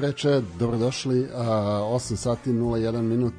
Večer, 0.00 0.42
dobrodošli. 0.58 1.28
A, 1.34 1.44
8 1.92 2.16
sati 2.16 2.50
01 2.50 3.02
minut. 3.02 3.34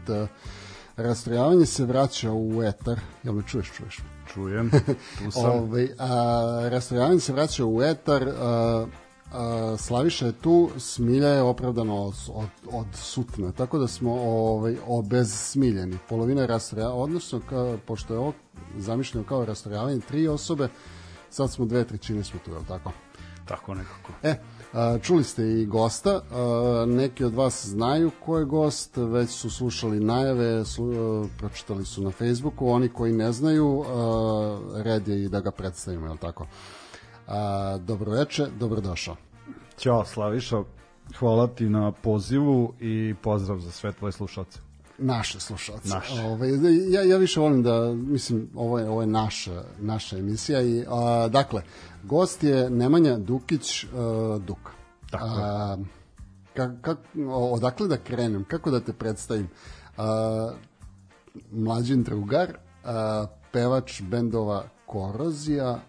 Rastrojavanje 0.98 1.66
se 1.66 1.86
vraća 1.86 2.32
u 2.34 2.64
etar. 2.64 3.00
Jel 3.24 3.34
me 3.34 3.44
čuješ, 3.48 3.72
čuješ? 3.78 3.98
Čujem, 4.34 4.72
tu 5.18 5.32
sam. 5.32 5.52
Ove, 5.60 5.88
a, 6.00 6.68
rastrojavanje 6.72 7.20
se 7.20 7.34
vraća 7.34 7.66
u 7.66 7.82
etar. 7.82 8.30
A, 8.30 8.86
a, 9.34 9.76
Slaviša 9.78 10.26
je 10.26 10.32
tu, 10.32 10.70
Smilja 10.78 11.28
je 11.28 11.42
opravdano 11.42 11.96
od, 11.96 12.16
od, 12.34 12.50
od 12.72 12.88
sutna, 12.94 13.52
tako 13.52 13.80
da 13.80 13.88
smo 13.88 14.14
ovaj, 14.14 14.78
obezsmiljeni. 14.88 15.98
Polovina 16.10 16.46
rastrojavanja, 16.46 17.02
odnosno, 17.02 17.42
ka, 17.50 17.78
pošto 17.86 18.14
je 18.14 18.20
ovo 18.20 18.34
zamišljeno 18.78 19.28
kao 19.28 19.46
rastrojavanje 19.46 20.00
tri 20.00 20.28
osobe, 20.28 20.70
sad 21.30 21.52
smo 21.52 21.66
dve 21.66 21.84
trećine 21.84 22.24
smo 22.24 22.40
tu, 22.46 22.52
je 22.52 22.58
li 22.58 22.66
tako? 22.68 22.92
Tako 23.46 23.74
nekako. 23.74 24.14
E, 24.24 24.36
čuli 25.02 25.24
ste 25.24 25.62
i 25.62 25.66
gosta, 25.66 26.22
neki 26.88 27.24
od 27.24 27.34
vas 27.34 27.66
znaju 27.66 28.12
ko 28.26 28.38
je 28.38 28.46
gost, 28.46 28.98
već 28.98 29.30
su 29.30 29.50
slušali 29.50 30.00
najave, 30.00 30.66
slu, 30.66 31.28
pročitali 31.38 31.86
su 31.86 32.02
na 32.02 32.12
Facebooku, 32.12 32.68
oni 32.68 32.90
koji 32.90 33.14
ne 33.14 33.32
znaju, 33.32 33.86
red 34.76 35.08
je 35.08 35.24
i 35.24 35.30
da 35.30 35.40
ga 35.40 35.52
predstavimo, 35.52 36.06
je 36.06 36.12
li 36.12 36.18
tako? 36.18 36.48
A, 37.28 37.78
dobro 37.78 38.12
veče, 38.12 38.48
dobrodošao. 38.60 39.16
Ćao 39.78 40.06
Slaviša, 40.06 40.64
hvala 41.20 41.48
ti 41.48 41.70
na 41.70 41.92
pozivu 41.92 42.74
i 42.80 43.16
pozdrav 43.22 43.60
za 43.60 43.72
sve 43.72 43.94
tvoje 43.94 44.12
slušalce. 44.12 44.60
Naše 44.98 45.40
slušalce. 45.40 45.90
Naše. 45.90 46.22
Ove, 46.22 46.50
ja, 46.90 47.04
ja 47.04 47.18
više 47.18 47.40
volim 47.40 47.64
da, 47.64 47.94
mislim, 47.94 48.50
ovo 48.56 48.80
je, 48.80 48.90
ovo 48.90 49.02
je 49.02 49.08
naša, 49.08 49.64
naša 49.80 50.18
emisija 50.18 50.62
i, 50.62 50.86
a, 50.90 51.28
dakle, 51.28 51.64
gost 52.04 52.44
je 52.44 52.70
Nemanja 52.70 53.18
Dukić 53.18 53.84
a, 53.86 53.88
Duka. 54.48 54.72
Tako 55.12 55.26
je. 55.26 55.32
A, 55.38 55.78
ka, 56.54 56.72
ka, 56.82 56.96
odakle 57.30 57.88
da 57.88 57.98
krenem, 57.98 58.44
kako 58.44 58.72
da 58.72 58.80
te 58.80 58.94
predstavim? 58.94 59.48
A, 59.98 60.52
mlađin 61.52 62.04
drugar, 62.04 62.58
a, 62.84 63.26
pevač 63.52 64.02
bendova 64.02 64.64
Korozija, 64.86 65.80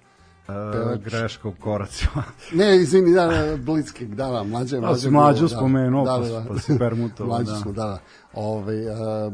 E, 0.48 0.98
greška 0.98 1.48
u 1.48 1.52
koracima. 1.60 2.22
Ne, 2.52 2.76
izvini, 2.76 3.14
da, 3.14 3.26
da, 3.26 3.56
Blitzkrieg, 3.56 4.14
da, 4.14 4.26
da, 4.26 4.42
mlađe, 4.42 4.76
Da, 4.76 4.80
mlađe. 4.80 5.00
si 5.00 5.10
mlađu 5.10 5.48
spomenuo, 5.48 6.04
da, 6.04 6.10
pa 6.10 6.18
da, 6.18 6.28
da. 6.30 6.44
pa 6.48 6.58
si 6.58 6.78
permutovao, 6.78 7.28
Mlađu 7.28 7.50
da. 7.50 7.56
smo, 7.56 7.72
da, 7.72 7.84
da. 7.84 7.98
Ove, 8.34 8.86
a, 8.86 9.30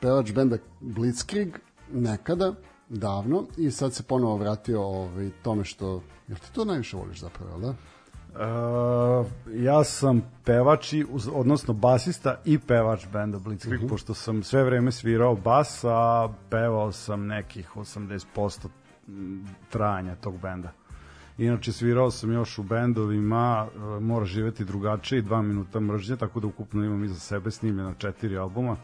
pevač 0.00 0.32
benda 0.32 0.56
Blitzkrieg, 0.80 1.58
nekada, 1.92 2.52
davno, 2.88 3.44
i 3.56 3.70
sad 3.70 3.94
se 3.94 4.02
ponovo 4.02 4.36
vratio 4.36 4.82
ovaj, 4.82 5.30
tome 5.42 5.64
što, 5.64 6.02
jel 6.28 6.38
ti 6.38 6.52
to 6.52 6.64
najviše 6.64 6.96
voliš 6.96 7.20
zapravo, 7.20 7.58
da? 7.58 7.74
E, 8.38 9.24
ja 9.64 9.84
sam 9.84 10.22
pevač, 10.44 10.92
i, 10.92 11.06
odnosno 11.34 11.74
basista 11.74 12.40
i 12.44 12.58
pevač 12.58 13.06
benda 13.12 13.38
Blitzkrieg, 13.38 13.80
Mhm. 13.80 13.88
pošto 13.88 14.14
sam 14.14 14.42
sve 14.42 14.64
vreme 14.64 14.92
svirao 14.92 15.34
bas, 15.36 15.84
a 15.84 16.28
pevao 16.50 16.92
sam 16.92 17.26
nekih 17.26 17.76
80% 17.76 18.68
trajanja 19.70 20.14
tog 20.16 20.38
benda. 20.40 20.72
Inače, 21.38 21.72
svirao 21.72 22.10
sam 22.10 22.32
još 22.32 22.58
u 22.58 22.62
bendovima 22.62 23.66
e, 23.66 24.00
Mora 24.00 24.24
živeti 24.24 24.64
drugačije 24.64 25.18
i 25.18 25.22
dva 25.22 25.42
minuta 25.42 25.80
mržnje, 25.80 26.16
tako 26.16 26.40
da 26.40 26.46
ukupno 26.46 26.84
imam 26.84 27.04
iza 27.04 27.20
sebe 27.20 27.50
snimljena 27.50 27.94
četiri 27.98 28.38
albuma. 28.38 28.76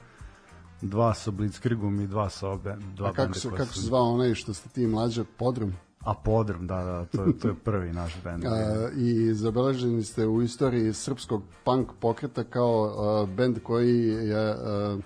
Dva 0.83 1.15
sa 1.15 1.31
Blitzkriegom 1.31 2.01
i 2.01 2.07
dva 2.07 2.31
sa 2.31 2.49
obe, 2.49 2.77
dva 2.97 3.09
A 3.09 3.13
kako 3.13 3.35
se, 3.35 3.49
kako 3.57 3.75
se 3.75 3.81
zvao 3.81 4.03
onaj 4.03 4.35
što 4.35 4.55
ste 4.55 4.69
ti 4.69 4.87
mlađe, 4.87 5.25
Podrum? 5.37 5.73
A 6.01 6.15
Podrum, 6.15 6.67
da, 6.67 6.77
da, 6.77 7.05
to 7.05 7.25
je, 7.25 7.39
to 7.39 7.49
je 7.49 7.55
prvi 7.55 7.93
naš 7.93 8.17
bend. 8.25 8.45
A, 8.47 8.89
I 8.97 9.35
zabeleženi 9.35 10.05
ste 10.05 10.27
u 10.27 10.43
istoriji 10.43 10.93
srpskog 10.93 11.43
punk 11.65 11.89
pokreta 12.01 12.45
kao 12.45 12.95
a, 12.99 13.27
bend 13.27 13.59
koji 13.63 14.07
je 14.07 14.51
a, 14.51 14.99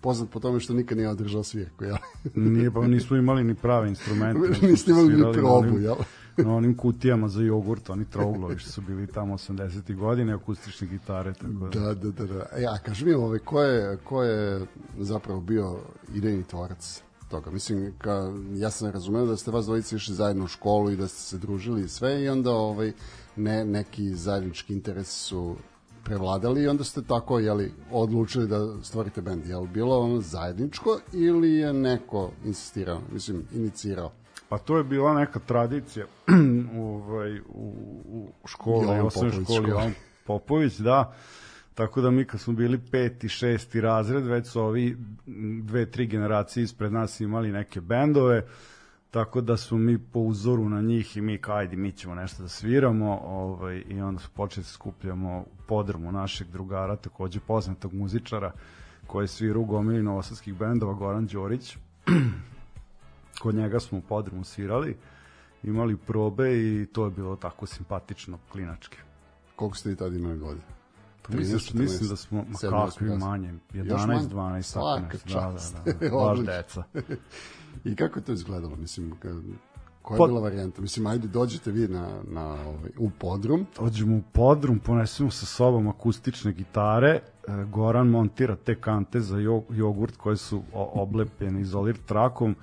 poznat 0.00 0.30
po 0.30 0.40
tome 0.40 0.60
što 0.60 0.74
nikad 0.74 0.98
nije 0.98 1.08
održao 1.08 1.42
svirku, 1.42 1.84
jel? 1.84 1.96
Nije, 2.34 2.70
pa 2.70 2.86
nismo 2.86 3.16
imali 3.16 3.44
ni 3.44 3.54
prave 3.54 3.88
instrumente. 3.88 4.58
Niste 4.66 4.90
imali 4.90 5.16
ni 5.16 5.32
probu, 5.32 5.78
jel? 5.78 5.96
Na 6.36 6.54
onim 6.54 6.76
kutijama 6.76 7.28
za 7.28 7.42
jogurt, 7.42 7.90
oni 7.90 8.04
trouglovi 8.04 8.58
što 8.58 8.70
su 8.70 8.80
bili 8.80 9.06
tamo 9.06 9.34
80. 9.34 9.96
godine, 9.96 10.32
akustične 10.32 10.86
gitare, 10.86 11.34
tako 11.34 11.52
da. 11.52 11.80
Da, 11.80 11.94
da, 11.94 12.10
da, 12.10 12.26
da. 12.26 12.46
E, 12.56 12.64
a 12.64 12.78
kaži 12.78 13.04
mi, 13.04 13.12
ovaj, 13.12 13.38
ko, 13.38 13.62
je, 13.62 13.96
ko 13.96 14.22
je 14.22 14.66
zapravo 14.98 15.40
bio 15.40 15.78
idejni 16.14 16.44
tvorac 16.44 17.02
toga? 17.30 17.50
Mislim, 17.50 17.92
ka, 17.98 18.32
ja 18.54 18.70
sam 18.70 18.90
razumeo 18.90 19.26
da 19.26 19.36
ste 19.36 19.50
vas 19.50 19.64
dvojice 19.64 19.96
išli 19.96 20.14
zajedno 20.14 20.44
u 20.44 20.48
školu 20.48 20.90
i 20.90 20.96
da 20.96 21.08
ste 21.08 21.20
se 21.20 21.38
družili 21.38 21.84
i 21.84 21.88
sve 21.88 22.22
i 22.22 22.28
onda 22.28 22.50
ovaj, 22.50 22.92
ne, 23.36 23.64
neki 23.64 24.14
zajednički 24.14 24.72
interesi 24.72 25.18
su 25.18 25.56
prevladali 26.04 26.62
i 26.62 26.68
onda 26.68 26.84
ste 26.84 27.02
tako 27.02 27.38
jeli, 27.38 27.72
odlučili 27.90 28.48
da 28.48 28.82
stvorite 28.82 29.22
bend. 29.22 29.46
Je 29.46 29.56
li 29.56 29.68
bilo 29.68 29.98
ono 29.98 30.20
zajedničko 30.20 31.00
ili 31.12 31.52
je 31.52 31.72
neko 31.72 32.30
insistirao, 32.44 33.00
mislim, 33.12 33.44
inicirao? 33.52 34.12
Pa 34.48 34.58
to 34.58 34.76
je 34.76 34.84
bila 34.84 35.14
neka 35.14 35.38
tradicija 35.38 36.06
ovaj, 36.78 37.40
u, 37.40 37.74
u 38.06 38.28
školi, 38.46 38.86
Jovan 38.86 39.10
Popović 39.14 39.34
školi. 39.44 39.68
Jovan 39.68 39.92
Popović, 40.26 40.78
da. 40.78 41.14
Tako 41.74 42.00
da 42.00 42.10
mi 42.10 42.24
kad 42.24 42.40
smo 42.40 42.52
bili 42.52 42.80
peti, 42.90 43.28
šesti 43.28 43.80
razred, 43.80 44.26
već 44.26 44.46
su 44.46 44.60
ovi 44.60 44.96
dve, 45.62 45.90
tri 45.90 46.06
generacije 46.06 46.64
ispred 46.64 46.92
nas 46.92 47.20
imali 47.20 47.52
neke 47.52 47.80
bendove, 47.80 48.46
tako 49.10 49.40
da 49.40 49.56
smo 49.56 49.78
mi 49.78 49.98
po 49.98 50.20
uzoru 50.20 50.68
na 50.68 50.80
njih 50.80 51.16
i 51.16 51.20
mi 51.20 51.38
kao 51.38 51.56
ajde 51.56 51.76
mi 51.76 51.92
ćemo 51.92 52.14
nešto 52.14 52.42
da 52.42 52.48
sviramo 52.48 53.20
ovaj, 53.24 53.82
i 53.88 54.00
onda 54.00 54.20
su 54.20 54.30
počeli 54.34 54.64
da 54.64 54.68
skupljamo 54.68 55.38
u 55.38 55.66
podrmu 55.66 56.12
našeg 56.12 56.48
drugara, 56.48 56.96
takođe 56.96 57.40
poznatog 57.40 57.94
muzičara 57.94 58.52
koji 59.06 59.28
svira 59.28 59.58
u 59.58 59.64
gomili 59.64 60.02
novosadskih 60.02 60.54
bendova, 60.54 60.92
Goran 60.92 61.26
Đorić. 61.26 61.76
Kod 63.40 63.54
njega 63.54 63.80
smo 63.80 63.98
u 63.98 64.02
podrumu 64.02 64.44
svirali, 64.44 64.96
imali 65.62 65.96
probe 65.96 66.52
i 66.56 66.86
to 66.86 67.04
je 67.04 67.10
bilo 67.10 67.36
tako 67.36 67.66
simpatično, 67.66 68.38
klinački. 68.52 68.96
Koliko 69.56 69.76
ste 69.76 69.92
i 69.92 69.96
tad 69.96 70.14
imali 70.14 70.38
godine? 70.38 70.62
Mislim, 71.28 71.58
13, 71.58 71.74
mislim 71.74 72.08
da 72.08 72.16
smo, 72.16 72.38
ma 72.38 72.44
7, 72.44 72.90
kakvi 72.90 73.08
8, 73.08 73.18
manje, 73.18 73.54
Još 73.72 73.86
11, 73.86 74.06
manje? 74.06 74.20
12, 74.20 74.74
tako 74.74 74.86
Svaka 74.86 75.00
nešto. 75.02 75.28
Da, 75.28 75.32
čast. 75.52 75.76
da, 75.84 75.92
da, 75.92 75.98
baš 76.00 76.12
Odlično. 76.12 76.52
deca. 76.52 76.82
I 77.90 77.96
kako 77.96 78.18
je 78.18 78.24
to 78.24 78.32
izgledalo? 78.32 78.76
Mislim, 78.76 79.14
koja 80.02 80.14
je 80.14 80.18
Pa- 80.18 80.26
bila 80.26 80.40
varijanta? 80.40 80.82
Mislim, 80.82 81.06
ajde 81.06 81.28
dođete 81.28 81.70
vi 81.70 81.88
na, 81.88 82.08
na 82.24 82.44
ovaj, 82.46 82.90
u 82.98 83.10
podrum. 83.10 83.66
Dođemo 83.80 84.16
u 84.16 84.22
podrum, 84.32 84.78
ponesemo 84.78 85.30
sa 85.30 85.46
sobom 85.46 85.88
akustične 85.88 86.52
gitare, 86.52 87.08
e, 87.08 87.20
Goran 87.64 88.08
montira 88.08 88.56
te 88.56 88.80
kante 88.80 89.20
za 89.20 89.38
jo- 89.38 89.64
jogurt 89.70 90.16
koje 90.16 90.36
su 90.36 90.62
oblepljene 90.72 91.60
izolir 91.60 91.96
trakom 92.06 92.56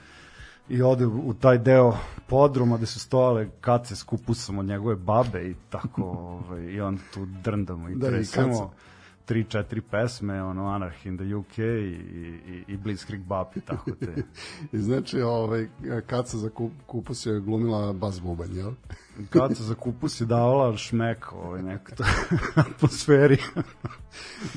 i 0.72 0.82
ode 0.82 1.06
u 1.06 1.34
taj 1.34 1.58
deo 1.58 1.94
podruma 2.28 2.78
gde 2.78 2.86
su 2.86 3.00
stojale 3.00 3.50
kace 3.62 3.96
s 3.96 4.04
kupusom 4.04 4.60
od 4.60 4.66
njegove 4.66 4.96
babe 4.96 5.50
i 5.50 5.56
tako 5.70 6.02
ovaj, 6.50 6.64
i 6.64 6.82
onda 6.82 7.02
tu 7.14 7.26
drndamo 7.44 7.90
i 7.90 7.96
Da, 7.96 8.08
i 8.08 8.12
tresemo 8.12 8.60
kaca. 8.60 8.70
Tri, 9.32 9.46
četiri 9.50 9.82
pesme, 9.82 10.44
ono 10.44 10.62
Anarchy 10.62 11.08
in 11.08 11.18
the 11.18 11.36
UK 11.36 11.58
i, 11.58 11.62
i, 11.62 12.64
i 12.68 12.78
Blitzkrieg 12.78 13.24
Bap 13.24 13.58
i 13.58 13.62
tako 13.62 13.92
te. 13.92 14.16
I 14.78 14.78
znači, 14.78 15.22
ovaj, 15.22 15.68
Kaca 16.08 16.38
za 16.38 16.50
kup, 16.50 16.72
kupus 16.86 17.26
je 17.26 17.40
glumila 17.40 17.94
bas 17.94 18.22
bubanj, 18.22 18.58
jel? 18.58 18.72
Kaca 19.30 19.64
za 19.64 19.76
kupus 19.76 20.22
je 20.22 20.26
davala 20.26 20.78
šmek 20.78 21.32
ovaj, 21.34 21.62
neko 21.62 21.96
to 21.96 22.04
atmosferi. 22.62 23.38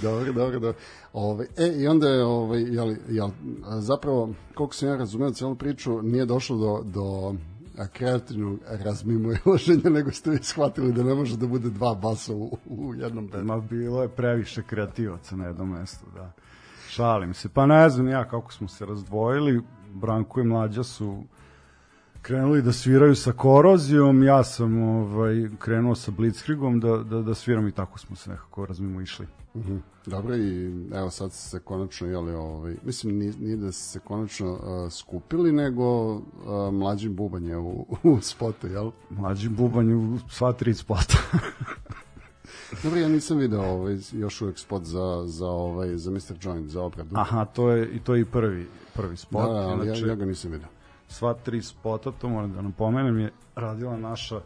dobro, 0.02 0.32
dobro, 0.32 0.58
dobro. 0.58 0.74
Ovaj, 1.12 1.46
e, 1.56 1.72
i 1.76 1.86
onda 1.88 2.08
je, 2.08 2.24
ovaj, 2.24 2.60
jel, 2.60 2.94
jel, 3.08 3.30
zapravo, 3.78 4.34
koliko 4.54 4.74
sam 4.74 4.88
ja 4.88 4.96
razumeo 4.96 5.30
celu 5.30 5.54
priču, 5.54 6.02
nije 6.02 6.26
došlo 6.26 6.56
do, 6.56 6.82
do 6.84 7.34
kreativnog 7.92 8.58
razmimoilaženja, 8.68 9.90
nego 9.90 10.10
ste 10.10 10.30
vi 10.30 10.38
shvatili 10.42 10.92
da 10.92 11.02
ne 11.02 11.14
može 11.14 11.36
da 11.36 11.46
bude 11.46 11.70
dva 11.70 11.94
basa 11.94 12.34
u, 12.34 12.58
u 12.66 12.94
jednom 12.94 13.26
bendu. 13.26 13.46
Ma 13.46 13.60
bilo 13.60 14.02
je 14.02 14.08
previše 14.08 14.62
kreativaca 14.62 15.36
na 15.36 15.46
jednom 15.46 15.70
mestu, 15.70 16.06
da. 16.14 16.32
Šalim 16.88 17.34
se. 17.34 17.48
Pa 17.48 17.66
ne 17.66 17.88
znam 17.88 18.08
ja 18.08 18.28
kako 18.28 18.52
smo 18.52 18.68
se 18.68 18.86
razdvojili. 18.86 19.62
Branko 19.92 20.40
i 20.40 20.44
Mlađa 20.44 20.82
su 20.82 21.24
krenuli 22.22 22.62
da 22.62 22.72
sviraju 22.72 23.14
sa 23.14 23.32
korozijom, 23.32 24.22
ja 24.22 24.44
sam 24.44 24.82
ovaj, 24.82 25.48
krenuo 25.58 25.94
sa 25.94 26.10
Blitzkriegom 26.10 26.80
da, 26.80 26.96
da, 26.96 27.22
da 27.22 27.34
sviram 27.34 27.68
i 27.68 27.72
tako 27.72 27.98
smo 27.98 28.16
se 28.16 28.30
nekako 28.30 28.66
razmimo 28.66 29.00
išli. 29.00 29.26
Mhm. 29.56 29.76
Dobro 30.06 30.36
i 30.36 30.72
evo 30.94 31.10
sad 31.10 31.32
se 31.32 31.58
konačno 31.58 32.06
jeli 32.08 32.34
ovaj 32.34 32.76
mislim 32.84 33.18
nije, 33.18 33.32
nije 33.40 33.56
da 33.56 33.72
se 33.72 33.98
konačno 33.98 34.52
uh, 34.52 34.92
skupili 34.92 35.52
nego 35.52 36.14
uh, 36.14 36.22
mlađi 36.72 37.08
bubanj 37.08 37.48
je 37.48 37.58
u, 37.58 37.86
u 38.02 38.20
spotu 38.20 38.66
jel? 38.66 38.90
Mlađi 39.10 39.48
bubanj 39.48 39.92
u 39.92 40.18
sva 40.30 40.52
tri 40.52 40.74
spota. 40.74 41.18
Dobro 42.82 43.00
ja 43.00 43.08
nisam 43.08 43.38
video 43.38 43.62
ovaj 43.62 43.98
još 44.12 44.40
uvek 44.40 44.58
spot 44.58 44.82
za 44.84 45.24
za 45.26 45.46
ovaj 45.46 45.96
za 45.96 46.10
Mr. 46.10 46.36
Joint 46.42 46.70
za 46.70 46.82
obradu. 46.82 47.10
Aha, 47.16 47.44
to 47.44 47.70
je 47.70 47.88
i 47.88 47.98
to 47.98 48.14
je 48.14 48.20
i 48.20 48.24
prvi 48.24 48.66
prvi 48.94 49.16
spot. 49.16 49.46
Da, 49.46 49.52
da, 49.52 49.68
ali 49.68 49.86
Inače, 49.86 50.02
ja, 50.02 50.08
ja 50.08 50.14
ga 50.14 50.24
nisam 50.24 50.50
video. 50.50 50.68
sva 51.08 51.34
tri 51.34 51.62
spota, 51.62 52.12
to 52.12 52.28
moram 52.28 52.52
da 52.52 52.62
napomenem, 52.62 53.18
je 53.18 53.32
radila 53.54 53.96
naša 53.96 54.40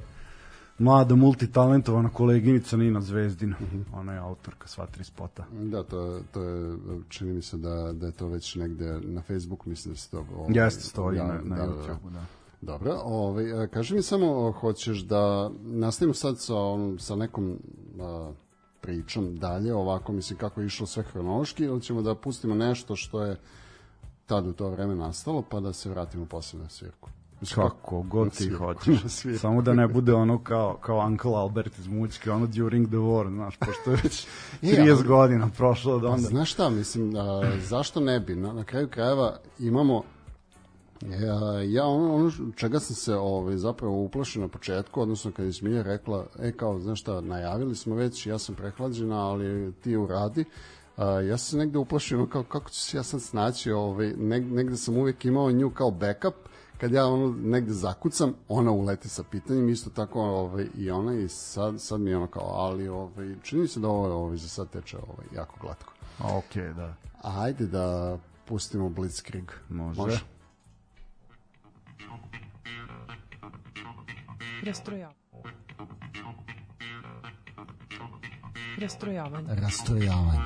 mlada 0.78 1.14
multitalentovana 1.14 2.08
koleginica 2.08 2.76
Nina 2.76 3.00
Zvezdina. 3.00 3.56
Mhm. 3.60 3.76
-huh. 3.76 3.84
Ona 3.92 4.12
je 4.12 4.18
autorka 4.18 4.68
sva 4.68 4.86
tri 4.86 5.04
spota. 5.04 5.44
Da, 5.52 5.82
to, 5.82 6.20
to 6.32 6.42
je, 6.42 6.76
čini 7.08 7.32
mi 7.32 7.42
se 7.42 7.56
da, 7.56 7.92
da 7.92 8.06
je 8.06 8.12
to 8.12 8.28
već 8.28 8.54
negde 8.54 9.00
na 9.02 9.22
Facebooku, 9.22 9.68
mislim 9.68 9.94
da 9.94 10.00
se 10.00 10.10
to... 10.10 10.26
Ovaj, 10.36 10.52
Jeste, 10.54 10.82
stoji 10.82 11.16
ja, 11.16 11.26
na, 11.26 11.40
na 11.44 11.56
da, 11.56 11.66
da, 11.66 11.72
YouTube, 11.72 12.10
da. 12.10 12.24
Dobro, 12.60 13.00
ovaj, 13.04 13.64
e, 13.64 13.68
kaži 13.68 13.94
mi 13.94 14.02
samo, 14.02 14.52
hoćeš 14.52 14.98
da 14.98 15.50
nastavimo 15.62 16.14
sad 16.14 16.40
sa, 16.40 16.56
onom, 16.56 16.98
sa 16.98 17.16
nekom 17.16 17.58
a, 18.00 18.32
pričom 18.80 19.36
dalje, 19.36 19.74
ovako, 19.74 20.12
mislim, 20.12 20.38
kako 20.38 20.60
je 20.60 20.66
išlo 20.66 20.86
sve 20.86 21.02
hronološki, 21.02 21.64
ili 21.64 21.80
ćemo 21.80 22.02
da 22.02 22.14
pustimo 22.14 22.54
nešto 22.54 22.96
što 22.96 23.24
je 23.24 23.36
tad 24.26 24.46
u 24.46 24.52
to 24.52 24.70
vreme 24.70 24.94
nastalo, 24.94 25.42
pa 25.42 25.60
da 25.60 25.72
se 25.72 25.90
vratimo 25.90 26.26
posle 26.26 26.60
na 26.60 26.68
svirku. 26.68 27.10
Kako 27.54 28.02
god 28.02 28.30
ti 28.36 28.50
hoćeš. 28.50 29.00
Samo 29.40 29.62
da 29.62 29.74
ne 29.74 29.88
bude 29.88 30.14
ono 30.14 30.38
kao, 30.38 30.76
kao 30.80 31.06
Uncle 31.06 31.34
Albert 31.34 31.78
iz 31.78 31.86
Mućke, 31.86 32.30
ono 32.30 32.46
during 32.46 32.86
the 32.88 32.96
war, 32.96 33.34
znaš, 33.34 33.56
pošto 33.56 33.90
je 33.90 33.96
već 34.02 34.26
E, 34.62 34.66
30 34.66 34.90
ali- 34.92 35.06
godina 35.08 35.48
prošlo 35.56 35.94
od 35.94 36.04
onda. 36.04 36.28
znaš 36.28 36.52
šta, 36.52 36.70
mislim, 36.70 37.16
a, 37.16 37.42
zašto 37.60 38.00
ne 38.00 38.20
bi? 38.20 38.36
Na, 38.36 38.52
na 38.52 38.64
kraju 38.64 38.88
krajeva 38.88 39.36
imamo 39.58 40.02
Ja, 41.06 41.62
ja 41.62 41.86
ono, 41.86 42.14
ono 42.14 42.30
čega 42.56 42.80
sam 42.80 42.96
se 42.96 43.14
ovaj, 43.16 43.56
zapravo 43.56 44.02
uplašio 44.02 44.42
na 44.42 44.48
početku, 44.48 45.00
odnosno 45.00 45.32
kad 45.32 45.46
je 45.46 45.52
Smilja 45.52 45.82
rekla, 45.82 46.26
e 46.38 46.52
kao, 46.52 46.80
znaš 46.80 47.00
šta, 47.00 47.20
najavili 47.20 47.74
smo 47.76 47.94
već, 47.94 48.26
ja 48.26 48.38
sam 48.38 48.54
prehlađena, 48.54 49.28
ali 49.28 49.72
ti 49.72 49.96
uradi, 49.96 50.44
a, 50.96 51.06
ja 51.10 51.38
sam 51.38 51.50
se 51.50 51.56
negde 51.56 51.78
uplašio, 51.78 52.26
kao, 52.26 52.42
kako 52.42 52.70
ću 52.70 52.80
se 52.80 52.96
ja 52.96 53.02
sad 53.02 53.22
snaći, 53.22 53.70
ovaj, 53.72 54.12
neg, 54.16 54.52
negde 54.52 54.76
sam 54.76 54.96
uvijek 54.96 55.24
imao 55.24 55.50
nju 55.52 55.70
kao 55.70 55.90
backup, 55.90 56.34
kad 56.78 56.92
ja 56.92 57.06
ono 57.06 57.34
negde 57.42 57.72
zakucam, 57.72 58.34
ona 58.48 58.70
uleti 58.70 59.08
sa 59.08 59.22
pitanjem, 59.22 59.68
isto 59.68 59.90
tako 59.90 60.20
ovaj, 60.20 60.66
i 60.76 60.90
ona 60.90 61.14
i 61.14 61.28
sad, 61.28 61.80
sad 61.80 62.00
mi 62.00 62.10
je 62.10 62.16
ono 62.16 62.26
kao, 62.26 62.46
ali 62.46 62.88
ovaj, 62.88 63.34
čini 63.42 63.68
se 63.68 63.80
da 63.80 63.88
ovo 63.88 64.14
ovaj, 64.14 64.36
za 64.36 64.48
sad 64.48 64.70
teče 64.70 64.96
ovaj, 64.96 65.26
jako 65.34 65.56
glatko. 65.60 65.92
Ok, 66.18 66.56
da. 66.76 66.94
Ajde 67.22 67.66
da 67.66 68.18
pustimo 68.44 68.88
Blitzkrieg. 68.88 69.50
Može. 69.68 70.20
Rastroja... 74.62 75.10
Rastrojavanje. 78.80 79.54
Rastrojavanje. 79.54 80.38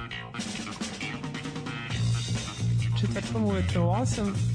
Četvrtkom 3.01 3.45
uveče 3.45 3.81
u 3.81 3.83
8. 3.83 4.52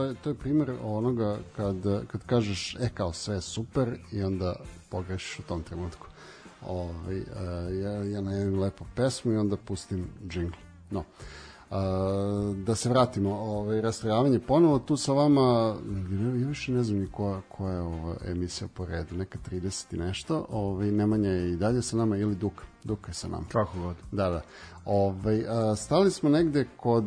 to 0.00 0.04
je, 0.04 0.14
to 0.14 0.30
je 0.30 0.34
primjer 0.34 0.72
onoga 0.82 1.38
kad, 1.56 1.76
kad 2.06 2.26
kažeš, 2.26 2.76
e 2.80 2.88
kao 2.94 3.12
sve 3.12 3.34
je 3.34 3.40
super 3.40 3.98
i 4.12 4.22
onda 4.22 4.56
pogrešiš 4.90 5.38
u 5.38 5.42
tom 5.42 5.62
trenutku. 5.62 6.06
Ovaj, 6.66 7.16
e, 7.16 7.24
ja, 7.82 7.92
ja 8.04 8.20
najavim 8.20 8.60
lepo 8.60 8.84
pesmu 8.94 9.32
i 9.32 9.36
onda 9.36 9.56
pustim 9.56 10.06
džingl. 10.28 10.56
No. 10.90 11.04
A, 11.70 12.54
da 12.66 12.74
se 12.74 12.88
vratimo, 12.88 13.30
ovaj, 13.30 13.80
rastrojavanje 13.80 14.38
ponovo 14.38 14.78
tu 14.78 14.96
sa 14.96 15.12
vama, 15.12 15.76
ja, 16.10 16.46
više 16.48 16.72
ne 16.72 16.82
znam 16.82 16.98
ni 16.98 17.06
koja, 17.06 17.40
koja 17.48 17.74
je 17.74 17.80
ova 17.80 18.16
emisija 18.26 18.68
po 18.74 18.86
redu, 18.86 19.16
neka 19.16 19.38
30 19.50 19.94
i 19.94 19.98
nešto, 19.98 20.46
ovaj, 20.50 20.90
Nemanja 20.90 21.30
je 21.30 21.52
i 21.52 21.56
dalje 21.56 21.82
sa 21.82 21.96
nama 21.96 22.16
ili 22.16 22.34
Duka, 22.34 22.64
Duka 22.84 23.10
je 23.10 23.14
sa 23.14 23.28
nama. 23.28 23.44
Kako 23.52 23.78
god. 23.78 23.96
Da, 24.12 24.30
da. 24.30 24.42
Ovaj, 24.84 25.44
a, 25.48 25.76
stali 25.76 26.10
smo 26.10 26.30
negde 26.30 26.66
kod 26.76 27.04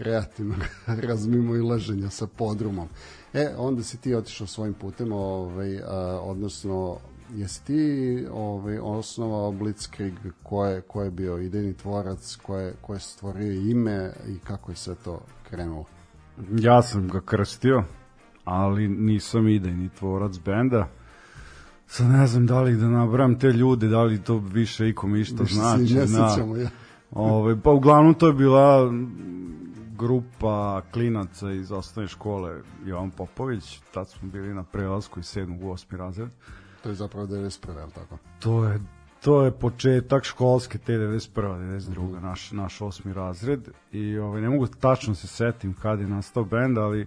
kreativnog 0.00 0.58
razmimo 1.08 1.56
i 1.56 1.60
laženja 1.60 2.10
sa 2.10 2.26
podrumom. 2.26 2.88
E, 3.34 3.48
onda 3.56 3.82
si 3.82 4.00
ti 4.00 4.14
otišao 4.14 4.46
svojim 4.46 4.74
putem, 4.74 5.12
ovaj, 5.12 5.78
a, 5.78 6.20
odnosno 6.22 6.96
jesi 7.34 7.64
ti 7.64 8.26
ovaj, 8.32 8.78
osnovao 8.78 9.52
Blitzkrieg, 9.52 10.14
ko 10.42 10.66
je, 10.66 10.80
ko 10.80 11.02
je 11.02 11.10
bio 11.10 11.38
idejni 11.38 11.74
tvorac, 11.74 12.36
ko 12.42 12.56
je, 12.56 12.74
ko 12.80 12.94
je 12.94 13.00
stvorio 13.00 13.52
ime 13.52 14.12
i 14.28 14.38
kako 14.38 14.72
je 14.72 14.76
sve 14.76 14.94
to 14.94 15.20
krenulo? 15.50 15.84
Ja 16.50 16.82
sam 16.82 17.08
ga 17.08 17.20
krstio, 17.20 17.84
ali 18.44 18.88
nisam 18.88 19.48
idejni 19.48 19.88
tvorac 19.98 20.38
benda. 20.44 20.88
Sad 21.86 22.06
ne 22.06 22.26
znam 22.26 22.46
da 22.46 22.62
li 22.62 22.76
da 22.76 22.88
nabram 22.88 23.38
te 23.38 23.48
ljude, 23.48 23.88
da 23.88 24.02
li 24.02 24.22
to 24.22 24.38
više 24.38 24.88
ikom 24.88 25.16
išta 25.16 25.42
Više 25.42 25.54
se 25.54 25.60
znači. 25.60 25.94
ne 25.94 26.00
da. 26.00 26.06
sećamo, 26.06 26.56
ja. 26.56 26.68
Ove, 27.10 27.60
pa 27.62 27.70
uglavnom 27.70 28.14
to 28.14 28.26
je 28.26 28.32
bila 28.32 28.92
grupa 30.00 30.82
klinaca 30.92 31.52
iz 31.52 31.72
osnovne 31.72 32.08
škole 32.08 32.62
Jovan 32.84 33.10
Popović, 33.10 33.80
tad 33.94 34.08
smo 34.08 34.28
bili 34.28 34.54
na 34.54 34.62
prelasku 34.62 35.20
iz 35.20 35.26
7. 35.26 35.64
u 35.64 35.72
8. 35.72 35.96
razred. 35.96 36.28
To 36.82 36.88
je 36.88 36.94
zapravo 36.94 37.26
91. 37.26 37.78
je 37.78 37.90
tako? 37.94 38.18
To 38.40 38.64
je 38.64 38.80
to 39.20 39.42
je 39.42 39.50
početak 39.50 40.24
školske 40.24 40.78
te 40.78 40.92
91. 40.92 41.30
92. 41.34 42.20
naš, 42.20 42.52
naš 42.52 42.80
osmi 42.80 43.12
razred 43.12 43.68
i 43.92 44.18
ovaj, 44.18 44.40
ne 44.40 44.48
mogu 44.48 44.66
tačno 44.66 45.14
se 45.14 45.26
setim 45.26 45.74
kad 45.74 46.00
je 46.00 46.06
nastao 46.06 46.44
bend, 46.44 46.78
ali 46.78 47.06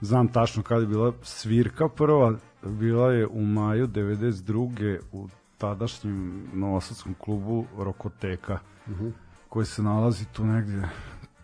znam 0.00 0.28
tačno 0.28 0.62
kad 0.62 0.80
je 0.80 0.86
bila 0.86 1.12
svirka 1.22 1.88
prva, 1.88 2.34
bila 2.62 3.12
je 3.12 3.26
u 3.26 3.42
maju 3.42 3.88
92. 3.88 4.98
u 5.12 5.28
tadašnjem 5.58 6.48
novosadskom 6.52 7.14
klubu 7.14 7.64
Rokoteka, 7.78 8.58
koji 9.48 9.66
se 9.66 9.82
nalazi 9.82 10.24
tu 10.24 10.44
negdje, 10.44 10.88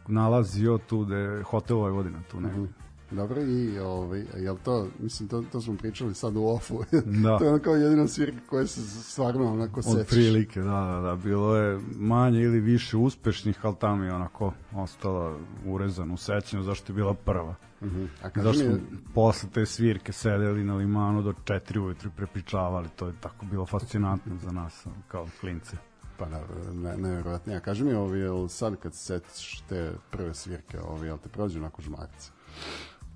nalazio 0.08 0.78
tu 0.78 1.04
da 1.04 1.16
je 1.16 1.42
hotel 1.42 1.76
Vojvodina 1.76 2.18
tu 2.30 2.40
negdje. 2.40 2.68
Dobro, 3.11 3.42
i 3.42 3.78
ovaj, 3.78 4.25
jel 4.37 4.56
to, 4.64 4.87
mislim, 5.00 5.28
to, 5.28 5.44
to 5.52 5.61
smo 5.61 5.76
pričali 5.76 6.14
sad 6.14 6.37
u 6.37 6.46
ofu. 6.46 6.84
Da. 7.23 7.38
to 7.38 7.44
je 7.44 7.50
ono 7.50 7.58
kao 7.58 7.75
jedina 7.75 8.08
svirka 8.08 8.38
koja 8.49 8.66
se 8.66 8.80
stvarno 8.82 9.52
onako 9.52 9.80
Od 9.80 9.84
sećaš. 9.84 10.08
prilike, 10.08 10.61
da, 10.61 10.70
da, 10.94 11.00
da, 11.00 11.16
bilo 11.16 11.56
je 11.56 11.80
manje 11.96 12.40
ili 12.40 12.61
više 12.61 12.96
uspešnih, 12.96 13.58
ali 13.62 13.76
tamo 13.80 14.04
je 14.04 14.14
onako 14.14 14.52
ostala 14.75 15.38
urezana 15.66 16.14
u 16.14 16.16
sećanju 16.16 16.62
zašto 16.62 16.92
je 16.92 16.94
bila 16.94 17.14
prva. 17.14 17.54
Mhm. 17.82 18.04
A 18.23 18.30
kaži 18.30 18.44
Zašto 18.46 18.62
smo 18.62 18.73
mi, 18.75 18.99
posle 19.14 19.49
te 19.50 19.66
svirke 19.66 20.12
sedeli 20.12 20.64
na 20.64 20.75
limanu 20.75 21.23
do 21.23 21.32
4 21.32 21.78
ujutru 21.78 22.11
i 22.11 22.16
prepričavali, 22.16 22.88
to 22.96 23.06
je 23.06 23.14
tako 23.20 23.46
bilo 23.46 23.66
fascinantno 23.66 24.37
za 24.37 24.50
nas 24.50 24.87
kao 25.08 25.26
klince. 25.40 25.76
Pa 26.18 26.25
da, 26.26 26.40
ne, 26.73 26.97
nevjerojatnije. 26.97 27.61
Kaži 27.61 27.85
mi, 27.85 27.92
ovaj, 27.94 28.18
jel 28.21 28.49
sad 28.49 28.76
kad 28.76 28.94
se 28.94 28.99
setiš 29.04 29.61
te 29.68 29.92
prve 30.11 30.35
svirke, 30.35 30.80
ovaj, 30.80 31.09
jel 31.09 31.18
te 31.18 31.28
prođe 31.28 31.59
onako 31.59 31.83
žmarice? 31.83 32.30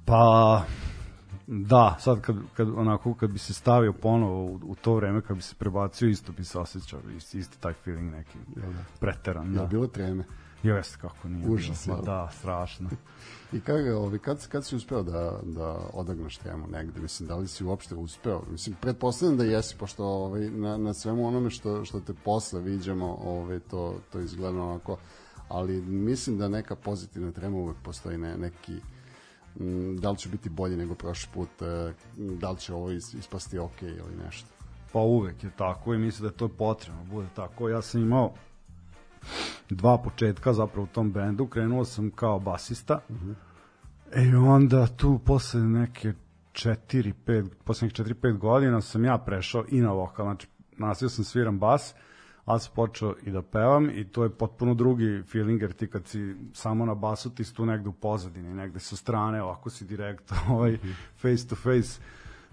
Pa 0.04 0.62
da, 1.46 1.96
sad 2.00 2.20
kad, 2.20 2.36
kad 2.56 2.68
onako 2.76 3.14
kad 3.14 3.30
bi 3.30 3.38
se 3.38 3.54
stavio 3.54 3.92
ponovo 3.92 4.44
u, 4.44 4.60
u 4.62 4.74
to 4.74 4.94
vreme 4.94 5.20
kad 5.20 5.36
bi 5.36 5.42
se 5.42 5.54
prebacio 5.54 6.08
isto 6.08 6.32
bi 6.32 6.44
se 6.44 6.58
osjećao 6.58 7.00
isti, 7.16 7.38
isti 7.38 7.60
taj 7.60 7.72
feeling 7.72 8.12
neki 8.12 8.38
Jel 8.56 8.72
da? 8.72 8.78
preteran. 9.00 9.46
Jel 9.46 9.62
Da. 9.62 9.66
bilo 9.66 9.86
treme? 9.86 10.24
Jeste 10.62 10.98
kako 11.00 11.28
nije. 11.28 11.48
Užas, 11.50 11.86
bilo. 11.86 11.96
jel? 11.96 12.04
Ma 12.06 12.12
Da, 12.12 12.28
strašno. 12.32 12.90
I 13.52 13.60
kada, 13.60 13.98
ovaj, 13.98 14.18
kad, 14.18 14.48
kad 14.48 14.64
si 14.64 14.76
uspeo 14.76 15.02
da, 15.02 15.40
da 15.42 15.76
odagneš 15.92 16.36
temu 16.38 16.66
negde? 16.66 17.00
Mislim, 17.00 17.28
da 17.28 17.36
li 17.36 17.48
si 17.48 17.64
uopšte 17.64 17.94
uspeo? 17.94 18.42
Mislim, 18.50 18.76
pretpostavljam 18.80 19.36
da 19.38 19.44
jesi, 19.44 19.76
pošto 19.78 20.04
ovaj, 20.04 20.50
na, 20.50 20.76
na 20.76 20.94
svemu 20.94 21.26
onome 21.26 21.50
što, 21.50 21.84
što 21.84 22.00
te 22.00 22.14
posle 22.24 22.60
viđamo, 22.60 23.18
ovaj, 23.24 23.60
to, 23.60 23.94
to 24.12 24.20
izgleda 24.20 24.62
onako, 24.62 24.96
ali 25.48 25.82
mislim 25.82 26.38
da 26.38 26.48
neka 26.48 26.76
pozitivna 26.76 27.32
trema 27.32 27.56
uvek 27.56 27.76
postoji 27.84 28.18
ne, 28.18 28.36
neki 28.36 28.72
m, 29.60 29.96
da 29.96 30.10
li 30.10 30.16
će 30.16 30.28
biti 30.28 30.48
bolje 30.48 30.76
nego 30.76 30.94
prošli 30.94 31.30
put, 31.34 31.62
e, 31.62 31.92
da 32.16 32.50
li 32.50 32.58
će 32.58 32.74
ovo 32.74 32.90
is- 32.90 33.14
ispasti 33.14 33.58
ok 33.58 33.82
ili 33.82 34.16
nešto. 34.24 34.48
Pa 34.92 34.98
uvek 34.98 35.44
je 35.44 35.50
tako 35.56 35.94
i 35.94 35.98
mislim 35.98 36.22
da 36.22 36.28
je 36.32 36.36
to 36.36 36.48
potrebno 36.48 37.04
bude 37.04 37.28
tako. 37.36 37.68
Ja 37.68 37.82
sam 37.82 38.02
imao 38.02 38.32
dva 39.70 39.98
početka 39.98 40.52
zapravo 40.52 40.84
u 40.84 40.94
tom 40.94 41.12
bendu, 41.12 41.46
krenuo 41.46 41.84
sam 41.84 42.10
kao 42.10 42.38
basista. 42.38 43.00
E 44.12 44.24
i 44.24 44.34
onda 44.34 44.86
tu 44.86 45.20
posle 45.24 45.60
neke 45.60 46.12
4 46.52 47.12
5 47.26 47.48
posle 47.64 47.86
nekih 47.86 48.06
4 48.06 48.14
5 48.14 48.38
godina 48.38 48.80
sam 48.80 49.04
ja 49.04 49.18
prešao 49.18 49.64
i 49.68 49.80
na 49.80 49.92
vokal. 49.92 50.26
Znači 50.26 50.46
nastavio 50.76 51.10
sam 51.10 51.24
sviram 51.24 51.58
bas, 51.58 51.94
ali 52.44 52.60
sam 52.60 52.72
počeo 52.74 53.14
i 53.22 53.30
da 53.30 53.42
pevam 53.42 53.90
i 53.90 54.08
to 54.08 54.22
je 54.22 54.30
potpuno 54.30 54.74
drugi 54.74 55.22
feeling 55.32 55.62
jer 55.62 55.72
ti 55.72 55.86
kad 55.86 56.06
si 56.06 56.34
samo 56.52 56.86
na 56.86 56.94
basu 56.94 57.34
ti 57.34 57.44
si 57.44 57.54
tu 57.54 57.66
negde 57.66 57.88
u 57.88 57.92
pozadini, 57.92 58.54
negde 58.54 58.80
sa 58.80 58.96
strane, 58.96 59.42
ovako 59.42 59.70
si 59.70 59.84
direkt 59.84 60.32
ovaj, 60.50 60.78
face 61.16 61.48
to 61.48 61.54
face 61.54 62.00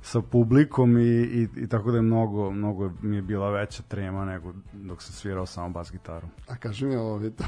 sa 0.06 0.22
publikom 0.22 0.98
i, 0.98 1.02
i, 1.04 1.48
i 1.56 1.68
tako 1.68 1.92
da 1.92 1.98
je 1.98 2.02
mnogo, 2.02 2.52
mnogo 2.52 2.92
mi 3.02 3.16
je 3.16 3.22
bila 3.22 3.50
veća 3.50 3.84
trema 3.84 4.26
nego 4.26 4.54
dok 4.74 5.02
sam 5.02 5.14
svirao 5.14 5.46
samo 5.46 5.70
bas 5.70 5.92
gitaru. 5.92 6.28
A 6.48 6.56
kaži 6.56 6.86
mi, 6.86 6.96
ovaj, 6.96 7.30
to, 7.38 7.44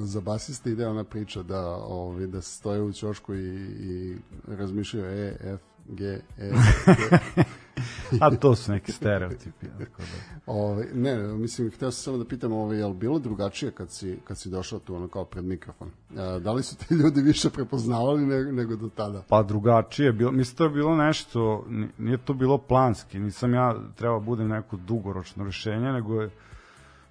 za, 0.00 0.20
basiste 0.20 0.70
ide 0.70 0.86
ona 0.86 1.04
priča 1.04 1.42
da, 1.42 1.60
ovaj, 1.76 2.26
da 2.26 2.40
stoje 2.40 2.82
u 2.82 2.92
ćošku 2.92 3.34
i, 3.34 3.56
i 3.80 4.16
razmišljaju 4.46 5.06
E, 5.06 5.36
F, 5.40 5.60
G, 5.86 6.04
E, 6.38 6.50
G. 6.86 7.42
A 8.20 8.30
to 8.30 8.54
su 8.54 8.72
neki 8.72 8.92
stereotipi. 8.92 9.66
Tako 9.78 10.02
da. 10.02 10.40
Ovaj, 10.46 10.86
ne, 10.94 11.16
mislim, 11.16 11.70
hteo 11.70 11.90
sam 11.90 12.02
samo 12.02 12.18
da 12.18 12.24
pitam, 12.24 12.52
ovaj, 12.52 12.78
je 12.78 12.86
li 12.86 12.94
bilo 12.94 13.18
drugačije 13.18 13.70
kad 13.72 13.90
si, 13.90 14.18
kad 14.24 14.38
si 14.38 14.50
došao 14.50 14.78
tu 14.78 14.94
ono 14.94 15.08
kao 15.08 15.24
pred 15.24 15.44
mikrofon? 15.44 15.90
A, 16.16 16.38
da 16.38 16.52
li 16.52 16.62
su 16.62 16.76
ti 16.76 16.94
ljudi 16.94 17.22
više 17.22 17.50
prepoznavali 17.50 18.26
nego, 18.26 18.52
nego 18.52 18.76
do 18.76 18.88
tada? 18.88 19.22
Pa 19.28 19.42
drugačije 19.42 20.06
je 20.06 20.12
bilo, 20.12 20.32
mislim 20.32 20.56
to 20.56 20.64
je 20.64 20.70
bilo 20.70 20.96
nešto, 20.96 21.64
ni- 21.68 21.88
nije 21.98 22.18
to 22.18 22.34
bilo 22.34 22.58
planski, 22.58 23.18
nisam 23.18 23.54
ja 23.54 23.76
trebao 23.96 24.18
da 24.18 24.24
budem 24.24 24.48
neko 24.48 24.76
dugoročno 24.76 25.44
rešenje, 25.44 25.92
nego 25.92 26.22
je 26.22 26.30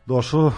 došlo 0.06 0.48
e, 0.48 0.54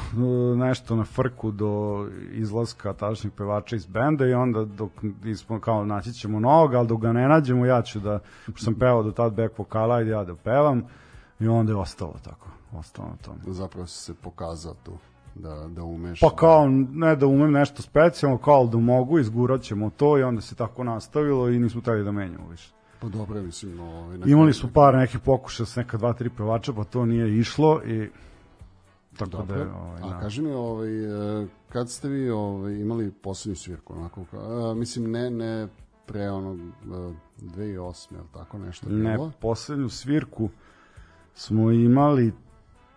nešto 0.56 0.96
na 0.96 1.04
frku 1.04 1.52
do 1.52 2.06
izlaska 2.32 2.94
tadašnjeg 2.94 3.34
pevača 3.34 3.76
iz 3.76 3.86
benda 3.86 4.26
i 4.26 4.34
onda 4.34 4.66
dok 4.66 4.92
smo 5.38 5.60
kao 5.60 5.86
naći 5.86 6.14
ćemo 6.14 6.40
novog, 6.40 6.74
ali 6.74 6.88
dok 6.88 7.02
ga 7.02 7.14
ne 7.14 7.28
nađemo 7.28 7.66
ja 7.66 7.82
ću 7.82 8.00
da, 8.00 8.20
pošto 8.46 8.66
sam 8.66 8.76
pevao 8.76 9.04
do 9.04 9.12
tad 9.12 9.34
back 9.34 9.58
vokala, 9.58 9.96
ajde 9.96 10.12
ja 10.12 10.24
da 10.24 10.36
pevam 10.36 10.84
i 11.40 11.48
onda 11.48 11.72
je 11.72 11.76
ostalo 11.76 12.16
tako, 12.24 12.48
ostalo 12.74 13.08
na 13.08 13.16
tome. 13.16 13.40
Zapravo 13.48 13.88
si 13.88 14.04
se 14.04 14.14
pokazao 14.14 14.74
tu 14.84 14.98
da, 15.36 15.68
da 15.68 15.84
umeš. 15.84 16.20
Pa 16.20 16.36
kao, 16.36 16.70
ne 16.92 17.16
da 17.16 17.28
umem 17.28 17.52
nešto 17.52 17.82
specijalno, 17.82 18.38
kao 18.38 18.68
da 18.68 18.78
mogu, 18.78 19.20
izgurat 19.20 19.62
ćemo 19.62 19.90
to 19.90 20.18
i 20.18 20.24
onda 20.24 20.42
se 20.42 20.56
tako 20.56 20.84
nastavilo 20.84 21.50
i 21.50 21.60
nismo 21.60 21.82
trebali 21.82 22.06
da 22.06 22.12
menjamo 22.12 22.48
više. 22.50 22.74
Pa 23.00 23.08
dobro, 23.08 23.42
mislim, 23.42 23.80
ovaj, 23.80 24.18
Imali 24.26 24.54
su 24.54 24.74
par 24.74 24.96
nekih 24.96 25.20
pokušaja 25.20 25.66
s 25.66 25.76
neka 25.76 25.98
dva, 25.98 26.14
tri 26.14 26.30
pevača, 26.30 26.74
pa 26.74 26.84
to 26.84 27.06
nije 27.06 27.40
išlo 27.40 27.82
i 27.86 28.10
tako 29.18 29.32
Dobro. 29.32 29.66
da 29.66 29.76
ovaj, 29.76 30.02
A 30.02 30.10
da. 30.10 30.20
kaži 30.20 30.42
mi, 30.42 30.52
ovaj, 30.52 30.90
kad 31.70 31.90
ste 31.90 32.08
vi 32.10 32.30
ovaj, 32.30 32.74
imali 32.74 33.12
poslednju 33.12 33.56
svirku, 33.56 33.94
onako, 33.94 34.26
a, 34.34 34.74
mislim, 34.74 35.12
ne, 35.12 35.30
ne 35.30 35.68
pre 36.06 36.30
onog 36.30 36.60
e, 36.60 36.64
2008. 37.42 38.14
ili 38.14 38.24
tako 38.34 38.58
nešto 38.58 38.90
je 38.90 38.96
Ne, 38.96 39.12
bilo? 39.12 39.32
poslednju 39.40 39.90
svirku 39.90 40.50
smo 41.36 41.72
imali 41.72 42.34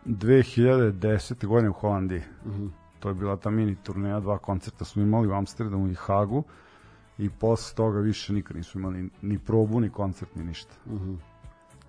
2010. 0.06 1.46
godine 1.46 1.70
u 1.70 1.72
Holandiji. 1.72 2.22
Mhm. 2.46 2.66
To 2.98 3.08
je 3.08 3.14
bila 3.14 3.36
ta 3.36 3.50
mini 3.50 3.76
turneja, 3.82 4.20
dva 4.20 4.38
koncerta 4.38 4.84
smo 4.84 5.02
imali 5.02 5.28
u 5.28 5.32
Amsterdamu 5.32 5.88
i 5.88 5.94
Hagu 5.94 6.42
i 7.18 7.30
posle 7.30 7.76
toga 7.76 7.98
više 8.00 8.32
nikad 8.32 8.56
nismo 8.56 8.80
imali 8.80 9.10
ni 9.22 9.38
probu, 9.38 9.80
ni 9.80 9.90
koncert, 9.90 10.34
ni 10.34 10.44
ništa. 10.44 10.74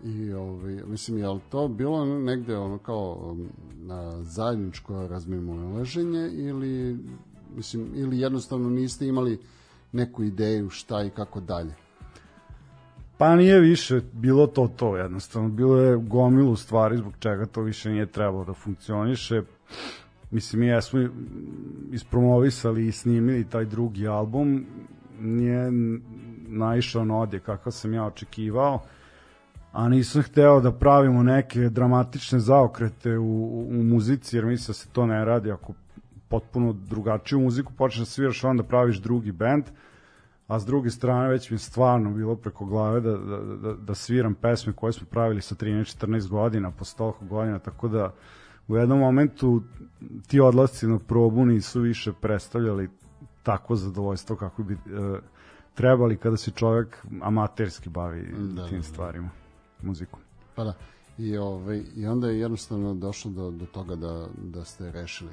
I 0.03 0.33
ovaj, 0.33 0.73
mislim, 0.85 1.17
je 1.17 1.29
li 1.29 1.39
to 1.49 1.67
bilo 1.67 2.05
negde 2.05 2.57
ono 2.57 2.77
kao 2.77 3.31
um, 3.31 3.49
na 3.75 4.23
zajedničko 4.23 5.07
razmimoilaženje 5.07 6.29
ili, 6.33 6.97
mislim, 7.55 7.91
ili 7.95 8.19
jednostavno 8.19 8.69
niste 8.69 9.07
imali 9.07 9.39
neku 9.91 10.23
ideju 10.23 10.69
šta 10.69 11.03
i 11.03 11.09
kako 11.09 11.39
dalje? 11.39 11.73
Pa 13.17 13.35
nije 13.35 13.59
više 13.59 14.01
bilo 14.13 14.47
to 14.47 14.67
to 14.67 14.97
jednostavno. 14.97 15.49
Bilo 15.49 15.77
je 15.81 15.97
gomilu 15.97 16.55
stvari 16.55 16.97
zbog 16.97 17.13
čega 17.19 17.45
to 17.45 17.61
više 17.61 17.89
nije 17.89 18.05
trebalo 18.05 18.45
da 18.45 18.53
funkcioniše. 18.53 19.41
mislim 20.31 20.59
mi 20.59 20.67
jesmo 20.67 20.99
ispromovisali 21.91 22.87
i 22.87 22.91
snimili 22.91 23.49
taj 23.49 23.65
drugi 23.65 24.07
album 24.07 24.65
nije 25.19 25.71
naišao 26.47 27.05
na 27.05 27.19
odje 27.19 27.39
kakav 27.39 27.71
sam 27.71 27.93
ja 27.93 28.05
očekivao 28.05 28.81
a 29.77 29.89
nisam 29.89 30.21
hteo 30.21 30.61
da 30.61 30.71
pravimo 30.71 31.23
neke 31.23 31.69
dramatične 31.69 32.39
zaokrete 32.39 33.17
u, 33.17 33.67
u, 33.69 33.83
muzici 33.83 34.37
jer 34.37 34.45
mislim 34.45 34.67
da 34.67 34.73
se 34.73 34.87
to 34.89 35.05
ne 35.05 35.25
radi 35.25 35.51
ako 35.51 35.73
potpuno 36.27 36.73
drugačiju 36.73 37.39
muziku 37.39 37.73
počneš 37.73 37.99
da 37.99 38.05
sviraš 38.05 38.43
onda 38.43 38.63
praviš 38.63 38.97
drugi 38.97 39.31
bend 39.31 39.65
a 40.47 40.59
s 40.59 40.65
druge 40.65 40.89
strane 40.89 41.29
već 41.29 41.49
mi 41.49 41.55
je 41.55 41.59
stvarno 41.59 42.11
bilo 42.11 42.35
preko 42.35 42.65
glave 42.65 43.01
da, 43.01 43.17
da, 43.17 43.37
da, 43.37 43.73
da 43.73 43.95
sviram 43.95 44.33
pesme 44.33 44.73
koje 44.73 44.93
smo 44.93 45.07
pravili 45.11 45.41
sa 45.41 45.55
13-14 45.55 46.29
godina, 46.29 46.71
po 46.71 46.85
toliko 46.97 47.25
godina, 47.25 47.59
tako 47.59 47.87
da 47.87 48.13
u 48.67 48.75
jednom 48.75 48.99
momentu 48.99 49.63
ti 50.27 50.39
odlasci 50.39 50.87
na 50.87 50.99
probu 50.99 51.45
nisu 51.45 51.81
više 51.81 52.13
predstavljali 52.21 52.89
tako 53.43 53.75
zadovoljstvo 53.75 54.35
kako 54.35 54.63
bi 54.63 54.73
e, 54.73 54.77
trebali 55.73 56.17
kada 56.17 56.37
se 56.37 56.51
čovek 56.51 57.05
amaterski 57.21 57.89
bavi 57.89 58.33
Da, 58.37 58.61
da, 58.61 58.67
tim 58.67 58.77
da. 58.77 58.83
stvarima, 58.83 59.29
muzikom. 59.81 60.19
Pa 60.55 60.63
da. 60.63 60.73
I, 61.17 61.37
ovaj, 61.37 61.83
I 61.95 62.07
onda 62.07 62.29
je 62.29 62.39
jednostavno 62.39 62.93
došlo 62.93 63.31
do, 63.31 63.51
do 63.51 63.65
toga 63.65 63.95
da, 63.95 64.27
da 64.37 64.65
ste 64.65 64.91
rešili 64.91 65.31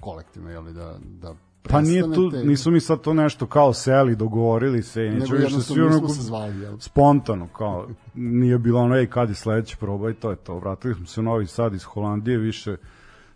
kolektivno, 0.00 0.50
jeli, 0.50 0.72
da, 0.72 0.98
da 1.20 1.34
Pa 1.62 1.80
nije 1.80 2.02
tu, 2.02 2.30
nisu 2.44 2.70
mi 2.70 2.80
sad 2.80 3.00
to 3.00 3.14
nešto 3.14 3.46
kao 3.46 3.72
seli, 3.72 4.16
dogovorili 4.16 4.82
se 4.82 5.02
i 5.02 5.10
nego 5.10 5.20
neću 5.20 5.36
više 5.36 5.60
svi 5.60 5.80
ono 5.80 6.08
se 6.08 6.22
zvali, 6.22 6.60
jel? 6.60 6.78
spontano, 6.78 7.48
kao 7.48 7.88
nije 8.14 8.58
bilo 8.58 8.80
ono, 8.80 8.96
ej, 8.96 9.06
kad 9.06 9.28
je 9.28 9.34
sledeća 9.34 9.76
proba 9.80 10.10
i 10.10 10.14
to 10.14 10.30
je 10.30 10.36
to. 10.36 10.58
Vratili 10.58 10.94
smo 10.94 11.06
se 11.06 11.20
u 11.20 11.22
Novi 11.22 11.46
Sad 11.46 11.74
iz 11.74 11.84
Holandije, 11.84 12.38
više 12.38 12.76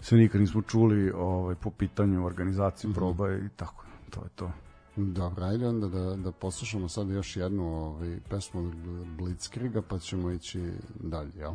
se 0.00 0.16
nikad 0.16 0.40
nismo 0.40 0.62
čuli 0.62 1.10
ovaj, 1.10 1.54
po 1.54 1.70
pitanju 1.70 2.26
organizacije 2.26 2.92
proba 2.94 3.32
i 3.32 3.48
tako, 3.56 3.84
to 4.10 4.20
je 4.20 4.28
to. 4.36 4.50
Dobro, 4.96 5.44
ajde 5.44 5.68
onda 5.68 5.88
da, 5.88 6.16
da 6.16 6.32
poslušamo 6.32 6.88
sad 6.88 7.08
još 7.10 7.36
jednu 7.36 7.86
ovaj, 7.86 8.20
pesmu 8.30 8.60
od 8.60 8.74
Blitzkriga, 9.18 9.82
pa 9.82 9.98
ćemo 9.98 10.30
ići 10.30 10.72
dalje, 11.00 11.32
jel? 11.36 11.54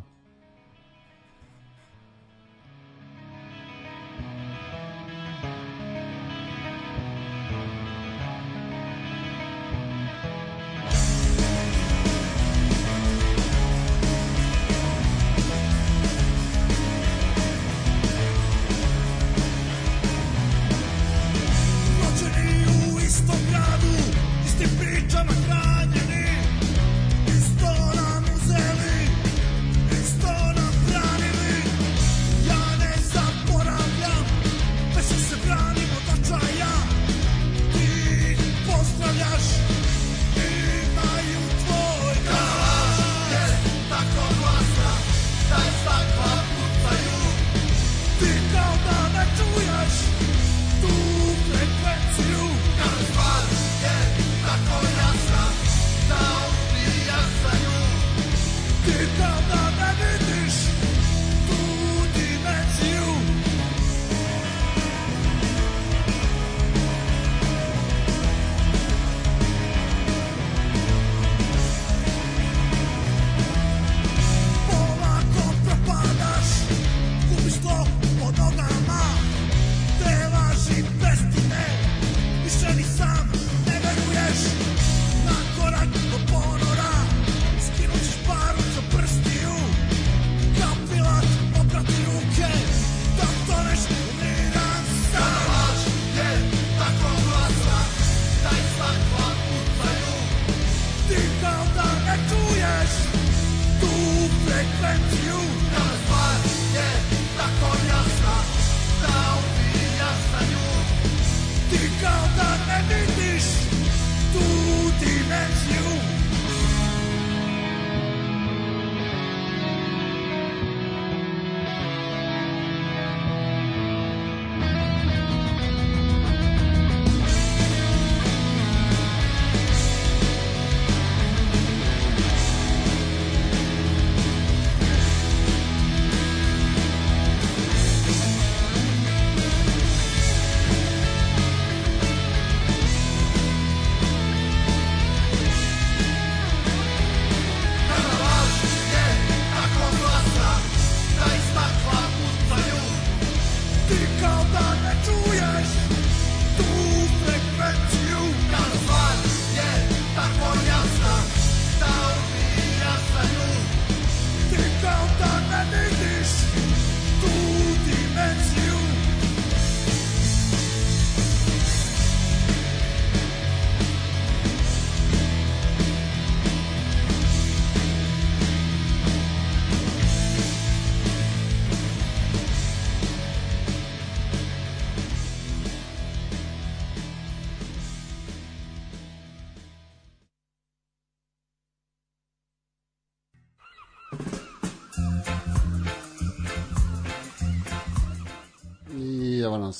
Rođeni 4.19 4.50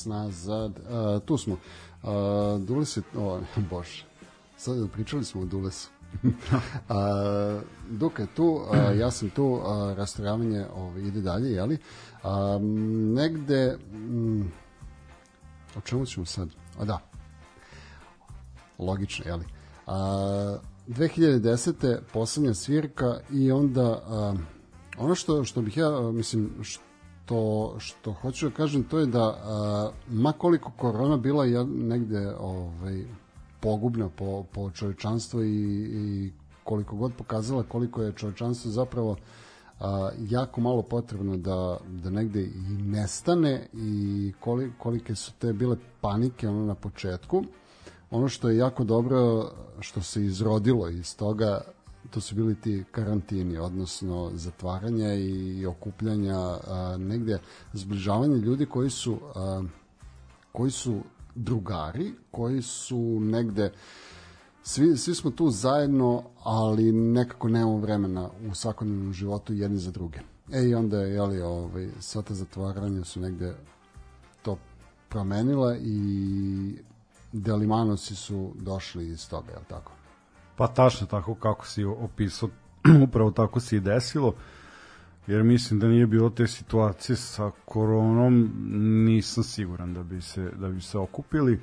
nas 0.05 0.25
nazad. 0.25 0.71
Uh, 0.71 1.23
tu 1.25 1.37
smo. 1.37 1.53
Uh, 2.03 2.61
Dules 2.61 2.97
je... 2.97 3.03
O, 3.15 3.39
bože. 3.69 4.05
Sad 4.57 4.91
pričali 4.93 5.25
smo 5.25 5.41
o 5.41 5.45
Dulesu. 5.45 5.89
uh, 6.23 6.31
Duka 7.89 8.21
je 8.21 8.27
tu, 8.35 8.45
uh, 8.45 8.99
ja 8.99 9.11
sam 9.11 9.29
tu, 9.29 9.45
uh, 9.45 9.97
rastrojavanje 9.97 10.65
ovaj, 10.75 11.01
ide 11.01 11.21
dalje, 11.21 11.51
jeli? 11.51 11.77
Um, 12.23 13.13
negde... 13.13 13.77
Mm, 13.93 14.41
o 15.77 15.81
čemu 15.83 16.05
ćemo 16.05 16.25
sad? 16.25 16.49
A 16.79 16.85
da, 16.85 16.99
logično, 18.79 19.25
jeli? 19.27 19.45
A, 19.87 20.57
2010. 20.87 21.99
poslednja 22.13 22.53
svirka 22.53 23.19
i 23.31 23.51
onda 23.51 24.01
a, 24.07 24.35
ono 24.97 25.15
što, 25.15 25.43
što 25.43 25.61
bih 25.61 25.77
ja, 25.77 25.97
a, 25.97 26.11
mislim, 26.11 26.49
što 26.61 26.83
što, 27.31 27.75
što 27.79 28.13
hoću 28.13 28.49
da 28.49 28.55
kažem 28.55 28.83
to 28.83 28.99
je 28.99 29.05
da 29.05 29.23
a, 29.23 29.91
ma 30.09 30.31
koliko 30.31 30.71
korona 30.77 31.17
bila 31.17 31.45
je 31.45 31.65
negde 31.65 32.33
ovaj, 32.39 33.03
pogubna 33.59 34.09
po, 34.09 34.43
po 34.51 34.71
čovečanstvo 34.71 35.43
i, 35.43 35.47
i 35.91 36.31
koliko 36.63 36.95
god 36.95 37.13
pokazala 37.17 37.63
koliko 37.63 38.01
je 38.01 38.13
čovečanstvo 38.13 38.71
zapravo 38.71 39.15
a, 39.79 40.09
jako 40.29 40.61
malo 40.61 40.81
potrebno 40.81 41.37
da, 41.37 41.77
da 41.87 42.09
negde 42.09 42.43
i 42.43 42.83
nestane 42.83 43.67
i 43.73 44.33
koli, 44.39 44.71
kolike 44.77 45.15
su 45.15 45.31
te 45.39 45.53
bile 45.53 45.77
panike 46.01 46.49
ono 46.49 46.65
na 46.65 46.75
početku. 46.75 47.43
Ono 48.11 48.27
što 48.27 48.49
je 48.49 48.57
jako 48.57 48.83
dobro 48.83 49.49
što 49.79 50.01
se 50.01 50.25
izrodilo 50.25 50.89
iz 50.89 51.17
toga 51.17 51.61
to 52.09 52.21
su 52.21 52.35
bili 52.35 52.55
ti 52.55 52.83
karantini, 52.91 53.57
odnosno 53.57 54.31
zatvaranja 54.33 55.13
i 55.13 55.65
okupljanja 55.65 56.37
a, 56.37 56.97
negde 56.99 57.39
zbližavanje 57.73 58.35
ljudi 58.35 58.65
koji 58.65 58.89
su 58.89 59.17
a, 59.35 59.63
koji 60.51 60.71
su 60.71 61.01
drugari, 61.35 62.13
koji 62.31 62.61
su 62.61 63.19
negde 63.21 63.71
svi, 64.63 64.97
svi 64.97 65.15
smo 65.15 65.31
tu 65.31 65.49
zajedno, 65.49 66.23
ali 66.43 66.91
nekako 66.91 67.49
nemamo 67.49 67.77
vremena 67.77 68.29
u 68.49 68.55
svakodnevnom 68.55 69.13
životu 69.13 69.53
jedni 69.53 69.77
za 69.77 69.91
druge. 69.91 70.19
E 70.51 70.63
i 70.63 70.75
onda 70.75 71.01
je, 71.01 71.13
jeli, 71.13 71.41
ovaj, 71.41 71.89
sva 71.99 72.21
ta 72.21 72.33
zatvaranja 72.33 73.03
su 73.03 73.19
negde 73.19 73.55
to 74.41 74.57
promenila 75.09 75.77
i 75.77 76.75
delimanosi 77.31 78.15
su 78.15 78.51
došli 78.55 79.07
iz 79.07 79.29
toga, 79.29 79.51
je 79.51 79.59
tako? 79.69 79.91
Pa 80.61 80.67
tačno 80.67 81.07
tako 81.07 81.35
kako 81.35 81.65
si 81.65 81.83
opisao, 81.83 82.49
upravo 83.07 83.31
tako 83.31 83.59
se 83.59 83.77
i 83.77 83.79
desilo, 83.79 84.33
jer 85.27 85.43
mislim 85.43 85.79
da 85.79 85.87
nije 85.87 86.07
bilo 86.07 86.29
te 86.29 86.47
situacije 86.47 87.15
sa 87.15 87.51
koronom, 87.65 88.51
nisam 89.05 89.43
siguran 89.43 89.93
da 89.93 90.03
bi 90.03 90.21
se, 90.21 90.51
da 90.59 90.67
bi 90.67 90.81
se 90.81 90.97
okupili. 90.97 91.59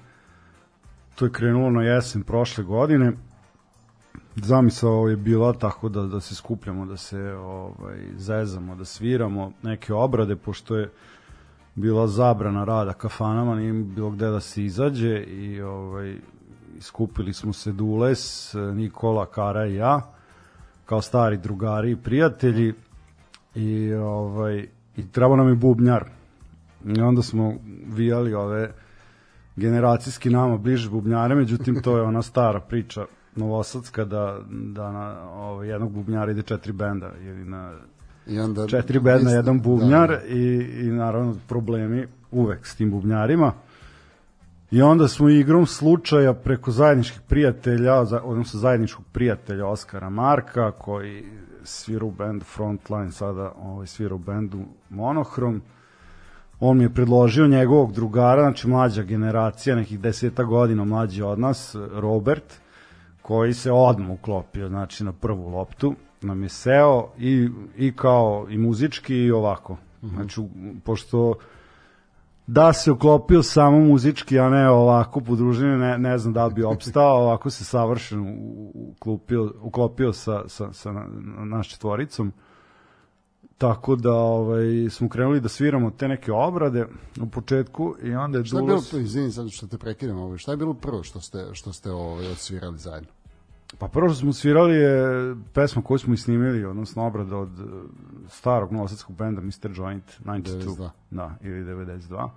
To 1.14 1.24
je 1.24 1.32
krenulo 1.32 1.70
na 1.70 1.82
jesen 1.82 2.22
prošle 2.22 2.64
godine, 2.64 3.12
zamisao 4.36 5.08
je 5.08 5.16
bila 5.16 5.52
tako 5.52 5.88
da, 5.88 6.02
da 6.02 6.20
se 6.20 6.34
skupljamo, 6.34 6.86
da 6.86 6.96
se 6.96 7.32
ovaj, 7.32 7.98
zezamo, 8.16 8.76
da 8.76 8.84
sviramo 8.84 9.52
neke 9.62 9.92
obrade, 9.92 10.36
pošto 10.36 10.76
je 10.76 10.90
bila 11.74 12.06
zabrana 12.06 12.64
rada 12.64 12.92
kafanama, 12.92 13.54
nije 13.54 13.72
bilo 13.72 14.10
gde 14.10 14.26
da 14.26 14.40
se 14.40 14.64
izađe 14.64 15.22
i 15.22 15.62
ovaj, 15.62 16.18
skupili 16.80 17.32
smo 17.32 17.52
se 17.52 17.72
Dules, 17.72 18.54
Nikola, 18.74 19.26
Kara 19.26 19.66
i 19.66 19.74
ja, 19.74 20.00
kao 20.86 21.02
stari 21.02 21.36
drugari 21.36 21.90
i 21.90 21.96
prijatelji 21.96 22.74
i, 23.54 23.92
ovaj, 23.92 24.66
i 24.96 25.08
treba 25.12 25.36
nam 25.36 25.48
je 25.48 25.54
bubnjar. 25.54 26.04
I 26.84 27.00
onda 27.00 27.22
smo 27.22 27.54
vijali 27.86 28.34
ove 28.34 28.72
generacijski 29.56 30.30
nama 30.30 30.56
bliže 30.56 30.90
bubnjare, 30.90 31.34
međutim 31.34 31.82
to 31.82 31.96
je 31.96 32.02
ona 32.02 32.22
stara 32.22 32.60
priča 32.60 33.06
novosadska 33.36 34.04
da, 34.04 34.38
da 34.50 34.92
na 34.92 35.30
ovaj, 35.30 35.68
jednog 35.68 35.92
bubnjara 35.92 36.30
ide 36.30 36.42
četiri 36.42 36.72
benda 36.72 37.12
ili 37.20 37.44
na 37.44 37.72
I 38.26 38.38
onda, 38.38 38.66
četiri 38.66 39.00
benda, 39.00 39.30
jedan 39.30 39.60
bubnjar 39.60 40.08
Da, 40.08 40.16
da. 40.16 40.24
i, 40.24 40.56
i 40.80 40.86
naravno 40.86 41.36
problemi 41.48 42.06
uvek 42.30 42.66
s 42.66 42.76
tim 42.76 42.90
bubnjarima. 42.90 43.52
I 44.70 44.82
onda 44.82 45.08
smo 45.08 45.28
igrom 45.28 45.66
slučaja 45.66 46.34
preko 46.34 46.70
zajedničkih 46.70 47.20
prijatelja, 47.28 48.00
odnosno 48.00 48.60
zajedničkog 48.60 49.04
prijatelja 49.12 49.66
Oskara 49.66 50.10
Marka, 50.10 50.70
koji 50.70 51.24
svira 51.64 52.04
u 52.06 52.10
bendu 52.10 52.44
Frontline, 52.44 53.12
sada 53.12 53.52
ovaj, 53.62 53.86
svira 53.86 54.14
u 54.14 54.18
bendu 54.18 54.60
Monohrom. 54.90 55.62
On 56.60 56.78
mi 56.78 56.84
je 56.84 56.94
predložio 56.94 57.46
njegovog 57.46 57.92
drugara, 57.92 58.42
znači 58.42 58.68
mlađa 58.68 59.02
generacija, 59.02 59.76
nekih 59.76 60.00
deseta 60.00 60.44
godina 60.44 60.84
mlađi 60.84 61.22
od 61.22 61.38
nas, 61.38 61.76
Robert, 61.92 62.60
koji 63.22 63.54
se 63.54 63.72
odmah 63.72 64.10
uklopio, 64.10 64.68
znači 64.68 65.04
na 65.04 65.12
prvu 65.12 65.48
loptu, 65.48 65.94
nam 66.20 66.42
je 66.42 66.48
seo 66.48 67.08
i, 67.18 67.48
i 67.76 67.92
kao 67.96 68.46
i 68.50 68.58
muzički 68.58 69.16
i 69.16 69.30
ovako. 69.30 69.76
Znači, 70.02 70.40
u- 70.40 70.48
pošto 70.84 71.34
da 72.48 72.72
se 72.72 72.92
uklopio 72.92 73.42
samo 73.42 73.78
muzički, 73.80 74.38
a 74.38 74.48
ne 74.50 74.70
ovako 74.70 75.20
po 75.20 75.36
družini, 75.36 75.76
ne, 75.76 75.98
ne 75.98 76.18
znam 76.18 76.32
da 76.34 76.46
li 76.46 76.54
bi 76.54 76.62
opstao, 76.62 77.16
ovako 77.24 77.50
se 77.50 77.64
savršeno 77.64 78.34
uklopio, 78.74 79.52
uklopio 79.62 80.12
sa, 80.12 80.48
sa, 80.48 80.72
sa 80.72 80.92
na, 80.92 81.06
naš 81.44 81.68
četvoricom. 81.68 82.32
Tako 83.58 83.96
da 83.96 84.12
ovaj, 84.12 84.90
smo 84.90 85.08
krenuli 85.08 85.40
da 85.40 85.48
sviramo 85.48 85.90
te 85.90 86.08
neke 86.08 86.32
obrade 86.32 86.86
u 87.20 87.26
početku 87.26 87.94
i 88.02 88.14
onda 88.14 88.38
je 88.38 88.44
Šta 88.44 88.56
je 88.56 88.62
bilo, 88.62 88.76
Dulos... 88.76 88.92
izvini 88.92 89.32
sad 89.32 89.50
što 89.50 89.66
te 89.66 89.78
prekidam, 89.78 90.18
ovaj, 90.18 90.38
šta 90.38 90.50
je 90.50 90.56
bilo 90.56 90.74
prvo 90.74 91.02
što 91.02 91.20
ste, 91.20 91.46
što 91.52 91.72
ste 91.72 91.90
ovaj, 91.90 92.26
odsvirali 92.26 92.78
zajedno? 92.78 93.10
Pa 93.78 93.88
prvo 93.88 94.08
što 94.08 94.18
smo 94.18 94.32
svirali 94.32 94.74
je 94.74 95.34
pesma 95.54 95.82
koju 95.82 95.98
smo 95.98 96.14
i 96.14 96.16
snimili, 96.16 96.64
odnosno 96.64 97.06
obrada 97.06 97.36
od 97.36 97.60
eh, 97.60 97.64
starog 98.28 98.72
novosadskog 98.72 99.16
benda 99.16 99.40
Mr. 99.40 99.70
Joint 99.76 100.20
92. 100.24 100.42
92. 100.44 100.90
Da, 101.10 101.34
ili 101.42 101.64
92. 101.64 102.28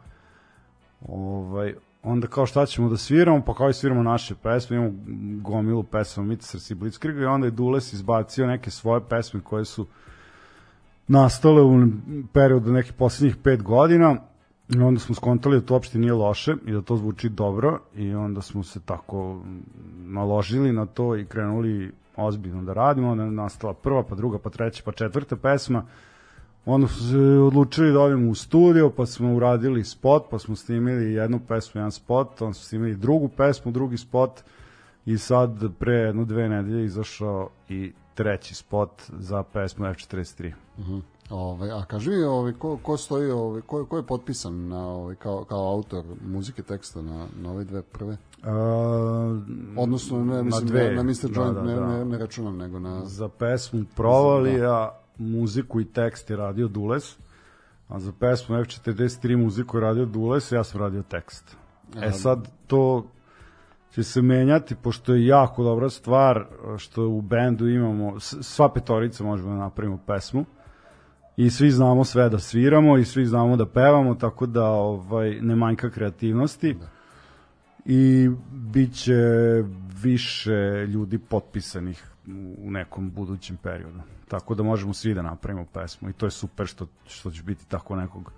Ovaj, 1.07 1.75
onda 2.03 2.27
kao 2.27 2.45
šta 2.45 2.65
ćemo 2.65 2.89
da 2.89 2.97
sviramo, 2.97 3.43
pa 3.45 3.53
kao 3.53 3.69
i 3.69 3.73
sviramo 3.73 4.03
naše 4.03 4.35
pesme, 4.35 4.77
imamo 4.77 4.93
gomilu 5.41 5.83
pesma 5.83 6.23
Mitisars 6.23 6.71
i 6.71 6.75
Blitzkriga 6.75 7.21
i 7.21 7.25
onda 7.25 7.47
je 7.47 7.51
Dules 7.51 7.93
izbacio 7.93 8.47
neke 8.47 8.71
svoje 8.71 9.01
pesme 9.09 9.41
koje 9.43 9.65
su 9.65 9.87
nastale 11.07 11.61
u 11.61 11.87
periodu 12.33 12.71
nekih 12.71 12.93
poslednjih 12.93 13.37
pet 13.43 13.63
godina 13.63 14.17
i 14.75 14.79
onda 14.79 14.99
smo 14.99 15.15
skontali 15.15 15.59
da 15.59 15.65
to 15.65 15.73
uopšte 15.73 15.99
nije 15.99 16.13
loše 16.13 16.55
i 16.65 16.71
da 16.71 16.81
to 16.81 16.97
zvuči 16.97 17.29
dobro 17.29 17.79
i 17.95 18.15
onda 18.15 18.41
smo 18.41 18.63
se 18.63 18.79
tako 18.79 19.41
naložili 20.05 20.73
na 20.73 20.85
to 20.85 21.15
i 21.15 21.25
krenuli 21.25 21.91
ozbiljno 22.15 22.63
da 22.63 22.73
radimo, 22.73 23.11
onda 23.11 23.23
je 23.23 23.31
nastala 23.31 23.73
prva, 23.73 24.03
pa 24.03 24.15
druga, 24.15 24.39
pa 24.39 24.49
treća, 24.49 24.83
pa 24.85 24.91
četvrta 24.91 25.35
pesma. 25.35 25.85
Onda 26.65 26.87
smo 26.87 27.07
se 27.07 27.17
odlučili 27.17 27.93
da 27.93 27.99
odemo 27.99 28.31
u 28.31 28.35
studio, 28.35 28.89
pa 28.89 29.05
smo 29.05 29.33
uradili 29.33 29.83
spot, 29.83 30.23
pa 30.31 30.39
smo 30.39 30.55
snimili 30.55 31.13
jednu 31.13 31.39
pesmu, 31.47 31.79
jedan 31.79 31.91
spot, 31.91 32.41
onda 32.41 32.53
smo 32.53 32.63
snimili 32.63 32.95
drugu 32.95 33.27
pesmu, 33.27 33.71
drugi 33.71 33.97
spot 33.97 34.41
i 35.05 35.17
sad 35.17 35.73
pre 35.79 35.93
jedno 35.93 36.25
dve 36.25 36.49
nedelje 36.49 36.85
izašao 36.85 37.49
i 37.69 37.91
treći 38.13 38.55
spot 38.55 39.01
za 39.19 39.43
pesmu 39.43 39.85
F43. 39.85 40.53
Ovaj, 41.31 41.71
a 41.71 41.85
kaži 41.85 42.09
mi, 42.09 42.23
ovaj, 42.23 42.53
ko, 42.53 42.77
ko 42.77 42.97
stoji, 42.97 43.31
ovaj, 43.31 43.61
ko, 43.61 43.85
ko 43.85 43.97
je 43.97 44.03
potpisan 44.03 44.67
na, 44.67 44.87
ovaj, 44.87 45.15
kao, 45.15 45.43
kao 45.43 45.73
autor 45.73 46.03
muzike 46.25 46.63
teksta 46.63 47.01
na, 47.01 47.27
na 47.41 47.51
ove 47.51 47.63
dve 47.63 47.81
prve? 47.81 48.11
Uh, 48.11 48.47
Odnosno, 49.77 50.25
ne, 50.25 50.43
mislim, 50.43 50.65
na, 50.65 50.71
dve. 50.71 50.95
na 50.95 51.03
Mr. 51.03 51.29
Da, 51.29 51.41
Joint 51.41 51.55
da, 51.55 51.63
ne, 51.63 51.75
da. 51.75 51.87
ne, 51.87 52.05
ne 52.05 52.17
računam, 52.17 52.57
nego 52.57 52.79
na... 52.79 53.05
Za 53.05 53.29
pesmu 53.29 53.83
Provalija 53.95 54.99
muziku 55.17 55.81
i 55.81 55.85
tekst 55.85 56.29
je 56.29 56.35
radio 56.35 56.67
Dules, 56.67 57.17
a 57.87 57.99
za 57.99 58.11
pesmu 58.19 58.55
F43 58.55 59.37
muziku 59.37 59.77
je 59.77 59.81
radio 59.81 60.05
Dules, 60.05 60.51
ja 60.51 60.63
sam 60.63 60.81
radio 60.81 61.03
tekst. 61.03 61.57
E 62.01 62.11
sad 62.11 62.47
to 62.67 63.05
će 63.91 64.03
se 64.03 64.21
menjati, 64.21 64.75
pošto 64.75 65.13
je 65.13 65.25
jako 65.25 65.63
dobra 65.63 65.89
stvar 65.89 66.45
što 66.77 67.07
u 67.07 67.21
bendu 67.21 67.67
imamo, 67.67 68.19
sva 68.19 68.69
petorica 68.73 69.23
možemo 69.23 69.49
da 69.49 69.55
napravimo 69.55 69.99
pesmu 70.07 70.45
i 71.37 71.49
svi 71.49 71.71
znamo 71.71 72.03
sve 72.03 72.29
da 72.29 72.39
sviramo 72.39 72.97
i 72.97 73.05
svi 73.05 73.25
znamo 73.25 73.57
da 73.57 73.65
pevamo, 73.65 74.15
tako 74.15 74.45
da 74.45 74.65
ovaj 74.65 75.41
ne 75.41 75.55
manjka 75.55 75.89
kreativnosti. 75.89 76.77
I 77.85 78.29
bit 78.51 78.93
će 78.95 79.13
više 80.03 80.87
ljudi 80.87 81.17
potpisanih 81.17 82.11
u 82.57 82.71
nekom 82.71 83.11
budućem 83.11 83.57
periodu. 83.57 83.99
Tako 84.27 84.55
da 84.55 84.63
možemo 84.63 84.93
svi 84.93 85.13
da 85.13 85.21
napravimo 85.21 85.65
pesmu 85.73 86.09
i 86.09 86.13
to 86.13 86.25
je 86.25 86.31
super 86.31 86.67
što, 86.67 86.87
što 87.07 87.31
će 87.31 87.43
biti 87.43 87.65
tako 87.67 87.95
nekog 87.95 88.31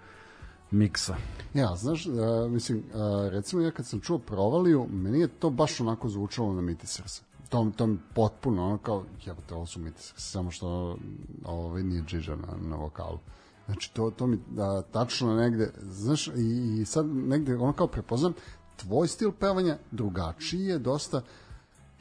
miksa. 0.72 1.16
Ja, 1.54 1.76
znaš, 1.76 2.06
a, 2.08 2.48
mislim, 2.50 2.84
a, 2.94 3.30
recimo 3.32 3.62
ja 3.62 3.72
kad 3.72 3.86
sam 3.86 4.00
čuo 4.00 4.20
provaliju, 4.20 4.88
meni 4.92 5.20
je 5.20 5.28
to 5.28 5.50
baš 5.50 5.82
onako 5.82 6.10
zvučalo 6.10 6.54
na 6.54 6.62
Mitisers. 6.62 7.22
To, 7.50 7.72
to 7.76 7.88
mi 7.88 8.00
potpuno, 8.16 8.66
ono 8.66 8.78
kao, 8.78 9.04
jebote, 9.26 9.54
ovo 9.54 9.66
su 9.66 9.80
samo 10.16 10.52
što 10.52 10.98
ovaj, 11.46 11.84
nije 11.84 12.04
Džiđa 12.04 12.36
na, 12.36 12.58
na 12.62 12.76
vokalu. 12.76 13.20
Znači, 13.66 13.94
to, 13.94 14.12
to 14.12 14.28
mi 14.28 14.40
a, 14.60 14.82
tačno 14.92 15.36
negde, 15.36 15.72
znaš, 15.82 16.28
i, 16.28 16.78
i 16.82 16.86
sad 16.86 17.06
negde, 17.08 17.56
ono 17.56 17.74
kao 17.74 17.88
prepoznam, 17.88 18.34
tvoj 18.76 19.08
stil 19.08 19.32
pevanja 19.32 19.78
drugačiji 19.92 20.66
je 20.66 20.80
dosta, 20.80 21.22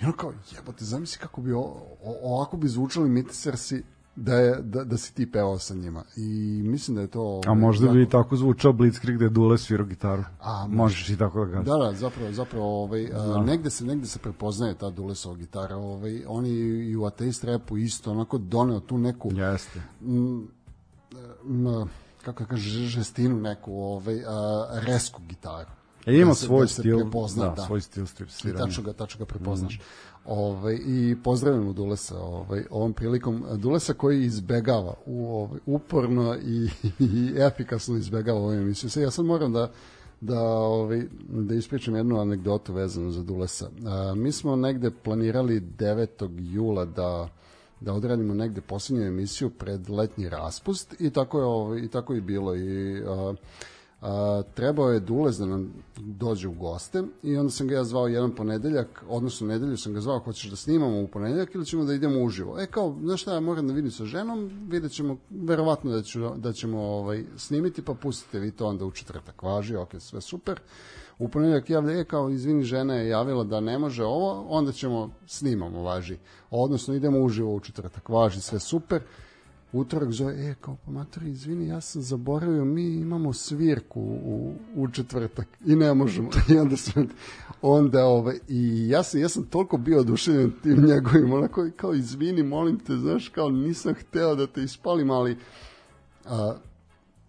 i 0.01 0.05
ono 0.05 0.13
kao, 0.13 0.33
jebote, 0.55 0.85
zamisli 0.85 1.19
kako 1.19 1.41
bi 1.41 1.53
o, 1.53 1.61
o, 2.03 2.19
ovako 2.23 2.57
bi 2.57 2.69
zvučali 2.69 3.09
Mitisersi 3.09 3.85
da, 4.17 4.35
je, 4.35 4.57
da, 4.57 4.85
da 4.85 4.97
si 4.97 5.15
ti 5.15 5.33
pevao 5.33 5.59
sa 5.59 5.75
njima. 5.75 6.05
I 6.17 6.23
mislim 6.63 6.95
da 6.95 7.01
je 7.01 7.09
to... 7.09 7.21
A 7.47 7.51
ovaj, 7.51 7.55
možda 7.57 7.89
bi 7.89 8.01
jako- 8.01 8.11
tako 8.13 8.37
zvučao 8.37 8.73
Blitzkrieg 8.73 9.17
gde 9.17 9.25
je 9.25 9.31
Dule 9.31 9.59
svirao 9.59 9.87
gitaru. 9.87 10.25
A, 10.41 10.67
Možeš 10.69 11.09
i 11.09 11.17
tako 11.17 11.45
da 11.45 11.53
kažeš. 11.53 11.67
Da, 11.67 11.77
da, 11.77 11.93
zapravo, 11.93 12.33
zapravo 12.33 12.83
ovaj, 12.83 13.09
a, 13.15 13.43
negde, 13.43 13.71
se, 13.71 13.85
negde 13.85 14.07
se 14.07 14.19
prepoznaje 14.19 14.75
ta 14.75 14.91
Dulesova 14.91 15.37
gitara. 15.37 15.77
Ovaj, 15.77 16.25
on 16.27 16.47
je 16.47 16.53
i 16.91 16.97
u 16.97 17.05
ateist 17.05 17.45
repu 17.45 17.77
isto 17.79 18.11
onako 18.11 18.39
doneo 18.39 18.81
tu 18.81 18.99
neku, 18.99 19.31
Jeste. 19.33 19.83
m, 21.45 21.89
kako 22.23 22.43
da 22.43 22.49
kažem, 22.49 22.83
žestinu 22.85 23.37
neku, 23.39 23.73
ovaj, 23.75 24.21
a, 24.21 24.67
resku 24.75 25.23
gitaru. 25.23 25.71
E, 26.07 26.15
ima 26.15 26.29
Da 26.29 26.35
se- 26.35 26.47
svoj 26.47 26.61
da 26.61 26.67
stil, 26.69 26.99
prepozna, 26.99 27.49
da, 27.49 27.63
svoj 27.63 27.81
stil 27.81 28.07
strip 28.07 28.29
I 28.29 28.33
sviranja. 28.33 28.65
tačno 28.65 28.83
ga, 28.83 28.93
tačno 28.93 29.19
ga 29.19 29.25
prepoznaš. 29.25 29.81
Ovaj, 30.27 30.79
I 30.87 31.17
pozdravljamo 31.25 31.73
Dulesa 31.73 32.19
ovaj, 32.19 32.65
ovom 32.71 32.93
prilikom. 32.93 33.45
Dulesa 33.57 33.95
koji 33.95 34.25
izbegava 34.25 34.95
u, 35.07 35.27
ovaj, 35.27 35.61
uporno 35.67 36.37
i, 36.37 36.69
i 37.05 37.33
efikasno 37.37 37.97
izbegava 37.97 38.39
ovu 38.39 38.53
emisiju. 38.53 38.91
Sad, 38.91 39.03
ja 39.03 39.11
sad 39.11 39.25
moram 39.25 39.53
da 39.53 39.71
da 40.21 40.41
ovaj 40.43 41.03
da 41.29 41.55
ispričam 41.55 41.97
jednu 41.97 42.21
anegdotu 42.21 42.73
vezanu 42.73 43.11
za 43.11 43.23
Dulesa. 43.23 43.71
A, 43.87 44.15
mi 44.15 44.33
smo 44.33 44.57
negde 44.57 44.91
planirali 44.91 45.61
9. 45.61 46.53
jula 46.53 46.85
da 46.85 47.29
da 47.81 47.93
odradimo 47.93 48.35
negde 48.35 48.61
posljednju 48.61 49.07
emisiju 49.07 49.51
pred 49.51 49.91
letnji 49.91 50.29
raspust 50.29 51.01
i 51.01 51.11
tako 51.11 51.39
je 51.39 51.45
ovaj 51.45 51.81
i 51.81 51.89
tako 51.89 52.15
je 52.15 52.21
bilo 52.21 52.57
i 52.57 53.03
a, 53.07 53.35
a, 54.03 54.43
trebao 54.55 54.91
je 54.91 55.01
Dulez 55.01 55.39
da 55.39 55.47
nam 55.47 55.73
dođe 55.97 56.49
u 56.49 56.53
goste 56.53 57.03
i 57.23 57.37
onda 57.37 57.51
sam 57.51 57.69
ga 57.69 57.75
ja 57.75 57.85
zvao 57.85 58.09
jedan 58.09 58.35
ponedeljak, 58.35 59.05
odnosno 59.09 59.47
nedelju 59.47 59.77
sam 59.77 59.95
ga 59.95 60.01
zvao, 60.01 60.19
hoćeš 60.19 60.51
da 60.51 60.57
snimamo 60.57 61.01
u 61.01 61.07
ponedeljak 61.07 61.55
ili 61.55 61.67
ćemo 61.67 61.85
da 61.85 61.95
idemo 61.95 62.23
uživo. 62.23 62.61
E 62.61 62.67
kao, 62.67 62.97
znaš 63.03 63.23
šta, 63.23 63.35
ja 63.35 63.41
moram 63.41 63.69
da 63.69 63.75
vidim 63.75 63.91
sa 63.91 64.05
ženom, 64.05 64.51
vidjet 64.69 64.93
ćemo, 64.93 65.17
verovatno 65.31 65.91
da, 65.91 66.03
ću, 66.03 66.31
da 66.37 66.53
ćemo 66.53 66.81
ovaj, 66.81 67.25
snimiti, 67.37 67.83
pa 67.83 67.95
pustite 67.95 68.39
vi 68.39 68.51
to 68.51 68.67
onda 68.67 68.85
u 68.85 68.91
četvrtak. 68.91 69.43
Važi, 69.43 69.77
ok, 69.77 69.91
sve 69.99 70.21
super. 70.21 70.61
U 71.19 71.29
ponedeljak 71.29 71.71
javlja, 71.71 72.01
e 72.01 72.05
kao, 72.05 72.31
izvini, 72.31 72.65
žena 72.65 72.95
je 72.95 73.09
javila 73.09 73.45
da 73.45 73.61
ne 73.61 73.79
može 73.79 74.05
ovo, 74.05 74.47
onda 74.49 74.73
ćemo 74.73 75.11
snimamo, 75.27 75.83
važi. 75.83 76.19
Odnosno, 76.51 76.95
idemo 76.95 77.19
uživo 77.19 77.55
u 77.55 77.61
četvrtak. 77.61 78.09
Važi, 78.09 78.41
sve 78.41 78.59
super 78.59 79.03
utorak 79.73 80.11
zove, 80.11 80.51
e, 80.51 80.55
kao 80.61 80.77
pa 80.85 80.91
matori, 80.91 81.31
izvini, 81.31 81.69
ja 81.69 81.81
sam 81.81 82.03
zaboravio, 82.03 82.65
mi 82.65 82.95
imamo 82.95 83.33
svirku 83.33 84.01
u, 84.01 84.55
u 84.75 84.89
četvrtak 84.89 85.47
i 85.67 85.77
ne 85.77 85.95
možemo. 85.95 86.31
I 86.51 86.59
onda 86.59 86.77
sam, 86.77 87.09
onda, 87.63 88.05
ovaj, 88.05 88.39
i 88.49 88.89
ja 88.89 89.03
sam, 89.03 89.21
ja 89.21 89.29
sam 89.29 89.45
toliko 89.45 89.77
bio 89.77 90.01
oduševljen 90.01 90.53
tim 90.63 90.85
njegovim, 90.87 91.33
onako, 91.33 91.69
kao, 91.77 91.95
izvini, 91.95 92.43
molim 92.43 92.79
te, 92.79 92.97
znaš, 92.97 93.29
kao, 93.29 93.51
nisam 93.51 93.95
hteo 93.95 94.35
da 94.35 94.47
te 94.47 94.63
ispalim, 94.63 95.11
ali 95.11 95.37
a, 96.25 96.55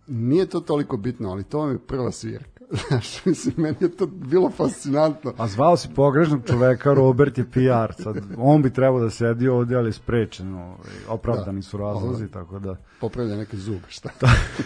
nije 0.08 0.46
to 0.46 0.60
toliko 0.60 0.98
bitno, 0.98 1.30
ali 1.30 1.44
to 1.44 1.60
vam 1.60 1.72
je 1.72 1.80
prva 1.80 2.12
svirka. 2.12 2.53
Znaš, 2.88 3.26
mislim, 3.26 3.56
meni 3.58 3.78
je 3.80 3.98
to 3.98 4.06
bilo 4.06 4.50
fascinantno. 4.50 5.34
A 5.38 5.48
zvao 5.48 5.78
si 5.78 5.90
pogrešnog 5.96 6.42
čoveka, 6.48 6.94
Robert 6.94 7.38
je 7.38 7.52
PR. 7.52 8.04
Sad, 8.04 8.18
on 8.38 8.62
bi 8.62 8.74
trebao 8.74 9.00
da 9.00 9.10
sedi 9.10 9.48
ovde, 9.48 9.76
ali 9.76 9.94
sprečen. 9.94 10.56
Ovaj, 10.56 10.92
opravdani 11.08 11.62
su 11.62 11.78
razlozi, 11.78 12.28
tako 12.28 12.60
da 12.60 12.76
Popravlja 13.04 13.36
neke 13.36 13.58
zube, 13.58 13.88
šta? 13.88 14.10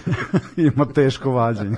ima 0.74 0.86
teško 0.86 1.32
vađenje. 1.32 1.78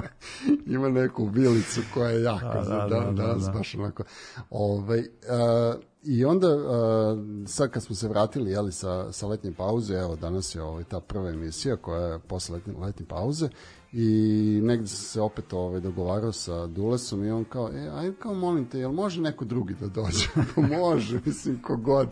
ima 0.66 0.88
neku 0.88 1.26
bilicu 1.30 1.80
koja 1.94 2.10
je 2.10 2.22
jako 2.22 2.54
Da, 2.54 2.60
da, 2.60 2.76
da, 2.76 2.86
da, 2.86 3.00
da, 3.00 3.10
da, 3.10 3.26
da, 3.26 3.34
da. 3.34 3.52
baš 3.52 3.74
onako. 3.74 4.02
Ovaj, 4.50 4.98
uh, 4.98 5.82
I 6.04 6.24
onda, 6.24 6.56
uh, 6.56 7.18
sad 7.46 7.70
kad 7.70 7.82
smo 7.82 7.96
se 7.96 8.08
vratili 8.08 8.50
jeli, 8.50 8.72
sa, 8.72 9.12
sa 9.12 9.26
letnje 9.26 9.52
pauze, 9.52 9.94
evo 9.94 10.16
danas 10.16 10.54
je 10.54 10.62
ovaj, 10.62 10.84
ta 10.84 11.00
prva 11.00 11.30
emisija 11.30 11.76
koja 11.76 12.06
je 12.06 12.18
posle 12.18 12.54
letnje, 12.54 12.72
letnje 12.78 13.06
pauze 13.06 13.48
i 13.92 14.60
negde 14.62 14.86
sam 14.86 15.04
se 15.04 15.20
opet 15.20 15.52
ovaj, 15.52 15.80
dogovarao 15.80 16.32
sa 16.32 16.66
Dulesom 16.66 17.24
i 17.24 17.30
on 17.30 17.44
kao, 17.44 17.70
e, 17.74 17.88
aj 17.94 18.12
kao 18.12 18.34
molim 18.34 18.64
te, 18.64 18.78
jel 18.78 18.92
može 18.92 19.20
neko 19.20 19.44
drugi 19.44 19.74
da 19.80 19.86
dođe? 19.86 20.26
Pa 20.54 20.60
može, 20.60 21.20
mislim, 21.24 21.62
kogod. 21.62 22.08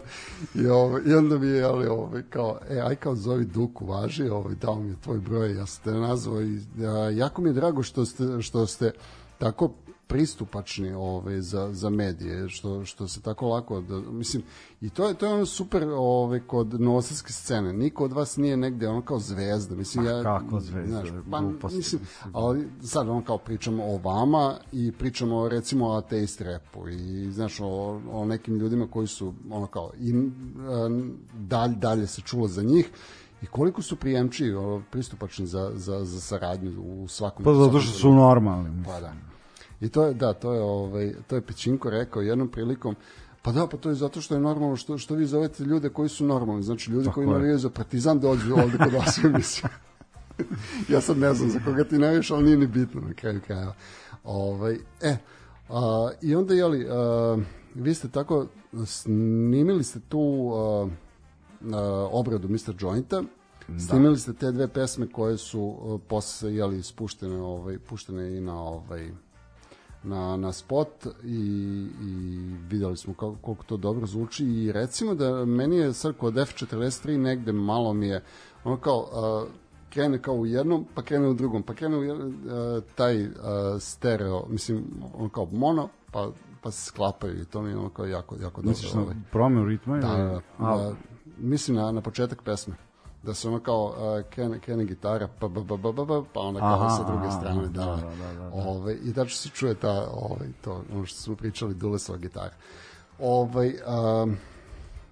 I, 0.54 0.66
ovaj, 0.66 1.02
I 1.06 1.14
onda 1.14 1.38
mi 1.38 1.46
je, 1.46 1.56
jeli, 1.56 1.86
ovaj, 1.86 2.22
kao, 2.30 2.58
e, 2.68 2.80
aj 2.80 2.96
kao 2.96 3.14
zovi 3.14 3.44
Duku, 3.44 3.86
važi, 3.86 4.28
ovaj, 4.28 4.54
dao 4.54 4.80
mi 4.80 4.88
je 4.88 5.00
tvoj 5.00 5.18
broj, 5.18 5.54
ja 5.54 5.66
sam 5.66 5.84
te 5.84 5.90
nazvao 5.90 6.42
i 6.42 6.60
a, 6.84 7.10
jako 7.10 7.42
mi 7.42 7.48
je 7.48 7.52
drago 7.52 7.82
što 7.82 8.04
ste, 8.04 8.42
što 8.42 8.66
ste 8.66 8.92
tako 9.38 9.72
pristupačni 10.10 10.92
ove 10.92 11.42
za 11.42 11.72
za 11.72 11.90
medije 11.90 12.48
što 12.48 12.84
što 12.84 13.08
se 13.08 13.20
tako 13.20 13.48
lako 13.48 13.80
da, 13.80 14.00
mislim 14.10 14.42
i 14.80 14.90
to 14.90 15.08
je 15.08 15.14
to 15.14 15.26
je 15.26 15.32
ono 15.32 15.46
super 15.46 15.84
ove 15.96 16.40
kod 16.46 16.80
novosadske 16.80 17.32
scene 17.32 17.72
niko 17.72 18.04
od 18.04 18.12
vas 18.12 18.36
nije 18.36 18.56
negde 18.56 18.88
ono 18.88 19.02
kao 19.02 19.18
zvezda 19.18 19.74
mislim 19.74 20.06
ja 20.06 20.22
kakva 20.22 20.60
zvezda, 20.60 21.02
pa, 21.30 21.40
gluposti, 21.40 21.76
mislim 21.76 22.02
ali 22.32 22.68
sad 22.82 23.08
ono 23.08 23.24
kao 23.24 23.38
pričamo 23.38 23.84
o 23.84 23.98
vama 23.98 24.54
i 24.72 24.92
pričamo 24.92 25.48
recimo 25.48 25.88
o 25.88 25.96
ateist 25.96 26.40
repu 26.40 26.88
i 26.88 27.30
znaš 27.32 27.60
o, 27.60 28.00
o 28.12 28.24
nekim 28.24 28.56
ljudima 28.56 28.86
koji 28.86 29.06
su 29.06 29.34
ono 29.50 29.66
kao 29.66 29.90
i 29.98 30.10
e, 30.10 30.14
dalje 31.68 32.06
se 32.06 32.22
čulo 32.22 32.48
za 32.48 32.62
njih 32.62 32.90
i 33.42 33.46
koliko 33.46 33.82
su 33.82 33.96
prijemčivi, 33.96 34.82
pristupačni 34.90 35.46
za, 35.46 35.72
za, 35.74 36.04
za 36.04 36.20
saradnju 36.20 36.82
u 36.82 37.08
svakom 37.08 37.44
Pa 37.44 37.54
zato 37.54 37.80
što 37.80 37.98
su 37.98 38.12
normalni. 38.12 38.84
Pa 38.84 39.00
da. 39.00 39.29
I 39.80 39.88
to 39.88 40.06
je, 40.06 40.14
da, 40.14 40.32
to 40.32 40.52
je, 40.52 40.60
ovaj, 40.60 41.14
to 41.26 41.34
je 41.36 41.40
Pećinko 41.40 41.90
rekao 41.90 42.22
jednom 42.22 42.48
prilikom, 42.48 42.96
pa 43.42 43.52
da, 43.52 43.66
pa 43.66 43.76
to 43.76 43.88
je 43.88 43.94
zato 43.94 44.20
što 44.20 44.34
je 44.34 44.40
normalno 44.40 44.76
što, 44.76 44.98
što 44.98 45.14
vi 45.14 45.26
zovete 45.26 45.64
ljude 45.64 45.88
koji 45.88 46.08
su 46.08 46.24
normalni, 46.24 46.62
znači 46.62 46.90
ljudi 46.90 47.04
Tako 47.04 47.14
koji 47.14 47.26
navijaju 47.26 47.58
za 47.58 47.70
partizan 47.70 48.20
dođu 48.20 48.54
ovde 48.54 48.78
kod 48.78 48.92
vas 48.92 49.18
u 49.18 49.26
emisiju. 49.26 49.68
ja 50.92 51.00
sad 51.00 51.18
ne 51.18 51.34
znam 51.34 51.50
za 51.50 51.60
koga 51.64 51.84
ti 51.84 51.98
navijaš, 51.98 52.30
ali 52.30 52.44
nije 52.44 52.56
ni 52.56 52.66
bitno 52.66 53.00
na 53.00 53.14
kraju 53.14 53.40
krajeva. 53.46 53.74
Ovaj, 54.24 54.78
e, 55.00 55.16
a, 55.68 56.10
i 56.22 56.34
onda, 56.34 56.54
jeli, 56.54 56.86
a, 56.90 57.36
vi 57.74 57.94
ste 57.94 58.08
tako, 58.08 58.46
snimili 58.86 59.84
ste 59.84 60.00
tu 60.08 60.52
a, 60.54 60.88
a, 61.72 62.08
obradu 62.12 62.48
Mr. 62.48 62.74
Jointa, 62.80 63.22
snimili 63.88 64.18
ste 64.18 64.32
te 64.32 64.52
dve 64.52 64.68
pesme 64.68 65.06
koje 65.12 65.36
su 65.36 65.76
a, 65.82 65.98
posle 66.08 66.54
jeli, 66.54 66.82
spuštene, 66.82 67.42
ovaj, 67.42 67.78
puštene 67.78 68.36
i 68.36 68.40
na 68.40 68.62
ovaj, 68.62 69.10
na, 70.02 70.36
na 70.36 70.52
spot 70.52 71.06
i, 71.24 71.88
i 72.02 72.36
videli 72.68 72.96
smo 72.96 73.14
kako, 73.14 73.36
koliko 73.42 73.64
to 73.64 73.76
dobro 73.76 74.06
zvuči 74.06 74.44
i 74.44 74.72
recimo 74.72 75.14
da 75.14 75.44
meni 75.44 75.76
je 75.76 75.92
sad 75.92 76.16
kod 76.16 76.34
F43 76.34 77.16
negde 77.16 77.52
malo 77.52 77.92
mi 77.92 78.06
je 78.08 78.22
ono 78.64 78.76
kao 78.76 79.08
a, 79.12 79.46
krene 79.90 80.22
kao 80.22 80.34
u 80.34 80.46
jednom, 80.46 80.86
pa 80.94 81.02
krene 81.02 81.28
u 81.28 81.34
drugom, 81.34 81.62
pa 81.62 81.74
krene 81.74 81.96
u 81.96 82.02
jednom, 82.02 82.34
a, 82.50 82.80
taj 82.94 83.24
a, 83.24 83.76
stereo, 83.80 84.46
mislim, 84.48 84.84
ono 85.14 85.28
kao 85.28 85.48
mono, 85.52 85.88
pa, 86.10 86.30
pa 86.62 86.70
se 86.70 86.84
sklapaju 86.84 87.42
i 87.42 87.44
to 87.44 87.62
mi 87.62 87.70
je 87.70 87.76
ono 87.76 87.88
kao 87.88 88.06
jako, 88.06 88.36
jako 88.42 88.60
dobro. 88.60 88.70
Misliš 88.70 88.94
na 88.94 89.02
ovaj. 89.02 89.14
promenu 89.32 89.66
ritma? 89.66 89.98
Da, 89.98 90.08
da, 90.08 90.24
da. 90.24 90.40
A, 90.58 90.74
A, 90.74 90.94
mislim 91.38 91.76
na, 91.76 91.92
na 91.92 92.00
početak 92.00 92.42
pesme 92.42 92.74
da 93.22 93.34
se 93.34 93.48
ono 93.48 93.60
kao 93.60 93.84
uh, 93.84 94.30
krene, 94.30 94.58
krene 94.58 94.84
gitara 94.84 95.28
pa, 95.28 95.48
pa, 95.48 95.60
pa, 95.68 95.76
pa, 95.82 95.92
pa, 95.92 96.04
pa, 96.06 96.22
pa 96.32 96.40
onda 96.40 96.60
kao 96.60 96.74
Aha, 96.74 96.88
sa 96.88 97.04
druge 97.04 97.30
strane 97.30 97.60
aha, 97.60 97.68
da, 97.68 97.84
da, 97.84 97.96
da, 97.96 98.32
da, 98.32 98.50
da. 98.50 98.50
Ovaj, 98.52 98.96
i 99.04 99.14
tačno 99.14 99.36
se 99.36 99.48
čuje 99.48 99.74
ta 99.74 100.08
ovaj, 100.12 100.48
to, 100.60 100.82
ono 100.92 101.06
što 101.06 101.20
smo 101.20 101.36
pričali 101.36 101.74
Dulesova 101.74 102.18
gitara 102.18 102.54
ovaj, 103.18 103.74
um, 104.22 104.36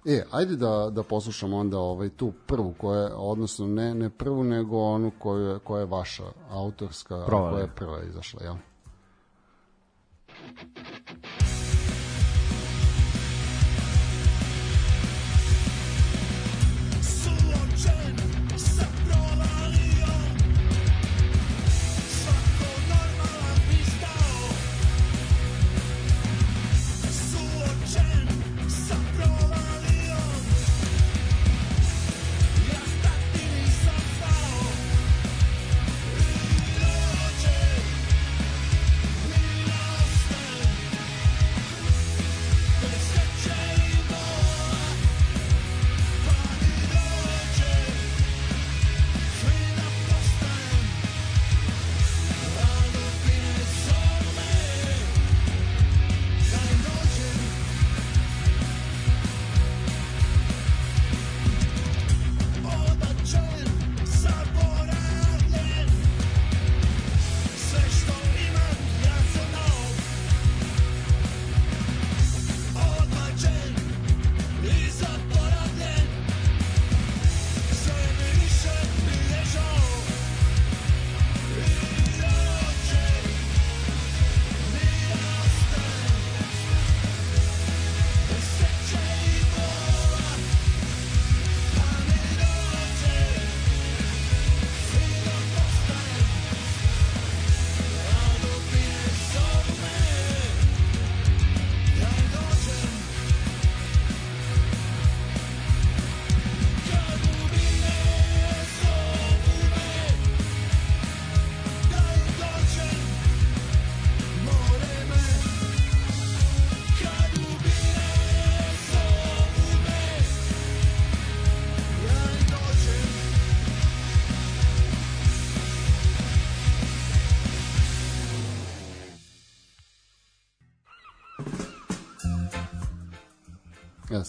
E, 0.05 0.23
ajde 0.31 0.55
da, 0.55 0.89
da 0.91 1.03
poslušamo 1.03 1.57
onda 1.57 1.77
ovaj, 1.79 2.09
tu 2.09 2.33
prvu 2.47 2.73
koja 2.77 2.99
je, 2.99 3.13
odnosno 3.13 3.67
ne, 3.67 3.95
ne 3.95 4.09
prvu, 4.09 4.43
nego 4.43 4.77
onu 4.77 5.11
koju 5.19 5.47
je, 5.47 5.59
koja 5.59 5.79
je 5.79 5.85
vaša 5.85 6.23
autorska, 6.49 7.15
a 7.15 7.25
Provale. 7.25 7.51
koja 7.51 7.61
je 7.61 7.75
prva 7.75 8.03
izašla, 8.03 8.43
jel? 8.43 8.55
Suočen 10.27 10.98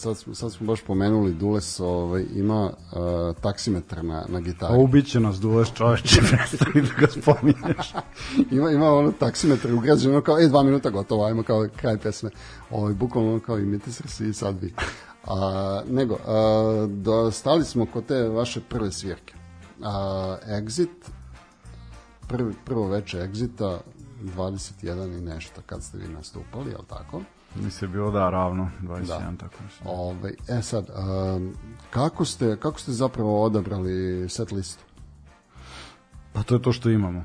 sad, 0.00 0.16
sad 0.32 0.52
smo 0.52 0.66
baš 0.66 0.80
pomenuli 0.80 1.34
Dules, 1.34 1.80
ovaj, 1.80 2.24
ima 2.34 2.64
uh, 2.64 3.36
taksimetar 3.40 4.04
na, 4.04 4.24
na 4.28 4.38
A 4.38 4.40
gitari. 4.40 4.78
ubiće 4.78 5.20
nas 5.20 5.40
duvaš 5.40 5.74
čoveče, 5.74 6.20
prestani 6.30 6.82
da 6.82 7.06
ga 7.06 7.06
spominješ. 7.06 7.94
ima, 8.56 8.70
ima 8.70 8.92
ono 8.92 9.12
taksimetar 9.12 9.74
ugrađen, 9.74 10.10
ono 10.10 10.22
kao, 10.22 10.38
e, 10.38 10.48
dva 10.48 10.62
minuta 10.62 10.90
gotovo, 10.90 11.24
ajmo 11.24 11.42
kao 11.42 11.68
kraj 11.76 11.98
pesme. 11.98 12.30
Ovaj, 12.70 12.94
bukvalno 12.94 13.30
ono 13.30 13.40
kao 13.40 13.58
imite 13.58 13.92
srsi 13.92 14.28
i 14.28 14.32
sad 14.32 14.62
vi. 14.62 14.74
A, 15.26 15.82
nego, 15.90 16.16
a, 16.26 16.86
do, 16.90 17.30
stali 17.30 17.64
smo 17.64 17.86
kod 17.86 18.06
te 18.06 18.28
vaše 18.28 18.60
prve 18.60 18.92
svirke. 18.92 19.34
A, 19.82 20.36
exit, 20.46 21.10
prvi, 22.28 22.54
prvo 22.64 22.88
veče 22.88 23.18
Exita, 23.18 23.78
21 24.22 25.18
i 25.18 25.20
nešto 25.20 25.60
kad 25.66 25.82
ste 25.82 25.98
vi 25.98 26.08
nastupali, 26.08 26.70
jel 26.70 26.82
tako? 26.88 27.20
Mislim 27.56 27.90
je 27.90 27.92
bilo 27.92 28.10
da 28.10 28.30
ravno, 28.30 28.70
21 28.82 29.06
Da. 29.06 29.32
tako 29.38 29.64
nešto. 29.64 29.84
Ovaj, 29.86 30.32
e 30.48 30.62
sad, 30.62 30.86
um, 30.88 31.54
kako, 31.90 32.24
ste, 32.24 32.56
kako 32.56 32.80
ste 32.80 32.92
zapravo 32.92 33.42
odabrali 33.44 34.28
set 34.28 34.52
listu? 34.52 34.84
Pa 36.32 36.42
to 36.42 36.54
je 36.54 36.62
to 36.62 36.72
što 36.72 36.90
imamo. 36.90 37.24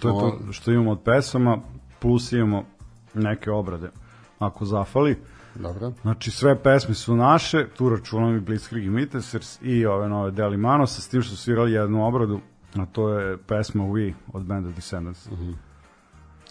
To 0.00 0.08
je 0.08 0.14
to 0.46 0.52
što 0.52 0.72
imamo 0.72 0.90
od 0.90 1.00
pesama, 1.04 1.58
plus 1.98 2.32
imamo 2.32 2.64
neke 3.14 3.50
obrade. 3.50 3.90
Ako 4.38 4.64
zafali, 4.64 5.16
Dobro. 5.54 5.92
Znači 6.02 6.30
sve 6.30 6.62
pesme 6.62 6.94
su 6.94 7.16
naše, 7.16 7.66
tu 7.76 7.88
računam 7.88 8.36
i 8.36 8.40
Blitzkrieg 8.40 8.90
Mitesers 8.90 9.58
i 9.62 9.86
ove 9.86 10.08
nove 10.08 10.30
Deli 10.30 10.56
Manosa, 10.56 11.00
s 11.00 11.08
tim 11.08 11.22
što 11.22 11.36
su 11.36 11.42
svirali 11.42 11.72
jednu 11.72 12.06
obradu, 12.06 12.40
a 12.74 12.86
to 12.86 13.08
je 13.08 13.38
pesma 13.38 13.84
We 13.84 14.12
od 14.32 14.44
banda 14.44 14.70
Descendants. 14.70 15.28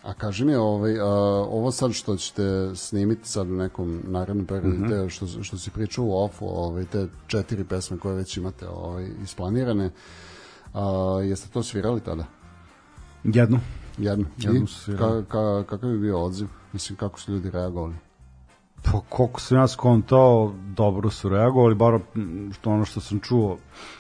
A 0.04 0.14
kaži 0.14 0.46
mi, 0.46 0.56
ovaj, 0.56 1.00
a, 1.00 1.06
ovo 1.50 1.72
sad 1.72 1.92
što 1.92 2.16
ćete 2.16 2.72
snimiti 2.76 3.30
sad 3.30 3.50
u 3.52 3.56
nekom 3.56 4.02
narednom 4.04 4.46
periodu, 4.46 4.78
Mhm. 4.78 4.90
te 4.90 5.10
što, 5.10 5.28
što 5.44 5.58
si 5.58 5.70
pričao 5.72 6.06
u 6.06 6.24
ofu, 6.24 6.46
ovaj, 6.48 6.86
te 6.86 7.08
četiri 7.28 7.64
pesme 7.64 7.98
koje 7.98 8.16
već 8.16 8.38
imate 8.38 8.68
ovaj, 8.68 9.08
isplanirane, 9.24 9.90
a, 10.74 11.20
jeste 11.24 11.50
to 11.50 11.64
svirali 11.64 12.02
tada? 12.02 12.26
Jednu. 13.24 13.60
Jednu. 13.98 14.26
Jednu 14.38 14.66
I 14.88 14.98
ka, 14.98 15.24
ka, 15.28 15.64
kakav 15.70 15.92
je 15.92 15.98
bio 15.98 16.24
odziv? 16.24 16.48
Mislim, 16.74 16.98
kako 16.98 17.20
su 17.20 17.32
ljudi 17.32 17.50
reagovali? 17.50 17.96
Pa 18.84 19.00
koliko 19.10 19.42
sam 19.42 19.58
ja 19.58 19.68
skontao, 19.68 20.54
dobro 20.76 21.10
su 21.10 21.30
reagovali, 21.30 21.76
bar 21.76 21.94
mm, 21.94 22.52
što 22.52 22.70
ono 22.70 22.86
što 22.86 23.00
sam 23.02 23.20
čuo, 23.20 23.58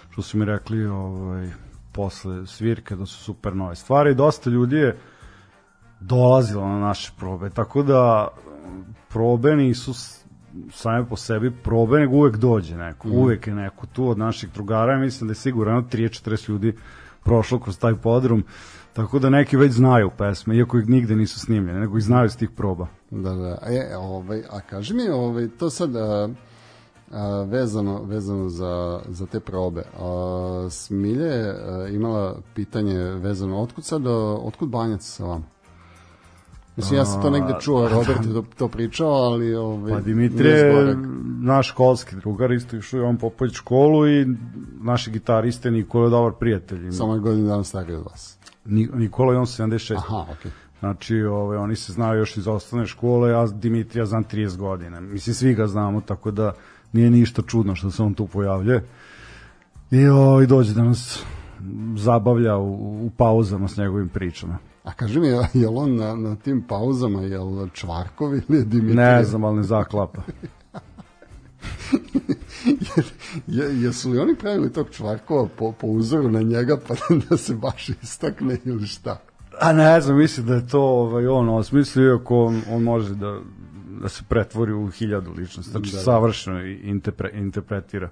što 0.10 0.22
su 0.22 0.38
mi 0.38 0.46
rekli 0.46 0.86
ovaj, 0.86 1.50
posle 1.92 2.48
svirke 2.48 2.96
da 2.96 3.06
su 3.06 3.24
super 3.24 3.56
nove 3.56 3.76
stvari. 3.76 4.16
Dosta 4.16 4.50
ljudi 4.50 4.76
je 4.76 4.98
dolazilo 6.08 6.68
na 6.68 6.80
naše 6.80 7.12
probe, 7.18 7.50
tako 7.50 7.84
da 7.84 8.28
mm, 8.28 8.82
probe 9.10 9.56
nisu 9.56 9.94
same 10.72 11.06
po 11.10 11.16
sebi 11.16 11.52
probe, 11.52 12.00
nego 12.00 12.16
uvek 12.16 12.38
dođe 12.38 12.78
neko. 12.78 13.10
Uvek 13.10 13.48
je 13.48 13.56
neko 13.56 13.86
tu 13.88 14.08
od 14.08 14.18
naših 14.18 14.50
drugara, 14.54 15.00
mislim 15.00 15.28
da 15.28 15.32
je 15.32 15.36
sigurno 15.36 15.82
30-40 15.82 16.50
ljudi 16.50 16.76
prošlo 17.24 17.60
kroz 17.60 17.80
taj 17.80 17.96
podrum, 17.96 18.44
tako 18.94 19.20
da 19.20 19.30
neki 19.30 19.58
već 19.58 19.72
znaju 19.72 20.12
pesme, 20.18 20.58
iako 20.58 20.78
ih 20.78 20.89
nigde 20.89 21.16
nisu 21.16 21.39
snimljene, 21.39 21.80
nego 21.80 21.98
ih 21.98 22.04
znaju 22.04 22.30
s 22.30 22.36
tih 22.36 22.50
proba. 22.50 22.88
Da, 23.12 23.34
da. 23.34 23.58
E, 23.68 23.98
ovaj, 23.98 24.44
a 24.50 24.62
kaži 24.62 24.94
mi, 24.94 25.10
ovaj, 25.10 25.48
to 25.48 25.70
sad 25.70 25.96
a, 25.96 26.30
a, 27.12 27.46
vezano, 27.50 28.04
vezano 28.04 28.50
za, 28.50 29.02
za 29.08 29.26
te 29.26 29.39
probe. 29.39 29.84
A, 30.00 30.68
Smilje 30.70 31.26
je 31.26 31.50
a, 31.50 31.88
imala 31.88 32.36
pitanje 32.56 32.98
vezano, 32.98 33.62
otkud 33.62 33.86
sad, 33.86 34.08
a, 34.08 34.38
otkud 34.44 34.70
banjac 34.70 35.04
sa 35.04 35.26
vama? 35.26 35.44
Mislim, 36.78 36.98
ja 36.98 37.06
sam 37.06 37.22
to 37.22 37.30
negde 37.30 37.54
čuo, 37.62 37.90
Robert 37.90 38.26
je 38.26 38.34
to, 38.34 38.44
to 38.58 38.68
pričao, 38.68 39.12
ali... 39.12 39.56
Ovaj, 39.56 39.92
Pa 39.92 40.00
Dimitrije 40.00 40.96
naš 41.40 41.70
školski 41.70 42.16
drugar, 42.16 42.52
isto 42.52 42.78
išao 42.78 42.98
je 42.98 43.06
on 43.06 43.18
popođi 43.18 43.56
školu 43.56 44.08
i 44.08 44.28
naši 44.82 45.12
gitariste 45.12 45.72
Nikola 45.72 46.06
je 46.06 46.10
dobar 46.10 46.32
prijatelj. 46.40 46.92
Samo 46.92 47.14
je 47.14 47.20
godinu 47.20 47.48
dana 47.48 47.64
stariji 47.64 47.96
od 47.96 48.04
vas. 48.04 48.38
Ni- 48.66 48.90
Nikola 48.94 49.34
je 49.34 49.40
on 49.40 49.46
76. 49.46 49.96
Aha, 49.98 50.26
okej. 50.32 50.52
Znači, 50.80 51.22
ove, 51.22 51.58
oni 51.58 51.76
se 51.76 51.94
znaju 51.94 52.20
još 52.20 52.38
iz 52.38 52.48
osnovne 52.48 52.88
škole, 52.88 53.30
ja 53.30 53.48
Dimitrija 53.48 54.06
znam 54.06 54.24
30 54.24 54.58
godina. 54.58 55.00
Mislim, 55.00 55.34
svi 55.34 55.54
ga 55.54 55.68
znamo, 55.68 56.02
tako 56.02 56.32
da 56.32 56.54
nije 56.94 57.10
ništa 57.10 57.42
čudno 57.42 57.76
što 57.76 57.92
se 57.92 58.04
on 58.04 58.14
tu 58.14 58.28
pojavljuje. 58.28 58.84
I 59.92 60.08
ovaj, 60.08 60.46
dođe 60.46 60.74
da 60.74 60.84
nas 60.84 61.24
zabavlja 61.98 62.58
u, 62.58 63.06
u 63.06 63.10
pauzama 63.18 63.68
s 63.68 63.78
njegovim 63.78 64.10
pričama. 64.10 64.58
A 64.84 64.93
kaži 64.93 65.19
mi, 65.19 65.28
je 65.28 65.69
li 65.69 65.76
on 65.76 65.96
na, 65.96 66.15
na 66.15 66.36
tim 66.36 66.63
pauzama, 66.67 67.22
je 67.22 67.39
li 67.39 67.69
Čvarkov 67.74 68.36
ili 68.36 68.58
je 68.58 68.63
Dimitrije? 68.63 68.96
Ne 68.96 69.24
znam, 69.24 69.43
ali 69.43 69.58
ne 69.58 69.63
zaklapa. 69.63 70.22
Je, 73.48 73.82
jesu 73.82 74.10
li 74.10 74.19
oni 74.19 74.36
pravili 74.36 74.74
tog 74.74 74.89
Čvarkova 74.89 75.48
po, 75.58 75.72
po 75.72 75.88
uzoru 75.88 76.32
na 76.32 76.41
njega, 76.41 76.78
pa 76.88 76.93
da 77.30 77.38
se 77.38 77.56
baš 77.56 77.89
istakne 77.89 78.58
ili 78.65 78.88
šta? 78.88 79.22
A 79.60 79.74
ne 79.74 80.02
znam, 80.02 80.17
mislim 80.17 80.46
da 80.46 80.54
je 80.54 80.67
to 80.67 80.82
ovaj, 80.82 81.28
on 81.28 81.50
osmislio, 81.50 82.13
iako 82.13 82.46
on, 82.46 82.62
on 82.69 82.84
može 82.84 83.15
da, 83.15 83.39
da 84.02 84.10
se 84.10 84.24
pretvori 84.30 84.74
u 84.74 84.88
hiljadu 84.88 85.32
ličnosti. 85.32 85.72
Znači, 85.72 85.91
Da, 85.91 85.98
da. 85.98 86.04
savršeno 86.04 86.65
interpre, 86.65 87.30
interpretira 87.34 88.10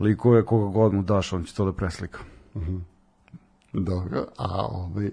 likove 0.00 0.44
koga 0.44 0.72
god 0.72 0.94
mu 0.94 1.02
daš, 1.02 1.32
on 1.32 1.44
će 1.44 1.54
to 1.54 1.64
da 1.64 1.72
preslika. 1.72 2.18
Dobro, 3.72 4.26
a 4.36 4.66
ovaj, 4.66 5.10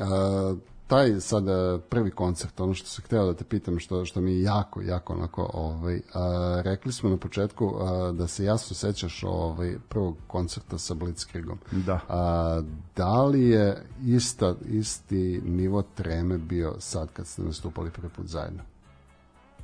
a, 0.00 0.54
taj 0.86 1.20
sada 1.20 1.78
prvi 1.88 2.10
koncert, 2.10 2.60
ono 2.60 2.74
što 2.74 2.88
sam 2.88 3.04
hteo 3.04 3.26
da 3.26 3.34
te 3.34 3.44
pitam, 3.44 3.78
što, 3.78 4.04
što 4.04 4.20
mi 4.20 4.32
je 4.32 4.42
jako, 4.42 4.82
jako 4.82 5.12
onako, 5.12 5.50
ovaj, 5.54 6.00
a, 6.14 6.60
rekli 6.64 6.92
smo 6.92 7.10
na 7.10 7.16
početku 7.16 7.76
a, 7.80 8.12
da 8.12 8.26
se 8.26 8.44
jasno 8.44 8.76
sećaš 8.76 9.22
ovaj, 9.22 9.76
prvog 9.88 10.16
koncerta 10.26 10.78
sa 10.78 10.94
Blitzkriegom. 10.94 11.58
Da. 11.70 12.00
A, 12.08 12.62
da 12.96 13.24
li 13.24 13.48
je 13.48 13.82
ista, 14.06 14.54
isti 14.68 15.42
nivo 15.44 15.82
treme 15.82 16.38
bio 16.38 16.74
sad 16.78 17.12
kad 17.12 17.26
ste 17.26 17.42
nastupali 17.42 17.90
prvi 17.90 18.08
put 18.08 18.26
zajedno? 18.26 18.62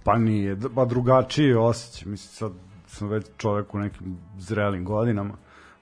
Pa 0.04 0.18
nije, 0.18 0.56
pa 0.74 0.84
drugačiji 0.84 1.46
je 1.46 1.58
osjećaj. 1.58 2.10
Mislim, 2.10 2.32
sad 2.32 2.52
sam 2.86 3.08
već 3.08 3.26
čovek 3.36 3.74
u 3.74 3.78
nekim 3.78 4.18
zrelim 4.38 4.84
godinama. 4.84 5.34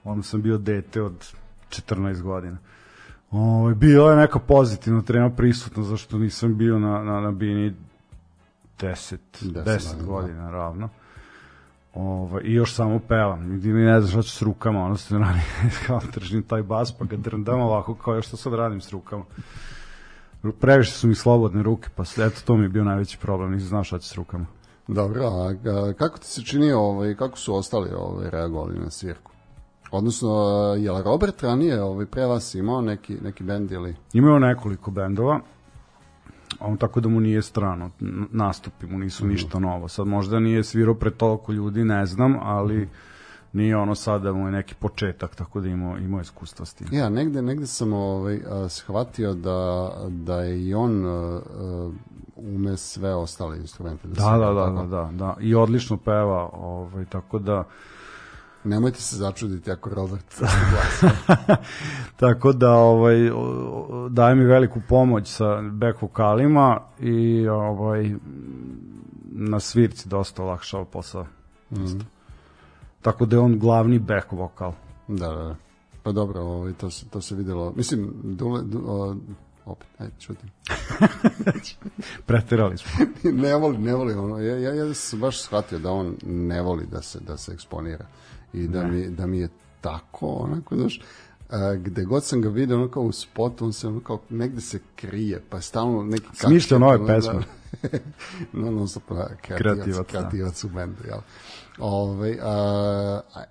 Onda 0.03 0.23
sam 0.23 0.41
bio 0.41 0.57
dete 0.57 1.01
od 1.01 1.33
14 1.69 2.21
godina. 2.21 2.57
Ovo, 3.31 3.75
bio 3.75 4.03
je 4.03 4.15
neka 4.15 4.39
pozitivna 4.39 5.01
trema 5.01 5.29
prisutna, 5.29 5.83
zašto 5.83 6.17
nisam 6.17 6.57
bio 6.57 6.79
na, 6.79 7.03
na, 7.03 7.21
na 7.21 7.31
bini 7.31 7.73
10, 8.79 9.17
10, 9.41 9.63
Deset 9.63 9.91
godina, 9.91 10.07
godina 10.07 10.51
ravno. 10.51 10.89
Ovo, 11.93 12.39
I 12.43 12.53
još 12.53 12.73
samo 12.73 12.99
pevam. 12.99 13.49
Nigdje 13.49 13.73
mi 13.73 13.81
ne 13.81 14.01
znaš 14.01 14.11
šta 14.11 14.21
ću 14.21 14.31
s 14.31 14.41
rukama, 14.41 14.85
ono 14.85 14.97
se 14.97 15.17
radi, 15.17 15.39
kao 15.87 16.01
držim 16.13 16.43
taj 16.43 16.63
bas, 16.63 16.91
pa 16.91 17.05
ga 17.05 17.17
drndam 17.17 17.61
ovako, 17.61 17.95
kao 17.95 18.15
još 18.15 18.27
što 18.27 18.37
sad 18.37 18.53
radim 18.53 18.81
s 18.81 18.91
rukama. 18.91 19.23
Previše 20.59 20.91
su 20.91 21.07
mi 21.07 21.15
slobodne 21.15 21.63
ruke, 21.63 21.89
pa 21.95 22.03
eto 22.03 22.41
to 22.45 22.57
mi 22.57 22.65
je 22.65 22.69
bio 22.69 22.83
najveći 22.83 23.17
problem, 23.17 23.51
nisam 23.51 23.67
znao 23.67 23.83
šta 23.83 23.99
ću 23.99 24.09
s 24.09 24.15
rukama. 24.15 24.45
Dobro, 24.87 25.25
a, 25.25 25.53
a 25.89 25.93
kako 25.93 26.17
ti 26.17 26.27
se 26.27 26.43
čini, 26.43 26.71
ovaj, 26.71 27.15
kako 27.15 27.37
su 27.37 27.55
ostali 27.55 27.89
ovaj, 27.97 28.29
reagovali 28.29 28.79
na 28.79 28.89
svirku? 28.89 29.31
Odnosno, 29.91 30.29
a, 30.29 30.75
je 30.75 30.91
li 30.91 31.03
Robert 31.03 31.43
ranije 31.43 31.81
ovaj, 31.81 32.05
pre 32.05 32.25
vas 32.25 32.55
imao 32.55 32.81
neki, 32.81 33.17
neki 33.23 33.43
bend 33.43 33.71
ili... 33.71 33.95
Imao 34.13 34.39
nekoliko 34.39 34.91
bendova, 34.91 35.39
on 36.59 36.77
tako 36.77 36.99
da 36.99 37.09
mu 37.09 37.19
nije 37.19 37.41
strano, 37.41 37.89
nastupi 38.31 38.85
mu 38.85 38.99
nisu 38.99 39.27
ništa 39.27 39.59
novo. 39.59 39.87
Sad 39.87 40.07
možda 40.07 40.39
nije 40.39 40.63
svirao 40.63 40.95
pred 40.95 41.13
toliko 41.13 41.51
ljudi, 41.51 41.83
ne 41.83 42.05
znam, 42.05 42.37
ali 42.41 42.89
nije 43.53 43.77
ono 43.77 43.95
sad 43.95 44.21
da 44.21 44.33
mu 44.33 44.45
je 44.47 44.51
neki 44.51 44.75
početak, 44.75 45.35
tako 45.35 45.61
da 45.61 45.67
imao, 45.67 45.97
imao 45.97 46.21
iskustva 46.21 46.65
s 46.65 46.73
tim. 46.73 46.87
Ja, 46.91 47.09
negde, 47.09 47.41
negde 47.41 47.67
sam 47.67 47.93
ovaj, 47.93 48.39
shvatio 48.69 49.33
da, 49.33 49.91
da 50.09 50.41
je 50.41 50.67
i 50.67 50.73
on 50.73 51.05
a, 51.05 51.41
ume 52.35 52.77
sve 52.77 53.15
ostale 53.15 53.57
instrumente. 53.57 54.07
Da, 54.07 54.37
da, 54.37 54.53
da, 54.53 54.65
tako? 54.65 54.87
da, 54.87 54.97
da, 54.97 55.09
da. 55.11 55.35
I 55.39 55.55
odlično 55.55 55.97
peva, 55.97 56.49
ovaj, 56.53 57.05
tako 57.05 57.39
da 57.39 57.63
Nemojte 58.67 59.01
se 59.01 59.15
začuditi 59.15 59.71
ako 59.71 59.89
Robert 59.89 60.41
tako 62.19 62.53
da 62.53 62.71
ovaj 62.71 63.17
daje 64.09 64.35
mi 64.35 64.45
veliku 64.45 64.81
pomoć 64.89 65.27
sa 65.27 65.61
back 65.61 66.01
vokalima 66.01 66.79
i 66.99 67.47
ovaj 67.47 68.11
na 69.31 69.59
svirci 69.59 70.09
dosta 70.09 70.43
olakšava 70.43 70.85
posao. 70.85 71.25
Mhm. 71.71 71.99
Tako 73.01 73.25
da 73.25 73.35
je 73.35 73.39
on 73.39 73.59
glavni 73.59 73.99
back 73.99 74.31
vokal. 74.31 74.73
da, 75.07 75.27
da, 75.27 75.43
da. 75.43 75.55
Pa 76.07 76.11
dobro, 76.11 76.41
ovaj, 76.41 76.73
to, 76.73 76.89
se, 76.89 77.05
to 77.09 77.21
se 77.21 77.35
videlo. 77.35 77.73
Mislim, 77.75 78.13
dule, 78.23 78.61
du, 78.61 78.83
o, 78.87 79.15
opet, 79.65 79.87
ajde, 79.97 80.13
čutim. 80.19 80.49
Preterali 82.25 82.77
smo. 82.77 83.05
ne 83.43 83.55
voli, 83.55 83.77
ne 83.77 83.95
voli 83.95 84.13
ono. 84.13 84.37
Ja, 84.39 84.57
ja, 84.57 84.73
ja 84.73 84.93
sam 84.93 85.19
baš 85.19 85.41
shvatio 85.41 85.79
da 85.79 85.91
on 85.91 86.15
ne 86.25 86.61
voli 86.61 86.85
da 86.85 87.01
se, 87.01 87.19
da 87.19 87.37
se 87.37 87.53
eksponira. 87.53 88.05
I 88.53 88.67
da 88.67 88.83
mi, 88.83 89.09
da 89.09 89.25
mi 89.25 89.39
je 89.39 89.49
tako, 89.81 90.27
onako, 90.27 90.75
znaš, 90.75 91.01
a, 91.49 91.75
gde 91.75 92.03
god 92.03 92.23
sam 92.23 92.41
ga 92.41 92.49
vidio, 92.49 92.75
ono 92.75 92.87
kao 92.87 93.03
u 93.03 93.11
spotu, 93.11 93.65
on 93.65 93.73
se 93.73 93.87
ono 93.87 93.99
kao 93.99 94.19
negde 94.29 94.61
se 94.61 94.79
krije, 94.95 95.41
pa 95.49 95.61
stalno 95.61 96.03
neki... 96.03 96.25
Smišlja 96.33 96.77
nove 96.77 96.97
da, 96.97 97.05
pesme. 97.05 97.43
no, 98.53 98.71
no, 98.71 98.87
stop, 98.87 99.03
da, 99.09 99.27
kreativac, 99.41 99.57
Kreativac, 99.57 99.97
da. 99.97 100.03
kreativac 100.03 100.63
u 100.63 100.69
bendu, 100.69 101.03
jel? 101.07 101.19
Ove, 101.79 102.37
a, 102.41 103.21
a, 103.35 103.43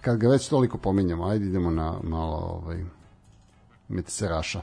kad 0.00 0.18
ga 0.18 0.28
već 0.28 0.48
toliko 0.48 0.78
pominjamo, 0.78 1.26
ajde 1.26 1.46
idemo 1.46 1.70
na 1.70 1.94
malo 2.02 2.36
ovaj, 2.36 2.84
Metseraša. 3.88 4.60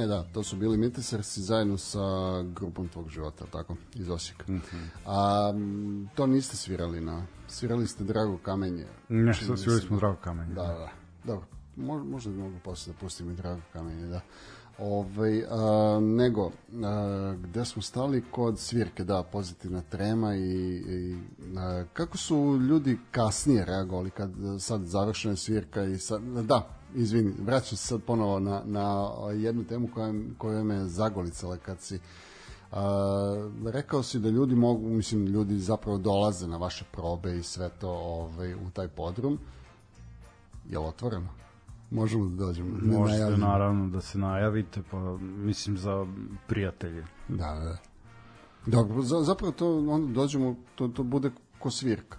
E 0.00 0.06
da, 0.06 0.22
to 0.32 0.42
su 0.42 0.56
bili 0.56 0.76
Mitesersi 0.76 1.42
zajedno 1.42 1.78
sa 1.78 1.98
grupom 2.42 2.88
tvog 2.88 3.08
života, 3.08 3.44
tako, 3.52 3.76
iz 3.94 4.10
Osijeka. 4.10 4.44
A 5.06 5.50
m, 5.54 6.08
to 6.14 6.26
niste 6.26 6.56
svirali 6.56 7.00
na... 7.00 7.26
Svirali 7.48 7.86
ste 7.86 8.04
Drago 8.04 8.38
Kamenje. 8.38 8.86
Ne, 9.08 9.22
mi 9.22 9.34
svirali 9.34 9.80
smo 9.80 9.96
Drago 9.96 10.16
Kamenje. 10.24 10.54
Da, 10.54 10.62
da. 10.62 10.88
Dobro, 11.24 11.46
Mo, 11.76 12.04
možda 12.04 12.30
bi 12.30 12.36
mogu 12.36 12.56
posle 12.64 12.92
da 12.92 12.98
pustim 12.98 13.30
i 13.30 13.34
Drago 13.34 13.60
Kamenje, 13.72 14.06
da. 14.06 14.20
Ove, 14.78 15.44
a, 15.50 15.98
nego, 16.02 16.50
a, 16.84 17.34
gde 17.42 17.64
smo 17.64 17.82
stali 17.82 18.24
kod 18.30 18.58
svirke, 18.58 19.04
da, 19.04 19.22
pozitivna 19.22 19.82
trema 19.90 20.34
i, 20.34 20.40
i 20.76 21.16
a, 21.58 21.84
kako 21.92 22.18
su 22.18 22.58
ljudi 22.68 22.98
kasnije 23.10 23.64
reagovali 23.64 24.10
kad 24.10 24.30
a, 24.44 24.58
sad 24.58 24.84
završena 24.84 25.32
je 25.32 25.36
svirka 25.36 25.84
i 25.84 25.98
sad, 25.98 26.22
da, 26.22 26.79
izvini, 26.94 27.32
vraćam 27.44 27.76
se 27.76 27.86
sad 27.86 28.02
ponovo 28.02 28.40
na, 28.40 28.62
na 28.64 29.10
jednu 29.32 29.64
temu 29.64 29.88
koja, 29.94 30.12
koja 30.38 30.64
me 30.64 30.86
zagolicala 30.86 31.56
kad 31.56 31.80
si 31.80 32.00
a, 32.72 33.50
rekao 33.66 34.02
si 34.02 34.18
da 34.18 34.28
ljudi 34.28 34.54
mogu, 34.54 34.88
mislim, 34.88 35.26
ljudi 35.26 35.58
zapravo 35.58 35.98
dolaze 35.98 36.46
na 36.46 36.56
vaše 36.56 36.84
probe 36.92 37.38
i 37.38 37.42
sve 37.42 37.70
to 37.80 37.90
ovaj, 37.90 38.54
u 38.54 38.70
taj 38.72 38.88
podrum. 38.88 39.38
Je 40.68 40.78
li 40.78 40.84
otvoreno? 40.84 41.28
Možemo 41.90 42.28
da 42.28 42.36
dođemo. 42.36 42.78
Ne 42.82 42.98
Možete 42.98 43.18
najavljeno. 43.18 43.46
naravno 43.46 43.88
da 43.88 44.00
se 44.00 44.18
najavite, 44.18 44.82
pa 44.90 45.16
mislim 45.20 45.78
za 45.78 46.06
prijatelje. 46.46 47.04
Da, 47.28 47.54
da, 47.54 47.64
da. 47.64 47.76
Dobro, 48.66 49.02
za, 49.02 49.22
zapravo 49.22 49.52
to 49.52 49.78
onda 49.78 50.12
dođemo, 50.12 50.56
to, 50.74 50.88
to 50.88 51.02
bude 51.02 51.30
ko 51.58 51.70
svirka. 51.70 52.18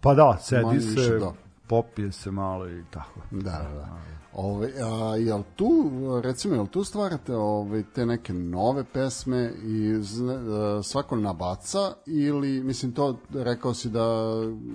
Pa 0.00 0.14
da, 0.14 0.38
sedi 0.40 0.64
Manje 0.64 0.80
se, 0.80 1.18
da. 1.18 1.32
Popije 1.62 2.12
se 2.12 2.30
malo 2.30 2.70
i 2.70 2.82
tako. 2.90 3.20
Da, 3.30 3.40
da, 3.40 3.68
da. 3.70 3.98
Ove, 4.34 4.72
a, 4.82 5.16
jel 5.16 5.42
tu, 5.56 5.90
recimo, 6.20 6.54
jel 6.54 6.66
tu 6.66 6.84
stvarate 6.84 7.34
ove, 7.34 7.82
te 7.84 8.06
neke 8.06 8.32
nove 8.32 8.84
pesme 8.84 9.52
i 9.56 9.96
zna, 10.00 10.32
a, 10.32 10.82
svako 10.82 11.16
nabaca 11.16 11.78
ili, 12.06 12.62
mislim, 12.62 12.92
to 12.92 13.18
rekao 13.30 13.74
si 13.74 13.90
da 13.90 14.04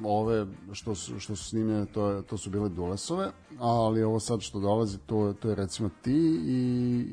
ove 0.04 0.46
što 0.72 0.96
su, 0.96 1.20
što 1.20 1.36
su 1.36 1.44
snimljene, 1.44 1.86
to, 1.86 2.10
je- 2.10 2.22
to 2.22 2.38
su 2.38 2.50
bile 2.50 2.70
Dulesove, 2.70 3.28
ali 3.60 4.04
ovo 4.04 4.20
sad 4.20 4.42
što 4.42 4.60
dolazi, 4.60 4.98
to, 4.98 5.34
to 5.34 5.50
je 5.50 5.56
recimo 5.56 5.90
ti 6.02 6.14
i, 6.46 6.60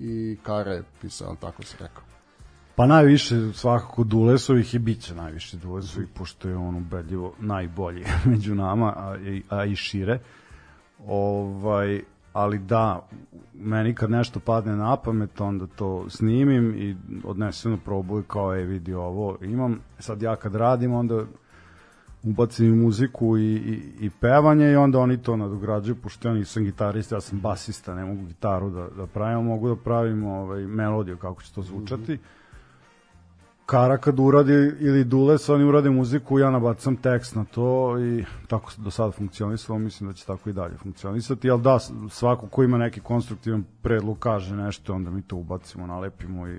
i 0.00 0.38
Kara 0.42 0.72
je 0.72 0.84
pisao, 1.00 1.36
tako 1.36 1.62
si 1.62 1.76
rekao. 1.80 2.04
Pa 2.76 2.86
najviše 2.86 3.52
svakako 3.52 4.04
Dulesovih 4.04 4.74
i 4.74 4.78
bit 4.78 5.00
će 5.00 5.14
najviše 5.14 5.56
Dulesovih, 5.56 6.08
pošto 6.14 6.48
je 6.48 6.56
on 6.56 6.76
ubedljivo 6.76 7.32
najbolji 7.40 8.04
među 8.30 8.54
nama, 8.54 8.86
a, 8.96 9.16
a 9.48 9.64
i 9.64 9.76
šire. 9.76 10.18
Ovaj, 11.06 12.02
ali 12.32 12.58
da, 12.58 13.08
meni 13.54 13.94
kad 13.94 14.10
nešto 14.10 14.40
padne 14.40 14.76
na 14.76 14.96
pamet, 14.96 15.40
onda 15.40 15.66
to 15.66 16.10
snimim 16.10 16.74
i 16.76 16.96
odnesem 17.24 17.70
na 17.70 17.78
probu 17.84 18.20
i 18.20 18.22
kao, 18.26 18.54
je 18.54 18.64
vidi 18.64 18.94
ovo 18.94 19.36
imam. 19.42 19.80
Sad 19.98 20.22
ja 20.22 20.36
kad 20.36 20.54
radim, 20.54 20.94
onda 20.94 21.24
ubacim 22.22 22.78
muziku 22.78 23.36
i, 23.36 23.54
i, 23.54 23.82
i 24.00 24.10
pevanje 24.10 24.72
i 24.72 24.76
onda 24.76 24.98
oni 24.98 25.22
to 25.22 25.36
nadograđuju, 25.36 25.96
pošto 25.96 26.28
ja 26.28 26.34
nisam 26.34 26.64
gitarista, 26.64 27.16
ja 27.16 27.20
sam 27.20 27.40
basista, 27.40 27.94
ne 27.94 28.04
mogu 28.04 28.26
gitaru 28.26 28.70
da, 28.70 28.88
da 28.96 29.06
pravim, 29.06 29.44
mogu 29.44 29.68
da 29.68 29.76
pravim 29.76 30.24
ovaj, 30.24 30.66
melodiju 30.66 31.16
kako 31.16 31.42
će 31.42 31.54
to 31.54 31.62
zvučati. 31.62 32.18
Kara 33.66 33.96
kad 33.96 34.20
uradi 34.20 34.52
ili 34.80 35.04
Dules, 35.04 35.48
oni 35.48 35.64
urade 35.64 35.90
muziku, 35.90 36.38
ja 36.38 36.50
nabacam 36.50 36.96
tekst 36.96 37.34
na 37.34 37.44
to 37.44 37.98
i 37.98 38.24
tako 38.46 38.72
do 38.76 38.90
sada 38.90 39.10
funkcionisalo, 39.10 39.78
mislim 39.78 40.10
da 40.10 40.14
će 40.14 40.26
tako 40.26 40.50
i 40.50 40.52
dalje 40.52 40.76
funkcionisati, 40.76 41.50
ali 41.50 41.62
da, 41.62 41.78
svako 42.10 42.46
ko 42.46 42.62
ima 42.62 42.78
neki 42.78 43.00
konstruktivan 43.00 43.64
predlog 43.82 44.18
kaže 44.18 44.56
nešto, 44.56 44.94
onda 44.94 45.10
mi 45.10 45.22
to 45.22 45.36
ubacimo, 45.36 45.86
nalepimo 45.86 46.48
i 46.48 46.58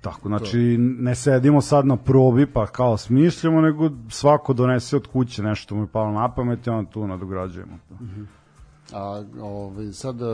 tako. 0.00 0.28
Znači, 0.28 0.76
ne 0.78 1.14
sedimo 1.14 1.60
sad 1.60 1.86
na 1.86 1.96
probi 1.96 2.46
pa 2.46 2.66
kao 2.66 2.96
smišljamo, 2.96 3.60
nego 3.60 3.90
svako 4.08 4.52
donese 4.52 4.96
od 4.96 5.06
kuće 5.06 5.42
nešto 5.42 5.74
mu 5.74 5.82
je 5.82 5.86
palo 5.86 6.12
na 6.12 6.34
pamet 6.34 6.66
i 6.66 6.70
onda 6.70 6.90
tu 6.90 7.06
nadograđujemo 7.06 7.78
to. 7.88 7.94
A 8.92 9.24
ovaj, 9.40 9.92
sad 9.92 10.22
e, 10.22 10.24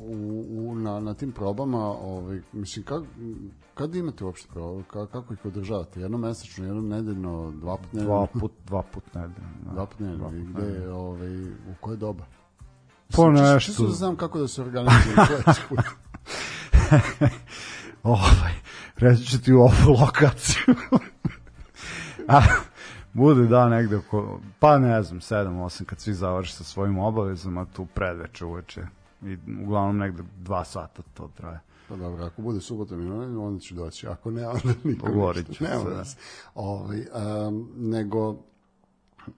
u, 0.00 0.44
u, 0.48 0.74
na, 0.74 1.00
na 1.00 1.14
tim 1.14 1.32
probama, 1.32 1.86
ovaj, 1.86 2.40
mislim, 2.52 2.84
kak, 2.84 3.02
kad 3.74 3.94
imate 3.94 4.24
uopšte 4.24 4.48
probe? 4.52 4.82
Ka, 4.90 5.06
kako 5.06 5.34
ih 5.34 5.44
održavate? 5.44 6.00
Jedno 6.00 6.18
mesečno, 6.18 6.66
jedno 6.66 6.82
nedeljno, 6.82 7.52
dva 7.60 7.76
put 7.76 7.92
nedeljno? 7.92 8.14
Dva 8.14 8.40
put, 8.40 8.52
dva 8.66 8.82
put 8.82 9.14
nedeljno. 9.14 9.48
Da. 9.64 9.72
Dva 9.72 9.86
put 9.86 10.00
nedeljno. 10.00 10.30
I 10.36 10.44
gde, 10.44 10.90
ovaj, 10.90 11.44
u 11.44 11.74
koje 11.80 11.96
doba? 11.96 12.24
Po 13.16 13.30
nešto. 13.30 13.58
Čisto 13.60 13.86
da 13.86 13.92
znam 13.92 14.16
kako 14.16 14.38
da 14.38 14.48
se 14.48 14.62
organizuju 14.62 15.14
sledeći 15.26 15.60
put. 15.68 15.78
ovaj, 18.02 18.52
reći 18.96 19.24
ću 19.24 19.40
ti 19.42 19.52
u 19.52 19.60
ovu 19.60 20.00
lokaciju. 20.00 20.74
A, 22.28 22.40
bude 23.14 23.46
da 23.46 23.68
negde 23.68 23.96
oko, 23.96 24.40
pa 24.58 24.78
ne 24.78 25.02
znam, 25.02 25.20
7-8 25.20 25.84
kad 25.84 26.00
svi 26.00 26.14
završi 26.14 26.52
sa 26.52 26.64
svojim 26.64 26.98
obavezama, 26.98 27.66
tu 27.76 27.86
predveče 27.86 28.44
uveče. 28.44 28.86
I 29.22 29.38
uglavnom 29.64 29.96
negde 29.98 30.22
dva 30.38 30.64
sata 30.64 31.02
to 31.14 31.30
traje. 31.36 31.60
Pa 31.88 31.96
dobro, 31.96 32.24
ako 32.24 32.42
bude 32.42 32.60
subotom 32.60 33.02
i 33.06 33.10
onda 33.36 33.60
ću 33.60 33.74
doći. 33.74 34.06
Ako 34.06 34.30
ne, 34.30 34.48
onda 34.48 34.68
nikom 34.84 35.08
Pogovorit 35.10 35.48
ništa. 35.48 35.64
ću 35.64 35.70
Nema 35.70 36.04
se. 36.04 36.16
Ovaj, 36.54 36.98
um, 37.46 37.68
nego, 37.76 38.32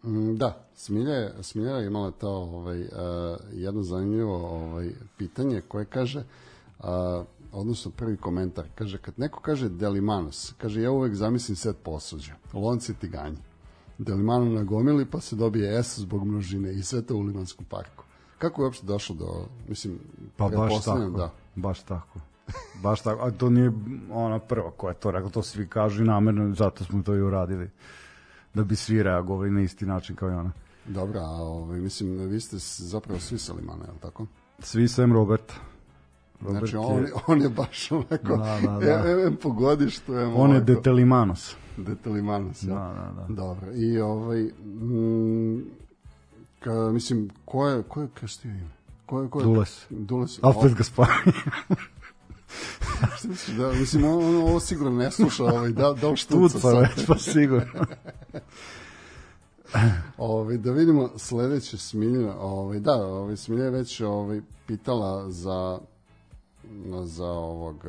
mm, 0.04 0.34
da, 0.36 0.66
Smilja, 0.74 1.12
je- 1.14 1.34
Smilja 1.42 1.70
je 1.76 1.86
imala 1.86 2.10
to 2.10 2.28
ovaj, 2.30 2.80
uh, 2.80 2.88
jedno 3.52 3.82
zanimljivo 3.82 4.36
ovaj, 4.36 4.90
pitanje 5.18 5.60
koje 5.60 5.84
kaže, 5.84 6.24
uh, 6.78 6.86
odnosno 7.52 7.90
prvi 7.90 8.16
komentar, 8.16 8.64
kaže, 8.74 8.98
kad 8.98 9.14
neko 9.16 9.40
kaže 9.40 9.68
Delimanos, 9.68 10.54
kaže, 10.58 10.82
ja 10.82 10.90
uvek 10.90 11.14
zamislim 11.14 11.56
set 11.56 11.76
posuđa, 11.82 12.32
lonci 12.52 12.94
tiganji. 12.94 13.36
Delimano 13.98 14.44
na 14.44 14.62
gomili, 14.62 15.06
pa 15.06 15.20
se 15.20 15.36
dobije 15.36 15.82
S 15.82 15.98
zbog 15.98 16.24
množine 16.24 16.72
i 16.72 16.82
sve 16.82 17.02
to 17.02 17.16
u 17.16 17.20
Limanskom 17.20 17.64
parku. 17.64 18.04
Kako 18.38 18.62
je 18.62 18.64
uopšte 18.64 18.86
došlo 18.86 19.16
do, 19.16 19.46
mislim, 19.68 19.98
Pa 20.36 20.48
baš 20.48 20.84
tako. 20.84 21.10
da. 21.10 21.30
Baš 21.54 21.82
tako. 21.82 22.20
Baš 22.82 23.00
tako. 23.00 23.26
A 23.26 23.30
to 23.30 23.50
nije 23.50 23.72
ona 24.10 24.38
prva 24.38 24.70
koja 24.70 24.90
je 24.90 25.00
to 25.00 25.10
rekla, 25.10 25.30
to 25.30 25.42
svi 25.42 25.68
kažu 25.68 26.02
i 26.02 26.06
namerno, 26.06 26.54
zato 26.54 26.84
smo 26.84 27.02
to 27.02 27.14
i 27.14 27.22
uradili. 27.22 27.70
Da 28.54 28.64
bi 28.64 28.76
svi 28.76 29.02
reagovali 29.02 29.50
na 29.50 29.60
isti 29.60 29.86
način 29.86 30.16
kao 30.16 30.30
i 30.30 30.34
ona. 30.34 30.52
Dobro, 30.86 31.20
a 31.20 31.30
ovaj, 31.30 31.80
mislim, 31.80 32.28
vi 32.28 32.40
ste 32.40 32.56
zapravo 32.84 33.20
svi 33.20 33.38
sa 33.38 33.52
Limana, 33.52 33.84
je 33.84 33.90
li 33.90 33.98
tako? 34.00 34.26
Svi 34.58 34.88
sem 34.88 35.12
Roberta. 35.12 35.54
Robert 36.40 36.58
Znači, 36.58 36.74
je- 36.76 36.78
on, 36.80 37.02
je- 37.02 37.12
on 37.26 37.42
je 37.42 37.48
baš 37.48 37.92
onako, 37.92 38.36
Da, 38.36 38.58
da, 38.64 38.78
da. 38.80 39.10
Em, 39.10 39.26
em 39.26 39.36
po 39.36 39.50
godištu, 39.50 40.14
em 40.14 40.32
On 40.36 40.54
je 40.54 40.60
Detelimanos. 40.60 41.56
Detelimanos, 41.76 42.62
ja? 42.62 42.74
Da, 42.74 42.94
da, 42.94 43.26
da. 43.28 43.34
Dobro, 43.34 43.72
i 43.74 44.00
ovaj, 44.00 44.42
mm, 44.64 45.60
ka, 46.60 46.72
mislim, 46.92 47.30
ko 47.44 47.68
je, 47.68 47.82
ko 47.82 48.02
je 48.02 48.08
krstio 48.14 48.50
ime? 48.50 48.70
Ko 49.06 49.22
je, 49.22 49.28
ko 49.30 49.40
je, 49.40 49.44
Dules. 49.44 49.86
Dules. 49.90 50.38
Opet 50.42 50.74
ga 50.74 50.84
spavim. 50.84 51.32
Šta 53.16 53.28
misliš 53.28 53.56
da, 53.56 53.72
mislim, 53.72 54.04
on, 54.04 54.24
on 54.24 54.34
ovo 54.36 54.60
sigurno 54.60 54.98
ne 54.98 55.10
sluša, 55.10 55.44
ovaj, 55.44 55.70
da, 55.70 55.92
da 56.00 56.08
li 56.08 56.16
štuca 56.16 56.54
Tuca 56.54 56.68
već, 56.78 57.06
pa 57.06 57.18
sigurno. 57.18 57.66
Ovaj 60.18 60.56
da 60.58 60.72
vidimo 60.72 61.10
sledeće 61.16 61.78
Smilja, 61.78 62.34
ovaj 62.38 62.80
da, 62.80 62.94
ovaj 62.94 63.36
Smilja 63.36 63.64
je 63.64 63.70
već 63.70 64.00
ovaj 64.00 64.40
pitala 64.66 65.30
za 65.30 65.78
za 67.04 67.26
ovog 67.26 67.84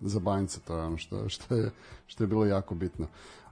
za 0.00 0.20
Banjca, 0.20 0.60
to 0.60 0.76
je 0.76 0.84
ono 0.84 0.96
što 0.96 1.28
što 1.28 1.54
je 1.54 1.70
što 2.06 2.24
je 2.24 2.28
bilo 2.28 2.46
jako 2.46 2.74
bitno. 2.74 3.06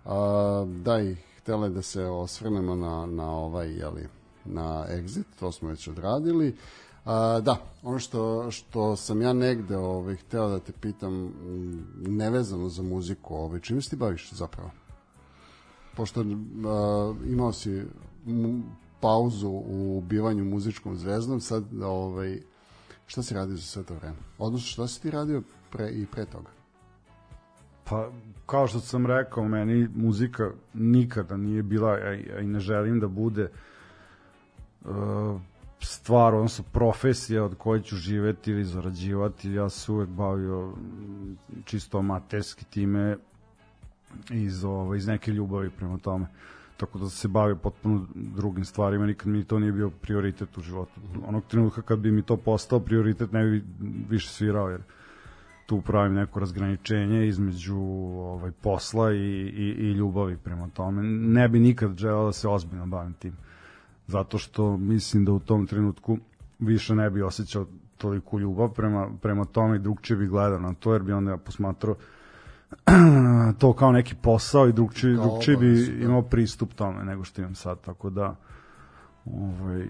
A, 0.05 0.67
da 0.67 1.01
i 1.01 1.17
htela 1.39 1.67
je 1.67 1.71
da 1.71 1.83
se 1.83 2.05
osvrnemo 2.05 2.75
na 2.75 3.07
na 3.07 3.31
ovaj 3.31 3.73
je 3.73 3.89
li 3.89 4.09
na 4.45 4.87
exit, 4.89 5.25
to 5.41 5.53
smo 5.53 5.69
već 5.69 5.89
odradili. 5.89 6.57
A, 7.05 7.41
da, 7.41 7.57
ono 7.83 7.99
što, 7.99 8.51
što 8.51 8.97
sam 8.97 9.23
ja 9.23 9.33
negde 9.33 9.77
ovaj, 9.77 10.17
hteo 10.17 10.49
da 10.49 10.59
te 10.59 10.73
pitam, 10.73 11.25
m, 11.25 11.87
nevezano 11.97 12.69
za 12.69 12.83
muziku, 12.83 13.35
ovaj, 13.35 13.61
čime 13.61 13.83
se 13.83 13.91
ti 13.91 13.97
baviš 13.97 14.33
zapravo? 14.33 14.71
pošto 15.97 16.21
uh, 16.21 16.27
imao 17.27 17.53
si 17.53 17.83
pauzu 19.01 19.49
u 19.49 20.03
bivanju 20.07 20.45
muzičkom 20.45 20.97
zvezdom, 20.97 21.41
sad 21.41 21.65
ovaj, 21.83 22.43
šta 23.13 23.23
si 23.23 23.35
radio 23.35 23.57
za 23.57 23.63
sve 23.63 23.83
to 23.83 23.95
vreme? 23.95 24.17
Odnosno, 24.39 24.67
šta 24.67 24.89
si 24.89 25.03
ti 25.03 25.11
radio 25.11 25.43
pre, 25.71 25.91
i 25.91 26.07
pre 26.07 26.25
toga? 26.27 26.51
Pa, 27.85 28.11
kao 28.47 28.67
što 28.67 28.81
sam 28.81 29.07
rekao, 29.07 29.49
meni 29.49 29.89
muzika 29.95 30.51
nikada 30.75 31.37
nije 31.37 31.63
bila, 31.63 31.91
a 31.91 32.15
i- 32.15 32.47
ne 32.47 32.61
želim 32.61 33.01
da 33.01 33.09
bude 33.09 33.51
uh, 34.85 34.91
stvar, 35.81 36.35
odnosno 36.35 36.65
profesija 36.73 37.45
od 37.45 37.55
koje 37.59 37.83
ću 37.83 37.97
živeti 37.97 38.51
ili 38.51 38.65
zarađivati. 38.65 39.53
Ja 39.53 39.69
se 39.69 39.93
uvek 39.93 40.09
bavio 40.09 40.73
čisto 41.65 41.99
amaterski 41.99 42.65
time 42.65 43.17
iz, 44.31 44.65
ovaj, 44.65 44.99
iz 44.99 45.07
neke 45.07 45.31
ljubavi 45.33 45.71
prema 45.71 45.99
tome. 45.99 46.27
Tako 46.83 46.99
da 46.99 47.09
se 47.09 47.29
bavio 47.29 47.57
potpuno 47.57 48.07
drugim 48.15 48.65
stvarima, 48.65 49.07
nikad 49.07 49.29
mi 49.29 49.45
to 49.45 49.59
nije 49.59 49.73
bio 49.73 49.91
prioritet 49.91 50.59
u 50.59 50.61
životu. 50.61 51.01
Onog 51.27 51.45
trenutka 51.49 51.83
kad 51.83 51.99
bi 51.99 52.11
mi 52.11 52.23
to 52.23 52.37
postao 52.37 52.81
prioritet, 52.81 53.33
ne 53.33 53.45
bi 53.45 53.65
više 54.09 54.29
svirao, 54.29 54.69
jer 54.69 54.81
tu 55.67 55.81
pravim 55.81 56.15
neko 56.15 56.41
razgraničenje 56.41 57.27
između 57.29 57.79
ovaj 57.79 58.51
posla 58.51 59.13
i, 59.13 59.17
i, 59.17 59.75
i 59.79 59.93
ljubavi 59.93 60.37
prema 60.37 60.69
tome. 60.69 61.03
Ne 61.03 61.49
bi 61.49 61.61
nikad 61.61 61.97
želeo 61.97 62.25
da 62.25 62.33
se 62.33 62.49
ozbiljno 62.49 62.87
bavim 62.87 63.13
tim. 63.13 63.33
Zato 64.07 64.39
što 64.39 64.77
mislim 64.77 65.25
da 65.25 65.33
u 65.33 65.41
tom 65.41 65.67
trenutku 65.67 66.19
više 66.59 66.95
ne 66.95 67.11
bi 67.11 67.23
osjećao 67.23 67.67
toliku 67.99 68.41
ljubav 68.41 68.69
prema, 68.69 69.11
prema 69.21 69.45
tome 69.45 69.77
i 69.77 69.79
drugčije 69.79 70.17
bi 70.17 70.27
gledao 70.27 70.59
na 70.59 70.75
to, 70.75 70.93
jer 70.93 71.03
bi 71.03 71.13
onda 71.13 71.37
posmatrao 71.37 71.95
to 73.59 73.73
kao 73.73 73.93
neki 73.93 74.15
posao 74.15 74.69
i 74.69 74.73
drugčije, 74.73 75.17
Kao 75.17 75.25
drugčije 75.27 75.57
bi 75.57 75.87
da. 75.87 76.05
imao 76.05 76.23
pristup 76.23 76.75
tome 76.75 77.05
nego 77.05 77.25
što 77.25 77.41
imam 77.41 77.55
sad, 77.55 77.81
tako 77.81 78.11
da 78.11 78.37
ovaj, 79.27 79.87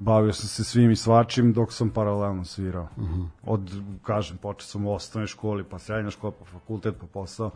bavio 0.00 0.32
sam 0.32 0.48
se 0.48 0.64
svim 0.64 0.90
i 0.90 0.96
svačim 0.96 1.52
dok 1.52 1.72
sam 1.72 1.90
paralelno 1.90 2.44
svirao. 2.44 2.88
Uh 2.96 3.02
Mhm. 3.02 3.14
-huh. 3.14 3.26
Od, 3.42 3.70
kažem, 4.02 4.36
počeo 4.36 4.66
sam 4.66 4.86
u 4.86 4.92
osnovnoj 4.94 5.26
školi, 5.26 5.64
pa 5.64 5.78
srednja 5.78 6.10
škola, 6.10 6.32
pa 6.38 6.44
fakultet, 6.44 6.94
pa 7.00 7.06
posao 7.06 7.50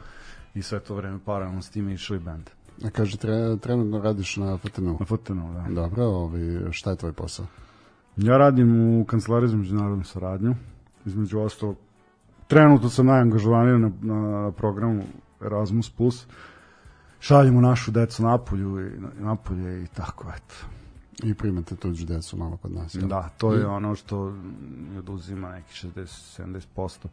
i 0.55 0.63
sve 0.63 0.81
to 0.81 0.95
vreme 0.95 1.19
paralelno 1.25 1.63
s 1.63 1.71
time 1.71 1.95
išao 1.95 2.15
i 2.17 2.21
band. 2.21 2.51
A 2.85 2.91
kaže, 2.91 3.17
tre, 3.17 3.57
trenutno 3.57 3.99
radiš 3.99 4.37
na 4.37 4.59
FTN-u. 4.59 4.97
Na 5.01 5.07
FTN, 5.07 5.39
da. 5.55 5.67
Dobro, 5.71 6.05
ovaj, 6.05 6.41
šta 6.71 6.91
je 6.91 6.97
tvoj 6.97 7.13
posao? 7.13 7.47
Ja 8.17 8.37
radim 8.37 8.99
u 9.01 9.05
kancelariji 9.05 9.49
za 9.49 9.57
međunarodnu 9.57 10.05
saradnju, 10.05 10.55
između 11.07 11.39
ostalog. 11.41 11.77
Trenutno 12.55 12.89
sam 12.89 13.07
najangažovaniji 13.07 13.79
na, 13.79 13.91
na 14.03 14.53
programu 14.53 15.03
Erasmus+. 15.41 15.93
Šaljemo 17.21 17.61
našu 17.61 17.91
decu 17.91 18.23
napolju 18.23 18.87
i 18.87 19.01
napolje 19.19 19.83
i 19.85 19.87
tako, 19.87 20.33
eto. 20.37 20.55
I 21.23 21.35
primate 21.35 21.77
tuđu 21.77 22.07
decu 22.07 22.37
malo 22.37 22.57
kod 22.57 22.73
nas. 22.73 22.95
jel? 22.95 23.09
Da, 23.09 23.29
to 23.39 23.53
je 23.53 23.67
ono 23.67 23.95
što 23.95 24.31
mi 24.91 24.99
oduzima 24.99 25.53
neki 25.53 25.87
60-70%. 25.87 27.07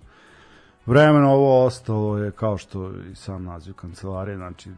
Vremeno 0.86 1.32
ovo 1.32 1.66
ostalo 1.66 2.18
je 2.18 2.32
kao 2.32 2.58
što 2.58 2.92
i 3.12 3.16
sam 3.16 3.44
naziv 3.44 3.74
kancelarije, 3.74 4.38
znači 4.38 4.70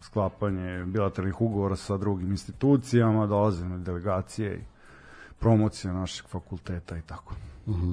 sklapanje 0.00 0.84
bilateralnih 0.84 1.40
ugovora 1.40 1.76
sa 1.76 1.96
drugim 1.96 2.30
institucijama, 2.30 3.26
dolaze 3.26 3.68
na 3.68 3.78
delegacije 3.78 4.56
i 4.56 4.64
promocija 5.38 5.92
našeg 5.92 6.26
fakulteta 6.26 6.96
i 6.96 7.02
tako. 7.02 7.34
Mhm. 7.68 7.92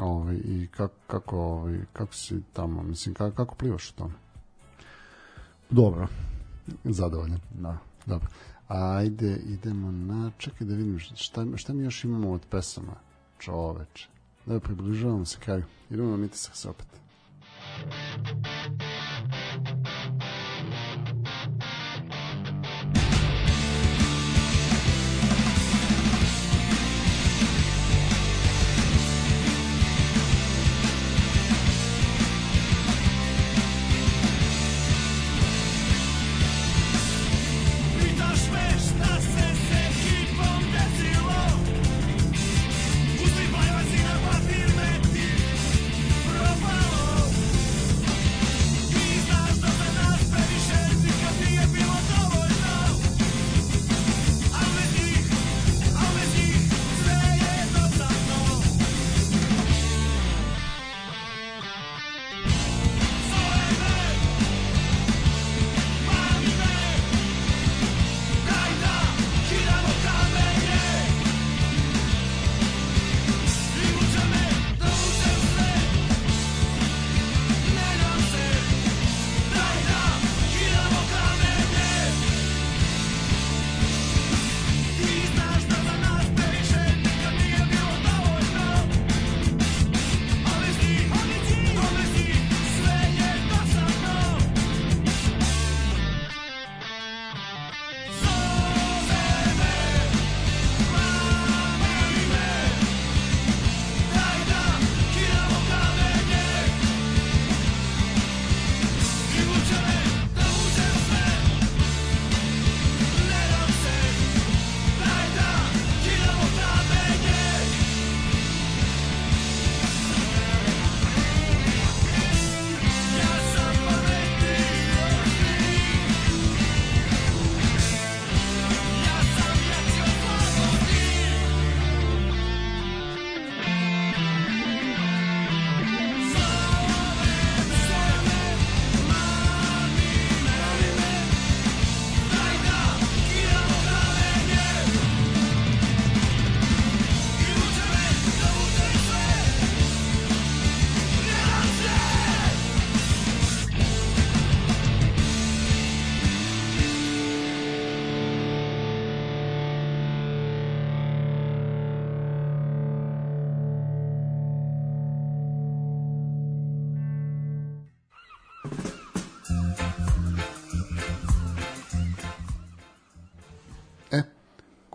Ovaj, 0.00 0.36
I 0.44 0.68
kako, 0.70 0.94
kako, 1.06 1.38
ovaj, 1.38 1.78
kako 1.92 2.14
si 2.14 2.42
tamo, 2.52 2.82
mislim, 2.82 3.14
kako, 3.14 3.36
kako 3.36 3.54
plivaš 3.54 3.90
u 3.90 3.94
tome? 3.94 4.14
Dobro, 5.70 6.06
Zadovoljan. 6.84 7.40
da. 7.50 7.78
Dobro. 8.06 8.28
Ajde, 8.68 9.36
idemo 9.46 9.90
na... 9.90 10.30
Čekaj 10.38 10.66
da 10.66 10.74
vidim 10.74 10.98
šta, 10.98 11.46
šta 11.56 11.72
mi 11.72 11.84
još 11.84 12.04
imamo 12.04 12.32
od 12.32 12.40
pesama. 12.50 12.92
Čoveče. 13.38 14.08
Da, 14.46 14.60
približavamo 14.60 15.24
se 15.24 15.38
kraju. 15.40 15.64
Idemo 15.90 16.10
na 16.10 16.16
mitisak 16.16 16.56
se 16.56 16.68
opet. 16.68 16.86
Pitaš 17.80 19.79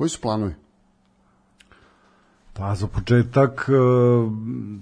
koji 0.05 0.09
su 0.09 0.21
planovi? 0.21 0.53
Pa 2.53 2.75
za 2.75 2.87
početak 2.87 3.69
e, 3.69 3.73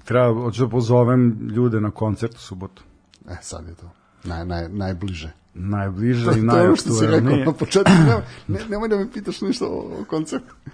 treba, 0.04 0.34
hoću 0.34 0.64
da 0.64 0.70
pozovem 0.70 1.50
ljude 1.56 1.82
na 1.82 1.92
koncert 1.92 2.36
u 2.36 2.40
subotu. 2.40 2.84
E, 3.30 3.36
sad 3.42 3.68
je 3.68 3.76
to. 3.76 3.90
Naj, 4.24 4.46
naj, 4.46 4.70
najbliže. 4.70 5.32
Najbliže 5.54 6.26
To, 6.26 6.32
i 6.38 6.48
to 6.48 6.58
je 6.58 6.76
što 6.76 6.90
si 6.90 7.06
rekao 7.06 7.20
najaktuelnije. 7.20 7.46
na 7.46 7.54
početku. 7.54 7.92
Ne, 7.92 8.60
ne, 8.60 8.66
nemoj 8.70 8.90
da 8.90 8.96
me 8.96 9.12
pitaš 9.12 9.42
ništa 9.42 9.66
o, 9.66 10.02
o 10.02 10.06
koncertu. 10.10 10.56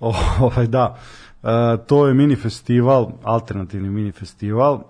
O, 0.00 0.14
ovaj, 0.40 0.66
da. 0.66 0.98
E, 1.42 1.48
to 1.86 2.06
je 2.06 2.14
mini 2.14 2.36
festival, 2.36 3.12
alternativni 3.22 3.90
mini 3.90 4.12
festival 4.12 4.82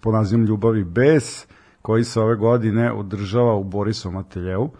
po 0.00 0.12
nazivom 0.12 0.46
Ljubavi 0.46 0.84
bez, 0.84 1.46
koji 1.82 2.04
se 2.04 2.20
ove 2.20 2.36
godine 2.36 2.92
održava 2.92 3.54
u 3.54 3.64
Borisovom 3.64 4.16
ateljevu. 4.16 4.70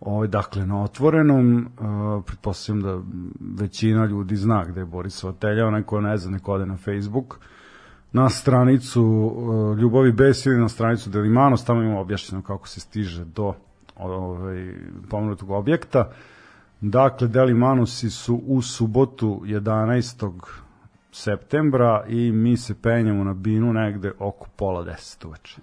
Ovaj, 0.00 0.28
dakle, 0.28 0.66
na 0.66 0.82
otvorenom, 0.82 1.56
uh, 1.56 2.24
pretpostavljam 2.26 2.82
da 2.82 3.00
većina 3.62 4.06
ljudi 4.06 4.36
zna 4.36 4.64
gde 4.64 4.80
je 4.80 4.84
Borisov 4.84 5.30
atelja, 5.30 5.66
onaj 5.66 5.82
ko 5.82 6.00
ne 6.00 6.16
zna, 6.16 6.30
neko 6.30 6.52
ode 6.52 6.66
na 6.66 6.76
Facebook, 6.76 7.38
na 8.12 8.28
stranicu 8.28 9.02
uh, 9.02 9.78
Ljubavi 9.78 10.12
bez 10.12 10.46
ili 10.46 10.58
na 10.58 10.68
stranicu 10.68 11.10
Delimanos, 11.10 11.64
tamo 11.64 11.82
ima 11.82 12.00
objašnjeno 12.00 12.42
kako 12.42 12.68
se 12.68 12.80
stiže 12.80 13.24
do 13.24 13.54
ovaj, 13.96 14.74
pomenutog 15.10 15.50
objekta. 15.50 16.10
Dakle, 16.80 17.28
Delimanusi 17.28 18.10
su 18.10 18.42
u 18.46 18.62
subotu 18.62 19.42
11. 19.44 20.30
septembra 21.12 22.04
i 22.08 22.32
mi 22.32 22.56
se 22.56 22.74
penjamo 22.82 23.24
na 23.24 23.34
binu 23.34 23.72
negde 23.72 24.12
oko 24.18 24.46
pola 24.56 24.82
deset 24.82 25.24
uveče. 25.24 25.60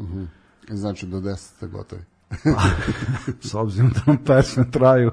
Znači, 0.70 1.08
do 1.08 1.20
10 1.20 1.36
ste 1.36 1.68
gotovi. 1.68 2.02
S 3.42 3.54
obzirom 3.54 3.90
da 3.90 4.00
nam 4.06 4.18
pesme 4.18 4.72
traju 4.72 5.12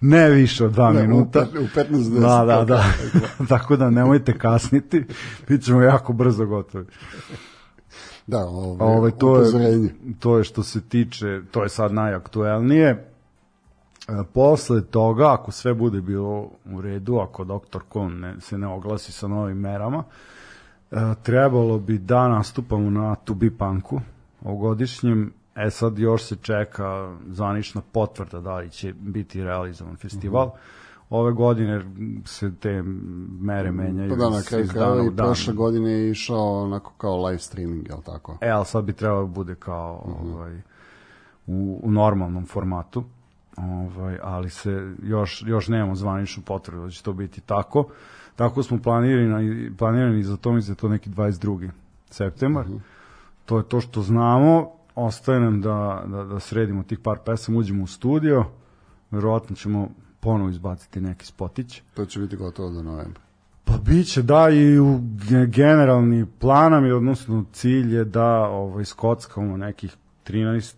ne 0.00 0.30
više 0.30 0.64
od 0.64 0.72
dva 0.72 0.92
Ne, 0.92 1.02
minuta. 1.02 1.46
u 1.52 1.78
15 1.78 1.88
do 2.10 2.18
10, 2.18 2.20
Da, 2.20 2.44
da, 2.46 2.64
da. 2.64 2.84
Tako 3.48 3.76
da 3.76 3.90
nemojte 3.90 4.38
kasniti. 4.38 5.04
Bit 5.48 5.62
ćemo 5.62 5.82
jako 5.82 6.12
brzo 6.12 6.46
gotovi. 6.46 6.86
Da, 8.26 8.38
ovaj, 8.40 8.88
Ovaj, 8.88 9.10
to, 9.10 9.26
je, 9.28 9.40
upozorenje. 9.40 9.88
to 10.18 10.38
je 10.38 10.44
što 10.44 10.62
se 10.62 10.80
tiče, 10.80 11.40
to 11.50 11.62
je 11.62 11.68
sad 11.68 11.92
najaktuelnije. 11.92 12.88
E, 12.88 13.04
posle 14.34 14.82
toga, 14.82 15.32
ako 15.32 15.50
sve 15.50 15.74
bude 15.74 16.00
bilo 16.00 16.50
u 16.64 16.80
redu, 16.80 17.18
ako 17.18 17.44
doktor 17.44 17.82
Kon 17.88 18.20
ne, 18.20 18.40
se 18.40 18.58
ne 18.58 18.66
oglasi 18.66 19.12
sa 19.12 19.28
novim 19.28 19.58
merama, 19.58 20.04
e, 20.90 20.96
trebalo 21.22 21.78
bi 21.78 21.98
da 21.98 22.28
nastupamo 22.28 22.90
na 22.90 23.14
Tubi 23.14 23.50
Punku 23.50 24.00
ovogodišnjem. 24.42 25.32
E 25.58 25.70
sad 25.70 25.98
još 25.98 26.24
se 26.24 26.36
čeka 26.36 27.16
zvanična 27.26 27.82
potvrda 27.92 28.40
da 28.40 28.56
li 28.56 28.70
će 28.70 28.92
biti 28.92 29.44
realizovan 29.44 29.96
festival. 29.96 30.46
Mhm. 30.46 30.56
Ove 31.10 31.32
godine 31.32 31.82
se 32.24 32.54
te 32.60 32.82
mere 33.40 33.72
menjaju 33.72 34.10
Pa 34.10 34.16
da, 34.16 34.30
na 34.30 34.42
kraju 34.42 34.64
u 35.02 35.12
i 35.12 35.16
prošle 35.16 35.54
godine 35.54 35.90
je 35.90 36.10
išao 36.10 36.62
onako 36.62 36.92
kao 36.98 37.26
live 37.26 37.38
streaming, 37.38 37.88
jel 37.88 38.02
tako? 38.02 38.38
E, 38.40 38.48
ali 38.50 38.64
sad 38.66 38.84
bi 38.84 38.92
trebalo 38.92 39.20
da 39.20 39.32
bude 39.32 39.54
kao 39.54 40.04
Mhm. 40.06 40.32
ovaj, 40.32 40.60
u, 41.46 41.80
u 41.82 41.90
normalnom 41.90 42.46
formatu. 42.46 43.04
Ovaj, 43.56 44.18
ali 44.22 44.50
se 44.50 44.94
još, 45.02 45.44
još 45.46 45.68
nemamo 45.68 45.94
zvaničnu 45.94 46.42
potvrdu 46.42 46.84
da 46.84 46.90
će 46.90 47.02
to 47.02 47.12
biti 47.12 47.40
tako. 47.40 47.88
Tako 48.36 48.62
smo 48.62 48.78
planirani, 48.78 49.72
planirani 49.78 50.22
za 50.22 50.36
to, 50.36 50.52
mislim 50.52 50.74
da 50.74 50.78
je 50.78 50.80
to 50.80 50.88
neki 50.88 51.10
22. 51.10 51.70
septembar. 52.10 52.66
Mhm. 52.66 52.76
To 53.44 53.58
je 53.58 53.68
to 53.68 53.80
što 53.80 54.02
znamo. 54.02 54.77
Ostaje 55.00 55.40
nam 55.40 55.60
da, 55.60 56.04
da, 56.06 56.24
da 56.24 56.40
sredimo 56.40 56.82
tih 56.82 56.98
par 56.98 57.18
pesama, 57.26 57.58
uđemo 57.58 57.84
u 57.84 57.86
studio. 57.86 58.44
Verovatno 59.10 59.56
ćemo 59.56 59.88
ponovo 60.20 60.50
izbaciti 60.50 61.00
neki 61.00 61.26
spotić. 61.26 61.82
To 61.94 62.04
će 62.04 62.20
biti 62.20 62.36
gotovo 62.36 62.70
do 62.70 62.82
novembra. 62.82 63.20
Pa 63.64 63.74
biće 63.76 64.22
da 64.22 64.48
i 64.50 64.78
u 64.78 65.00
ge- 65.28 65.46
generalni 65.46 66.26
planam 66.38 66.84
je 66.84 66.94
odnosno 66.94 67.44
cilj 67.52 67.94
je 67.94 68.04
da 68.04 68.48
ovaj 68.48 68.84
skockamo 68.84 69.56
nekih 69.56 69.96
13 70.26 70.74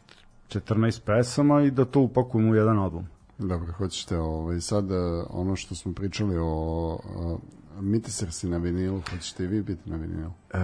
14 0.48 1.00
pesama 1.04 1.62
i 1.62 1.70
da 1.70 1.84
to 1.84 2.00
upakujemo 2.00 2.50
u 2.50 2.54
jedan 2.54 2.78
album. 2.78 3.06
Dobro, 3.38 3.72
hoćete 3.72 4.18
ovaj, 4.18 4.60
sad 4.60 4.90
eh, 4.90 5.24
ono 5.30 5.56
što 5.56 5.74
smo 5.74 5.92
pričali 5.92 6.38
o 6.38 6.92
uh, 6.94 7.40
Mitiser 7.80 8.32
si 8.32 8.48
na 8.48 8.56
vinilu, 8.56 9.02
hoćete 9.10 9.44
i 9.44 9.46
vi 9.46 9.62
biti 9.62 9.90
na 9.90 9.96
vinilu? 9.96 10.30
E, 10.50 10.58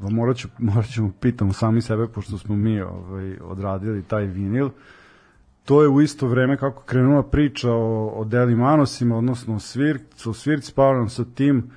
pa 0.00 0.08
morat, 0.10 0.36
ću, 0.36 0.48
morat 0.58 0.86
ćemo 0.86 1.12
pitamo 1.20 1.52
sami 1.52 1.82
sebe, 1.82 2.06
pošto 2.08 2.38
smo 2.38 2.56
mi 2.56 2.80
ovaj, 2.80 3.38
odradili 3.40 4.02
taj 4.02 4.24
vinil. 4.24 4.68
To 5.64 5.82
je 5.82 5.88
u 5.88 6.00
isto 6.00 6.26
vreme 6.26 6.56
kako 6.56 6.82
krenula 6.82 7.22
priča 7.22 7.72
o, 7.72 8.06
o 8.06 8.24
Deli 8.24 8.54
Manosima, 8.54 9.16
odnosno 9.16 9.54
o, 9.54 9.58
svirc, 9.58 10.26
o 10.26 10.32
svirci, 10.32 10.72
pa 10.74 10.92
nam 10.92 11.08
sa 11.08 11.24
tim 11.34 11.70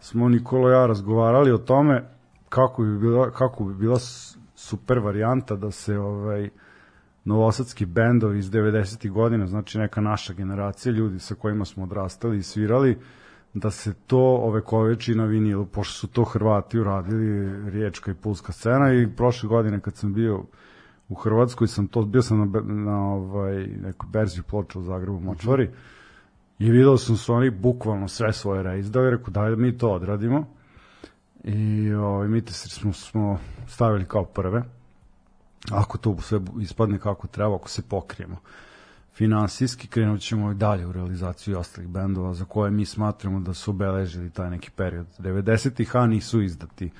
smo 0.00 0.28
Nikola 0.28 0.70
i 0.70 0.72
ja 0.72 0.86
razgovarali 0.86 1.52
o 1.52 1.58
tome 1.58 2.04
kako 2.48 2.82
bi 2.82 2.98
bila, 2.98 3.30
kako 3.30 3.64
bi 3.64 3.74
bila 3.74 3.98
super 4.54 4.98
varijanta 4.98 5.56
da 5.56 5.70
se 5.70 5.98
ovaj 5.98 6.50
novosadski 7.24 7.86
bendovi 7.86 8.38
iz 8.38 8.50
90. 8.50 9.10
godina, 9.10 9.46
znači 9.46 9.78
neka 9.78 10.00
naša 10.00 10.32
generacija 10.32 10.92
ljudi 10.92 11.18
sa 11.18 11.34
kojima 11.34 11.64
smo 11.64 11.82
odrastali 11.82 12.38
i 12.38 12.42
svirali, 12.42 12.98
da 13.54 13.70
se 13.70 13.94
to 14.06 14.18
ove 14.18 14.60
koveči 14.60 15.14
na 15.14 15.24
vinilu, 15.24 15.66
pošto 15.66 15.94
su 15.94 16.06
to 16.08 16.24
Hrvati 16.24 16.78
uradili, 16.78 17.70
riječka 17.70 18.10
i 18.10 18.14
pulska 18.14 18.52
scena. 18.52 18.92
I 18.92 19.08
prošle 19.16 19.48
godine 19.48 19.80
kad 19.80 19.96
sam 19.96 20.14
bio 20.14 20.44
u 21.08 21.14
Hrvatskoj 21.14 21.68
sam 21.68 21.86
to 21.86 22.02
bio 22.02 22.22
sam 22.22 22.38
na, 22.38 22.60
na 22.60 23.12
ovaj 23.12 23.66
nekoj 23.66 24.08
berzi 24.12 24.42
ploča 24.42 24.78
u 24.78 24.82
Zagrebu 24.82 25.20
Močvari. 25.20 25.70
I 26.58 26.70
video 26.70 26.96
sam 26.96 27.16
su 27.16 27.34
oni 27.34 27.50
bukvalno 27.50 28.08
sve 28.08 28.32
svoje 28.32 28.62
reizdali, 28.62 29.10
rekao 29.10 29.30
daj 29.30 29.50
da 29.50 29.56
mi 29.56 29.78
to 29.78 29.90
odradimo. 29.90 30.46
I 31.44 31.92
ovaj, 31.92 32.28
mi 32.28 32.44
te 32.44 32.52
smo, 32.52 32.92
smo 32.92 33.38
stavili 33.66 34.04
kao 34.04 34.24
prve. 34.24 34.62
Ako 35.70 35.98
to 35.98 36.16
sve 36.20 36.40
ispadne 36.60 36.98
kako 36.98 37.26
treba, 37.26 37.54
ako 37.54 37.68
se 37.68 37.82
pokrijemo 37.88 38.36
finansijski, 39.20 39.88
krenut 39.88 40.20
ćemo 40.20 40.50
i 40.50 40.54
dalje 40.54 40.86
u 40.86 40.92
realizaciju 40.92 41.58
ostalih 41.58 41.90
bendova 41.90 42.34
za 42.34 42.44
koje 42.44 42.70
mi 42.70 42.86
smatramo 42.86 43.40
da 43.40 43.54
su 43.54 43.70
obeležili 43.70 44.30
taj 44.30 44.50
neki 44.50 44.70
period 44.70 45.06
90-ih, 45.18 45.96
a 45.96 46.06
nisu 46.06 46.42
izdati 46.42 46.90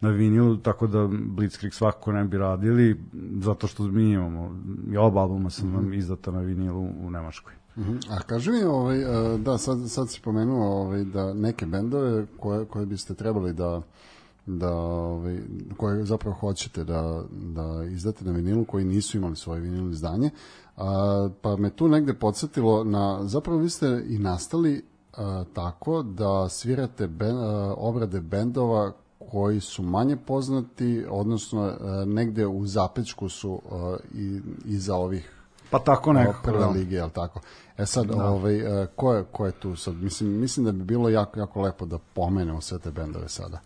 na 0.00 0.08
vinilu, 0.08 0.56
tako 0.56 0.86
da 0.86 1.08
Blitzkrieg 1.10 1.74
svakako 1.74 2.12
ne 2.12 2.24
bi 2.24 2.38
radili, 2.38 3.00
zato 3.42 3.66
što 3.66 3.82
mi 3.82 4.10
imamo, 4.10 4.56
i 4.92 4.96
oba 4.96 5.20
albuma 5.20 5.50
su 5.50 5.66
nam 5.66 5.94
izdata 5.94 6.30
na 6.30 6.40
vinilu 6.40 6.88
u 7.00 7.10
Nemačkoj. 7.10 7.52
Mhm. 7.78 7.96
A 8.10 8.22
kaži 8.22 8.50
mi, 8.50 8.62
ovaj, 8.62 9.02
eh, 9.02 9.38
da, 9.38 9.58
sad, 9.58 9.90
sad 9.90 10.10
si 10.10 10.20
pomenuo 10.20 10.82
ovaj, 10.82 11.04
da 11.04 11.34
neke 11.34 11.66
bendove 11.66 12.26
koje, 12.40 12.64
koje 12.64 12.86
biste 12.86 13.14
trebali 13.14 13.52
da 13.52 13.82
da 14.46 14.72
ovaj, 14.74 15.38
koje 15.76 16.04
zapravo 16.04 16.36
hoćete 16.36 16.84
da, 16.84 17.24
da 17.30 17.84
izdate 17.84 18.24
na 18.24 18.32
vinilu 18.32 18.64
koji 18.64 18.84
nisu 18.84 19.16
imali 19.16 19.36
svoje 19.36 19.60
vinil 19.60 19.90
izdanje 19.90 20.30
a, 20.80 21.28
pa 21.42 21.56
me 21.56 21.70
tu 21.70 21.88
negde 21.88 22.14
podsjetilo 22.14 22.84
na 22.84 23.18
zapravo 23.22 23.58
vi 23.58 23.70
ste 23.70 24.04
i 24.08 24.18
nastali 24.18 24.84
a, 25.16 25.44
tako 25.54 26.02
da 26.02 26.48
svirate 26.48 27.06
ben, 27.06 27.36
a, 27.36 27.74
obrade 27.76 28.20
bendova 28.20 28.92
koji 29.30 29.60
su 29.60 29.82
manje 29.82 30.16
poznati 30.16 31.04
odnosno 31.10 31.62
a, 31.62 32.04
negde 32.06 32.46
u 32.46 32.66
zapečku 32.66 33.28
su 33.28 33.60
a, 33.70 33.96
i, 34.14 34.40
iza 34.64 34.96
ovih 34.96 35.40
Pa 35.70 35.78
tako 35.78 36.12
Nekako, 36.12 36.30
nekako, 36.30 36.44
prve 36.44 36.64
da. 36.64 36.70
lige, 36.70 36.96
jel 36.96 37.10
tako? 37.10 37.40
E 37.78 37.86
sad, 37.86 38.10
ovaj, 38.10 38.82
e, 38.82 38.86
ko, 38.96 39.14
je, 39.14 39.24
ko 39.32 39.46
je 39.46 39.52
tu 39.52 39.76
sad? 39.76 39.94
Mislim, 39.94 40.40
mislim 40.40 40.66
da 40.66 40.72
bi 40.72 40.84
bilo 40.84 41.08
jako, 41.08 41.38
jako 41.40 41.60
lepo 41.60 41.86
da 41.86 41.98
pomenemo 42.14 42.60
sve 42.60 42.78
te 42.78 42.90
bendove 42.90 43.28
sada. 43.28 43.60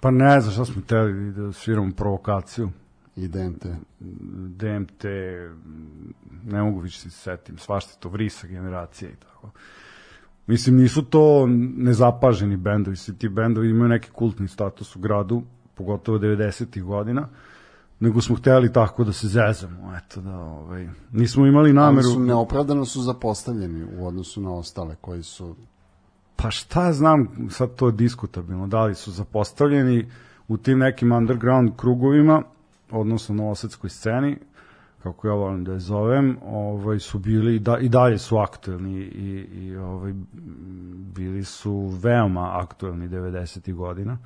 Pa 0.00 0.10
ne 0.10 0.40
znam 0.40 0.52
šta 0.52 0.64
smo 0.64 0.82
hteli 0.82 1.32
da 1.32 1.52
sviramo 1.52 1.92
provokaciju. 1.96 2.70
I 3.18 3.28
DMT. 3.28 3.66
DMT, 4.56 5.04
ne 6.44 6.62
mogu 6.62 6.80
više 6.80 7.00
se 7.00 7.10
setim, 7.10 7.58
svašta 7.58 7.92
to 8.00 8.08
vrisa 8.08 8.46
generacije 8.46 9.10
i 9.10 9.16
tako. 9.16 9.50
Mislim, 10.46 10.76
nisu 10.76 11.02
to 11.02 11.46
nezapaženi 11.76 12.56
bendovi, 12.56 12.96
svi 12.96 13.14
ti 13.14 13.28
bendovi 13.28 13.70
imaju 13.70 13.88
neki 13.88 14.10
kultni 14.10 14.48
status 14.48 14.96
u 14.96 15.00
gradu, 15.00 15.42
pogotovo 15.74 16.18
90. 16.18 16.82
godina, 16.82 17.28
nego 18.00 18.20
smo 18.20 18.36
hteli 18.36 18.72
tako 18.72 19.04
da 19.04 19.12
se 19.12 19.28
zezamo, 19.28 19.96
eto 19.96 20.20
da, 20.20 20.38
ovaj, 20.38 20.88
nismo 21.12 21.46
imali 21.46 21.68
Ali 21.68 21.76
nameru... 21.76 22.08
su 22.08 22.20
neopravdano 22.20 22.84
su 22.84 23.02
zapostavljeni 23.02 23.84
u 23.98 24.06
odnosu 24.06 24.40
na 24.40 24.54
ostale 24.54 24.96
koji 25.00 25.22
su... 25.22 25.56
Pa 26.36 26.50
šta 26.50 26.92
znam, 26.92 27.48
sad 27.50 27.74
to 27.74 27.86
je 27.86 27.92
diskutabilno, 27.92 28.66
da 28.66 28.84
li 28.84 28.94
su 28.94 29.10
zapostavljeni 29.10 30.06
u 30.48 30.56
tim 30.56 30.78
nekim 30.78 31.12
underground 31.12 31.70
krugovima, 31.76 32.42
odnosno 32.90 33.34
na 33.34 33.50
osadskoj 33.50 33.90
sceni, 33.90 34.36
kako 35.02 35.28
ja 35.28 35.34
volim 35.34 35.64
da 35.64 35.72
je 35.72 35.78
zovem, 35.78 36.38
ovaj, 36.44 36.98
su 36.98 37.18
bili 37.18 37.56
i, 37.56 37.58
da, 37.58 37.78
i 37.78 37.88
dalje 37.88 38.18
su 38.18 38.36
aktuelni 38.36 39.00
i, 39.00 39.46
i 39.52 39.76
ovaj, 39.76 40.12
bili 41.14 41.44
su 41.44 41.86
veoma 42.02 42.58
aktuelni 42.60 43.08
90. 43.08 43.74
godina. 43.74 44.18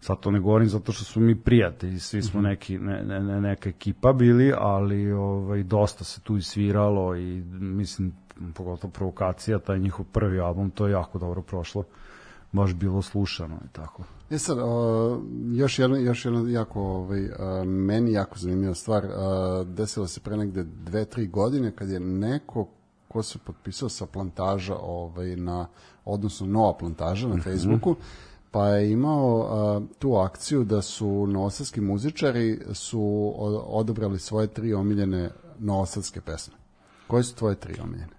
Sad 0.00 0.20
to 0.20 0.30
ne 0.30 0.40
govorim 0.40 0.68
zato 0.68 0.92
što 0.92 1.04
smo 1.04 1.22
mi 1.22 1.40
prijatelji, 1.40 1.98
svi 1.98 2.22
smo 2.22 2.40
neki, 2.40 2.78
ne, 2.78 3.02
ne, 3.04 3.20
ne, 3.20 3.40
neka 3.40 3.68
ekipa 3.68 4.12
bili, 4.12 4.52
ali 4.58 5.12
ovaj, 5.12 5.62
dosta 5.62 6.04
se 6.04 6.20
tu 6.20 6.36
i 6.36 6.42
sviralo 6.42 7.16
i 7.16 7.42
mislim, 7.50 8.12
pogotovo 8.54 8.92
provokacija, 8.92 9.58
taj 9.58 9.78
njihov 9.78 10.06
prvi 10.12 10.40
album, 10.40 10.70
to 10.70 10.86
je 10.86 10.92
jako 10.92 11.18
dobro 11.18 11.42
prošlo. 11.42 11.84
Baš 12.52 12.74
bilo 12.74 13.02
slušano 13.02 13.56
i 13.64 13.68
tako. 13.72 14.04
E 14.30 14.38
sad, 14.38 14.58
još 15.54 15.78
jedna, 15.78 15.98
još 15.98 16.24
jedna 16.24 16.50
jako, 16.50 16.80
ovaj, 16.82 17.28
meni 17.64 18.12
jako 18.12 18.38
zanimljiva 18.38 18.74
stvar, 18.74 19.06
desilo 19.66 20.06
se 20.06 20.20
pre 20.20 20.36
negde 20.36 20.64
dve, 20.64 21.04
tri 21.04 21.26
godine 21.26 21.76
kad 21.76 21.88
je 21.90 22.00
neko 22.00 22.68
ko 23.08 23.22
se 23.22 23.38
potpisao 23.38 23.88
sa 23.88 24.06
plantaža 24.06 24.76
ovaj, 24.76 25.36
na, 25.36 25.66
odnosno 26.04 26.46
nova 26.46 26.76
plantaža 26.78 27.28
na 27.28 27.42
Facebooku, 27.42 27.96
pa 28.50 28.66
je 28.66 28.92
imao 28.92 29.38
uh, 29.38 29.82
tu 29.98 30.14
akciju 30.16 30.64
da 30.64 30.82
su 30.82 31.26
novosadski 31.26 31.80
muzičari 31.80 32.60
su 32.72 33.00
o- 33.36 33.64
odabrali 33.66 34.18
svoje 34.18 34.46
tri 34.46 34.74
omiljene 34.74 35.30
novosadske 35.58 36.20
pesme. 36.20 36.54
Koje 37.06 37.22
su 37.22 37.34
tvoje 37.34 37.54
tri 37.54 37.80
omiljene? 37.80 38.12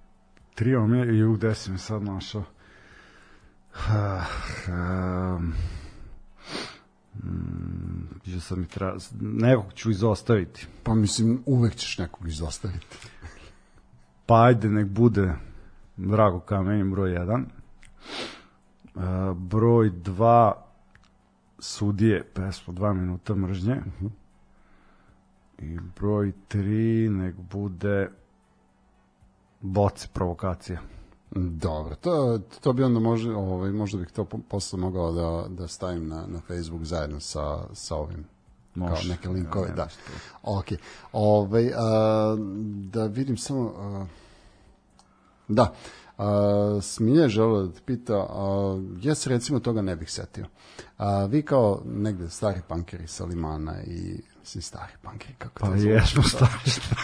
Trio 0.55 0.87
mi 0.87 0.97
je, 0.97 1.19
i 1.19 1.33
gde 1.35 1.55
si 1.55 1.71
me 1.71 1.77
sad 1.77 2.03
našao? 2.03 2.43
Ah, 3.89 4.23
um, 5.37 5.53
mm, 7.23 8.19
že 8.25 8.41
sad 8.41 8.57
mi 8.57 8.65
treba, 8.65 8.97
nekog 9.21 9.73
ću 9.73 9.91
izostaviti. 9.91 10.67
Pa 10.83 10.95
mislim, 10.95 11.43
uvek 11.45 11.75
ćeš 11.75 11.97
nekog 11.97 12.27
izostaviti. 12.27 12.87
Pa 14.25 14.43
ajde, 14.43 14.69
nek 14.69 14.87
bude 14.87 15.33
Drago 15.97 16.39
Kamenin 16.39 16.91
broj 16.91 17.09
1. 17.09 17.43
Uh, 18.95 19.37
broj 19.37 19.91
2 19.91 20.53
Sudije, 21.59 22.23
pesma 22.33 22.73
2 22.73 22.93
minuta 22.93 23.35
mržnje. 23.35 23.75
I 25.57 25.79
broj 25.99 26.33
3 26.49 27.09
nek 27.09 27.35
bude 27.35 28.09
Boce 29.61 30.07
provokacija. 30.13 30.79
Dobro, 31.35 31.95
to, 31.95 32.39
to 32.61 32.73
bi 32.73 32.83
onda 32.83 32.99
može, 32.99 33.31
ovaj, 33.31 33.71
možda 33.71 33.97
bih 33.97 34.11
to 34.11 34.25
po- 34.25 34.39
posle 34.49 34.79
mogao 34.79 35.11
da, 35.11 35.47
da 35.49 35.67
stavim 35.67 36.07
na, 36.07 36.27
na 36.27 36.39
Facebook 36.47 36.83
zajedno 36.83 37.19
sa, 37.19 37.63
sa 37.73 37.95
ovim 37.95 38.25
Može. 38.75 38.93
kao 38.93 39.09
neke 39.09 39.29
linkove, 39.29 39.67
Ja, 39.67 39.75
da. 39.75 39.87
Ok, 40.43 40.65
ovaj, 41.13 41.71
a, 41.75 42.35
da 42.91 43.05
vidim 43.05 43.37
samo, 43.37 43.73
a, 43.77 44.05
da, 45.47 45.73
a, 46.17 46.79
Smilja 46.81 47.21
je 47.23 47.29
želeo 47.29 47.63
da 47.63 47.73
te 47.73 47.81
pita, 47.85 48.15
a, 48.29 48.79
ja 49.01 49.15
se 49.15 49.29
recimo 49.29 49.59
toga 49.59 49.81
ne 49.81 49.95
bih 49.95 50.11
setio. 50.11 50.45
A, 50.97 51.25
vi 51.25 51.41
kao 51.41 51.81
negde 51.85 52.29
stari 52.29 52.61
pankeri 52.67 53.07
sa 53.07 53.25
Limana 53.25 53.83
i 53.83 54.21
mislim 54.39 54.61
stari 54.61 54.93
pankeri, 55.01 55.33
kako 55.37 55.59
Pa 55.59 55.65
zove? 55.77 55.91
jesmo 55.93 56.23
stari 56.33 56.69
šta. 56.69 56.95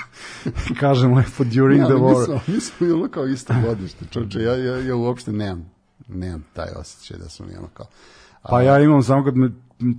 Kažem 0.79 1.13
lepo 1.13 1.43
during 1.43 1.81
Ne, 1.81 1.85
the 1.85 1.93
ali 1.93 2.01
mi 2.01 2.07
war. 2.07 2.25
smo, 2.25 2.39
mi 2.47 2.61
smo 2.61 2.87
ono 2.95 3.07
kao 3.07 3.25
isto 3.27 3.53
godište, 3.65 4.05
čoče, 4.11 4.39
ja, 4.39 4.55
ja, 4.55 4.77
ja 4.77 4.95
uopšte 4.95 5.31
nemam, 5.31 5.71
nemam 6.07 6.45
taj 6.53 6.69
osjećaj 6.75 7.17
da 7.17 7.29
smo 7.29 7.45
mi 7.45 7.57
ono 7.57 7.67
kao, 7.73 7.85
Pa 8.49 8.61
ja 8.61 8.79
imam 8.79 9.03
samo 9.03 9.23
kad 9.23 9.35
me 9.37 9.49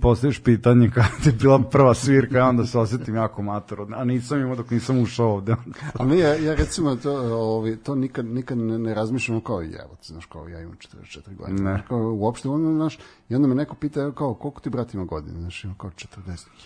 postaviš 0.01 0.43
pitanje 0.43 0.89
kada 0.93 1.07
je 1.25 1.31
bila 1.31 1.59
prva 1.59 1.93
svirka, 1.93 2.37
ja 2.37 2.47
onda 2.49 2.65
se 2.65 2.79
osjetim 2.79 3.15
jako 3.15 3.41
mator. 3.41 3.93
A 3.95 4.03
nisam 4.03 4.39
imao 4.41 4.55
dok 4.55 4.69
nisam 4.71 4.99
ušao 4.99 5.33
ovde. 5.33 5.55
A 5.93 6.03
mi, 6.03 6.19
ja, 6.19 6.35
ja 6.35 6.55
recimo 6.55 6.95
to, 6.95 7.11
ovaj, 7.35 7.75
to 7.75 7.95
nikad, 7.95 8.25
nikad 8.25 8.57
ne, 8.57 8.79
ne 8.79 8.93
razmišljam 8.93 9.41
kao, 9.41 9.61
evo 9.63 9.95
ti, 10.01 10.07
znaš, 10.07 10.25
kao 10.25 10.47
ja 10.47 10.61
imam 10.61 10.75
44 11.03 11.35
godine. 11.35 11.71
Ne. 11.71 11.83
Kao, 11.87 12.13
uopšte, 12.13 12.49
ono, 12.49 12.73
znaš, 12.75 12.99
i 13.29 13.35
onda 13.35 13.47
me 13.47 13.55
neko 13.55 13.75
pita, 13.75 14.11
kao, 14.11 14.33
koliko 14.33 14.61
ti 14.61 14.69
brat 14.69 14.93
ima 14.93 15.05
godina? 15.05 15.39
Znaš, 15.39 15.63
imam 15.63 15.75
kao 15.77 15.89
40, 15.89 16.07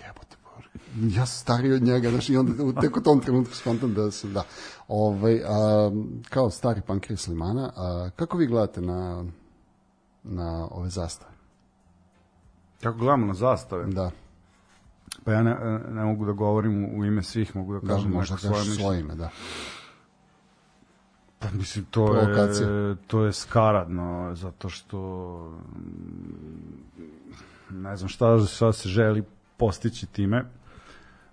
jebote. 0.07 0.38
Ja 0.95 1.26
sam 1.26 1.38
stariji 1.38 1.74
od 1.74 1.82
njega, 1.82 2.09
znaš, 2.09 2.30
i 2.30 2.38
onda 2.38 2.63
u- 2.63 2.74
tek 2.74 2.97
u 2.97 3.01
tom 3.01 3.19
trenutku 3.19 3.55
skontam 3.55 3.93
da 3.93 4.11
sam, 4.11 4.34
da. 4.34 4.43
Ovaj, 4.88 5.41
a, 5.41 5.91
kao 6.24 6.49
stari 6.49 6.82
pankir 6.82 7.17
Slimana, 7.17 7.72
a, 7.76 8.09
kako 8.11 8.38
vi 8.38 8.47
gledate 8.47 8.82
na, 8.82 9.26
na 10.24 10.67
ove 10.67 10.89
zastave? 10.89 11.32
Kako 12.82 12.97
gledamo 12.97 13.26
na 13.26 13.34
zastave? 13.34 13.86
Da, 13.86 14.11
Pa 15.24 15.32
ja 15.32 15.43
ne, 15.43 15.55
ne 15.89 16.03
mogu 16.03 16.26
da 16.26 16.32
govorim 16.32 16.86
u- 16.95 17.05
ime 17.05 17.24
svih, 17.24 17.55
mogu 17.55 17.74
da 17.74 17.80
da, 17.80 17.88
kažem 17.88 18.11
možda 18.11 18.36
neko 18.36 18.41
svoje 18.41 18.59
mišljenje. 18.59 18.78
svoje 18.78 18.99
ime, 18.99 19.15
da. 19.15 19.30
Pa 21.39 21.47
mislim, 21.51 21.86
to 21.86 22.05
Provokacija. 22.05 22.69
je, 22.69 22.95
to 22.97 23.24
je 23.24 23.34
skaradno, 23.34 24.36
zato 24.36 24.69
što 24.69 24.97
mm, 25.69 27.01
ne 27.72 27.97
znam 27.97 28.09
šta, 28.09 28.26
šta 28.39 28.74
se 28.74 28.89
želi 28.89 29.24
postići 29.57 30.05
time. 30.05 30.45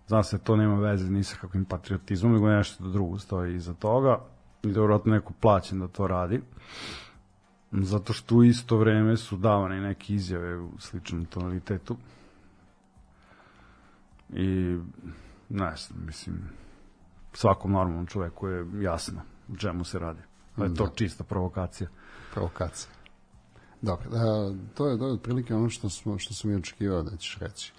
Zna 0.08 0.22
se, 0.22 0.38
to 0.38 0.56
nema 0.56 0.74
veze 0.74 1.10
ni 1.10 1.24
sa 1.24 1.36
kakvim 1.40 1.64
patriotizmom, 1.64 2.32
nego 2.32 2.48
nešto 2.48 2.84
da 2.84 2.90
drugo 2.90 3.18
stoji 3.18 3.54
iza 3.56 3.74
toga 3.74 4.18
i 4.62 4.66
da 4.72 4.80
vjerojatno 4.80 5.12
neko 5.12 5.32
plaćen 5.40 5.80
da 5.80 5.88
to 5.88 6.06
radi. 6.06 6.40
Zato 7.72 8.12
što 8.12 8.36
u 8.36 8.44
isto 8.44 8.76
vreme 8.76 9.16
su 9.16 9.36
davane 9.36 9.80
neke 9.80 10.14
izjave 10.14 10.58
u 10.58 10.70
sličnom 10.78 11.24
tonalitetu. 11.24 11.96
I 14.30 14.78
ne 15.48 15.76
znam, 15.76 16.06
mislim, 16.06 16.34
svakom 17.32 17.72
normalnom 17.72 18.06
čoveku 18.06 18.48
je 18.48 18.66
jasno 18.80 19.20
o 19.52 19.56
čemu 19.56 19.84
se 19.84 19.98
radi. 19.98 20.20
Da 20.56 20.64
je 20.64 20.74
to 20.74 20.86
Da. 20.86 20.92
čista 20.94 21.24
provokacija. 21.24 21.88
provokacija. 22.34 22.90
Dobro, 23.82 24.08
a, 24.12 24.54
to 24.74 24.88
je, 24.88 24.98
to 24.98 25.06
je 25.06 25.12
otprilike 25.12 25.54
ono 25.54 25.68
što, 25.68 25.90
smo, 25.90 26.18
što 26.18 26.34
sam 26.34 26.50
i 26.50 26.54
očekivao 26.54 27.02
da 27.02 27.16
ćeš 27.16 27.38
reći. 27.38 27.72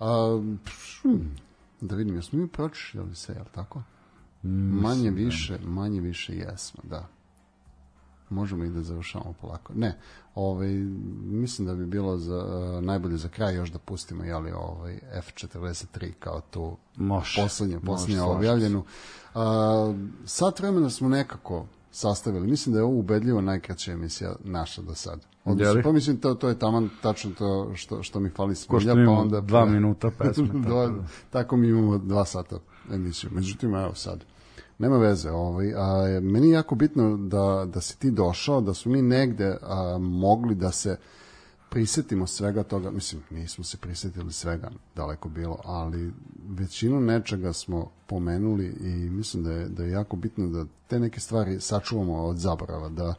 A, 0.00 0.40
pš, 0.64 1.02
da 1.80 1.96
vidim, 1.96 2.14
jesmo 2.14 2.38
mi 2.38 2.48
pročitali 2.48 3.14
se, 3.14 3.32
jel 3.32 3.44
tako? 3.54 3.82
Manje 4.42 5.10
više, 5.10 5.58
manje 5.64 6.00
više 6.00 6.36
jesmo, 6.36 6.80
da. 6.90 7.08
Možemo 8.30 8.64
i 8.64 8.70
da 8.70 8.82
završavamo 8.82 9.32
polako. 9.40 9.72
Ne, 9.74 9.98
ovaj, 10.34 10.68
mislim 11.22 11.66
da 11.66 11.74
bi 11.74 11.86
bilo 11.86 12.18
za, 12.18 12.34
a, 12.36 12.80
najbolje 12.80 13.16
za 13.16 13.28
kraj 13.28 13.54
još 13.54 13.70
da 13.70 13.78
pustimo 13.78 14.24
jeli, 14.24 14.52
ovaj, 14.52 15.00
F43 15.14 16.12
kao 16.18 16.40
tu 16.50 16.76
Može. 16.96 17.34
slažem 17.34 18.28
se. 18.30 18.36
objavljenu. 18.36 18.84
A, 19.34 19.94
sat 20.24 20.60
vremena 20.60 20.90
smo 20.90 21.08
nekako 21.08 21.66
sastavili. 21.98 22.46
Mislim 22.46 22.72
da 22.72 22.78
je 22.78 22.84
ovo 22.84 22.98
ubedljivo 22.98 23.40
najkraća 23.40 23.92
emisija 23.92 24.34
naša 24.44 24.82
do 24.82 24.94
sad. 24.94 25.18
Je 25.18 25.52
Odnosno, 25.52 25.82
pa 25.82 25.92
mislim 25.92 26.16
to, 26.16 26.34
to 26.34 26.48
je 26.48 26.58
taman 26.58 26.90
tačno 27.02 27.30
to 27.38 27.70
što, 27.74 28.02
što 28.02 28.20
mi 28.20 28.30
fali 28.30 28.54
smilja, 28.54 28.94
pa 29.06 29.12
onda... 29.12 29.40
dva 29.40 29.64
minuta 29.64 30.10
pesme. 30.18 30.46
tako 30.52 30.58
dva, 30.58 30.86
da. 30.86 31.02
tako 31.30 31.56
mi 31.56 31.68
imamo 31.68 31.98
dva 31.98 32.24
sata 32.24 32.58
emisiju. 32.92 33.30
Međutim, 33.32 33.74
evo 33.74 33.94
sad. 33.94 34.24
Nema 34.78 34.98
veze. 34.98 35.30
Ovaj, 35.30 35.74
a, 35.74 36.20
meni 36.20 36.48
je 36.48 36.52
jako 36.52 36.74
bitno 36.74 37.16
da, 37.16 37.66
da 37.72 37.80
si 37.80 37.98
ti 37.98 38.10
došao, 38.10 38.60
da 38.60 38.74
su 38.74 38.90
mi 38.90 39.02
negde 39.02 39.56
a, 39.62 39.98
mogli 40.00 40.54
da 40.54 40.72
se 40.72 40.96
prisetimo 41.70 42.26
svega 42.26 42.62
toga, 42.62 42.90
mislim, 42.90 43.22
nismo 43.30 43.64
se 43.64 43.76
prisetili 43.76 44.32
svega, 44.32 44.70
daleko 44.96 45.28
bilo, 45.28 45.60
ali 45.64 46.12
većinu 46.48 47.00
nečega 47.00 47.52
smo 47.52 47.90
pomenuli 48.06 48.66
i 48.66 49.10
mislim 49.10 49.44
da 49.44 49.52
je, 49.52 49.68
da 49.68 49.84
je 49.84 49.90
jako 49.90 50.16
bitno 50.16 50.48
da 50.48 50.64
te 50.86 51.00
neke 51.00 51.20
stvari 51.20 51.60
sačuvamo 51.60 52.24
od 52.24 52.36
zaborava, 52.36 52.88
da, 52.88 53.14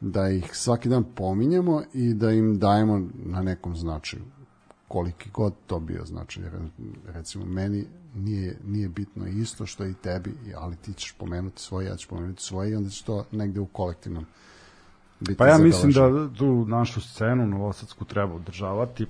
da 0.00 0.28
ih 0.28 0.50
svaki 0.52 0.88
dan 0.88 1.04
pominjemo 1.14 1.82
i 1.94 2.14
da 2.14 2.30
im 2.30 2.58
dajemo 2.58 3.08
na 3.14 3.42
nekom 3.42 3.76
značaju. 3.76 4.22
Koliki 4.88 5.30
god 5.30 5.54
to 5.66 5.80
bio 5.80 6.04
znači 6.04 6.40
recimo 7.06 7.44
meni 7.44 7.84
nije, 8.14 8.58
nije 8.64 8.88
bitno 8.88 9.26
isto 9.26 9.66
što 9.66 9.86
i 9.86 9.94
tebi 9.94 10.34
ali 10.56 10.76
ti 10.76 10.92
ćeš 10.92 11.12
pomenuti 11.18 11.62
svoje, 11.62 11.86
ja 11.86 11.96
ću 11.96 12.08
pomenuti 12.08 12.42
svoje 12.42 12.70
i 12.70 12.74
onda 12.74 12.90
će 12.90 13.04
to 13.04 13.24
negde 13.32 13.60
u 13.60 13.66
kolektivnom 13.66 14.26
biti 15.20 15.38
Pa 15.38 15.46
ja 15.46 15.58
mislim 15.58 15.92
da 15.92 16.28
tu 16.38 16.64
našu 16.68 17.00
scenu 17.00 17.46
novosadsku 17.46 18.04
treba 18.04 18.34
održavati 18.34 19.06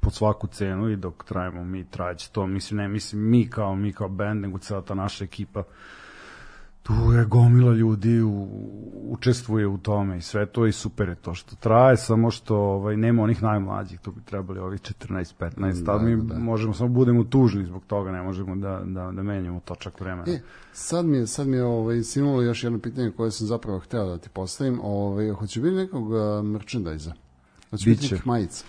pod 0.00 0.14
svaku 0.14 0.46
cenu 0.46 0.88
i 0.88 0.96
dok 0.96 1.24
trajemo 1.24 1.64
mi 1.64 1.84
trajeće 1.84 2.30
to, 2.32 2.46
mislim 2.46 2.78
ne 2.78 2.88
mislim 2.88 3.30
mi 3.30 3.50
kao 3.50 3.74
mi 3.74 3.92
kao 3.92 4.08
band, 4.08 4.42
nego 4.42 4.58
cela 4.58 4.82
ta 4.82 4.94
naša 4.94 5.24
ekipa 5.24 5.62
tu 6.86 7.12
je 7.12 7.24
gomila 7.24 7.72
ljudi 7.72 8.20
u, 8.22 8.48
učestvuje 9.08 9.66
u 9.66 9.78
tome 9.78 10.18
i 10.18 10.20
sve 10.20 10.46
to 10.46 10.66
i 10.66 10.72
super 10.72 11.08
je 11.08 11.14
to 11.14 11.34
što 11.34 11.56
traje, 11.56 11.96
samo 11.96 12.30
što 12.30 12.56
ovaj, 12.56 12.96
nema 12.96 13.22
onih 13.22 13.42
najmlađih, 13.42 14.00
tu 14.00 14.12
bi 14.12 14.20
trebali 14.20 14.58
ovih 14.58 14.80
14-15, 14.80 15.82
Da, 15.82 15.92
tad 15.92 16.02
mi 16.02 16.16
da, 16.16 16.34
da. 16.34 16.38
možemo 16.38 16.74
samo 16.74 16.88
budemo 16.90 17.24
tužni 17.24 17.64
zbog 17.64 17.84
toga, 17.86 18.10
ne 18.12 18.22
možemo 18.22 18.56
da, 18.56 18.82
da, 18.84 19.12
da 19.12 19.22
menjamo 19.22 19.60
točak 19.64 20.00
vremena. 20.00 20.32
E, 20.32 20.40
sad 20.72 21.06
mi 21.06 21.16
je, 21.16 21.26
sad 21.26 21.46
mi 21.46 21.56
je 21.56 21.64
ovaj, 21.64 22.02
sinulo 22.02 22.42
još 22.42 22.64
jedno 22.64 22.78
pitanje 22.78 23.10
koje 23.10 23.30
sam 23.30 23.46
zapravo 23.46 23.78
hteo 23.78 24.06
da 24.06 24.18
ti 24.18 24.28
postavim. 24.28 24.80
Ovaj, 24.82 25.30
hoće 25.30 25.60
biti 25.60 25.74
nekog 25.74 26.10
uh, 26.10 26.44
merchandise-a? 26.44 27.12
Hoće 27.70 27.90
biti 27.90 28.00
Biće. 28.00 28.14
nekih 28.14 28.26
majica? 28.26 28.64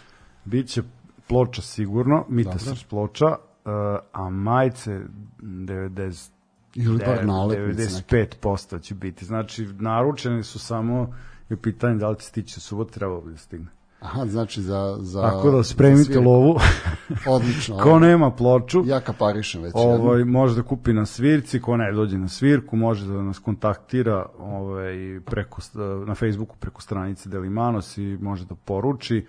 Biće 0.45 0.83
ploča 1.27 1.61
sigurno, 1.61 2.25
Mita. 2.29 2.59
Srč 2.59 2.85
ploča, 2.89 3.25
uh, 3.25 3.71
a 4.11 4.29
majice 4.29 5.01
90 5.41 6.36
Ili 6.77 6.97
bar 7.05 7.25
nalepnice 7.25 7.95
neke. 7.95 8.27
95% 8.27 8.81
će 8.81 8.95
biti. 8.95 9.25
Znači, 9.25 9.67
naručene 9.79 10.43
su 10.43 10.59
samo 10.59 11.13
je 11.49 11.57
pitanje 11.57 11.95
da 11.95 12.09
li 12.09 12.19
će 12.19 12.25
stići 12.25 12.59
subot, 12.59 12.91
trebalo 12.91 13.21
bi 13.21 13.31
da 13.31 13.37
stigne. 13.37 13.67
Aha, 13.99 14.25
znači 14.25 14.61
za... 14.61 14.97
za 14.99 15.21
Tako 15.21 15.51
da 15.51 15.63
spremite 15.63 16.19
lovu. 16.19 16.59
Odlično. 17.35 17.77
Ko 17.77 17.99
nema 17.99 18.31
ploču, 18.31 18.83
Ja 18.85 18.99
kaparišem 18.99 19.61
već. 19.61 19.71
ovaj, 19.75 20.23
može 20.23 20.55
da 20.55 20.63
kupi 20.63 20.93
na 20.93 21.05
svirci, 21.05 21.61
ko 21.61 21.77
ne 21.77 21.91
dođe 21.91 22.17
na 22.17 22.27
svirku, 22.27 22.75
može 22.75 23.07
da 23.07 23.21
nas 23.21 23.39
kontaktira 23.39 24.25
ovaj, 24.39 25.19
preko, 25.25 25.61
na 26.07 26.15
Facebooku 26.15 26.55
preko 26.59 26.81
stranice 26.81 27.29
Delimanos 27.29 27.97
i 27.97 28.17
može 28.21 28.45
da 28.45 28.55
poruči. 28.55 29.25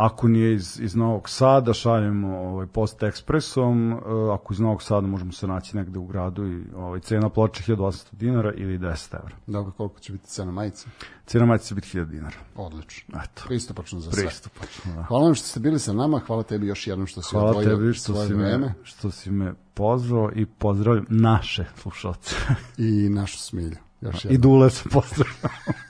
Ako 0.00 0.28
nije 0.28 0.54
iz, 0.54 0.80
iz 0.80 0.96
Novog 0.96 1.28
Sada, 1.28 1.72
šaljemo 1.72 2.38
ovaj, 2.38 2.66
post 2.66 3.02
ekspresom, 3.02 3.92
e, 3.92 3.96
ako 4.34 4.52
iz 4.52 4.60
Novog 4.60 4.82
Sada 4.82 5.06
možemo 5.06 5.32
se 5.32 5.46
naći 5.46 5.76
negde 5.76 5.98
u 5.98 6.06
gradu 6.06 6.46
i 6.46 6.64
ovaj, 6.76 7.00
cena 7.00 7.28
ploče 7.28 7.72
1800 7.72 8.06
dinara 8.12 8.52
ili 8.52 8.78
10 8.78 9.16
evra. 9.22 9.36
Dobro, 9.46 9.72
koliko 9.72 10.00
će 10.00 10.12
biti 10.12 10.26
cena 10.26 10.52
majice? 10.52 10.88
Cena 11.26 11.46
majice 11.46 11.68
će 11.68 11.74
biti 11.74 11.98
1000 11.98 12.04
dinara. 12.04 12.36
Odlično. 12.56 13.18
Eto, 13.24 13.42
Pristupačno 13.46 14.00
za 14.00 14.12
sve. 14.12 14.22
pristupačno. 14.22 14.94
Da. 14.94 15.02
Hvala 15.02 15.24
vam 15.24 15.34
što 15.34 15.46
ste 15.46 15.60
bili 15.60 15.78
sa 15.78 15.92
nama, 15.92 16.18
hvala 16.26 16.42
tebi 16.42 16.66
još 16.66 16.86
jednom 16.86 17.06
što 17.06 17.22
si 17.22 17.30
Hvala 17.30 17.50
odvojio 17.50 17.76
tebi 17.76 17.94
što 17.94 18.26
si, 18.26 18.34
vreme 18.34 18.58
me, 18.58 18.74
što 18.82 19.10
si 19.10 19.30
me 19.30 19.54
pozvao 19.74 20.30
i 20.34 20.46
pozdravljam 20.46 21.06
naše 21.08 21.64
slušalce. 21.76 22.34
i 22.78 23.08
našu 23.08 23.38
smilju. 23.38 23.76
Još 24.00 24.24
I 24.24 24.28
jednom. 24.28 24.40
Dule 24.40 24.70
se 24.70 24.88
pozdravljam. 24.88 25.50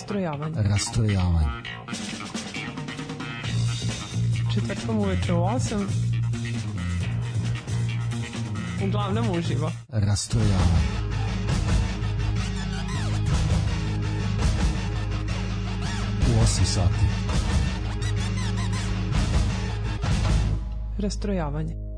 Rastrojavanje. 0.00 0.62
Rastrojavanje. 0.62 1.46
Četvrtkom 4.54 4.98
uveče 4.98 5.34
u 5.34 5.36
8. 5.36 5.86
Uglavnom 8.86 9.30
uživo. 9.30 9.72
Rastrojavanje. 9.88 10.90
U 16.28 16.44
8 16.44 16.64
sati. 16.64 17.04
Rastrojavanje. 20.98 21.89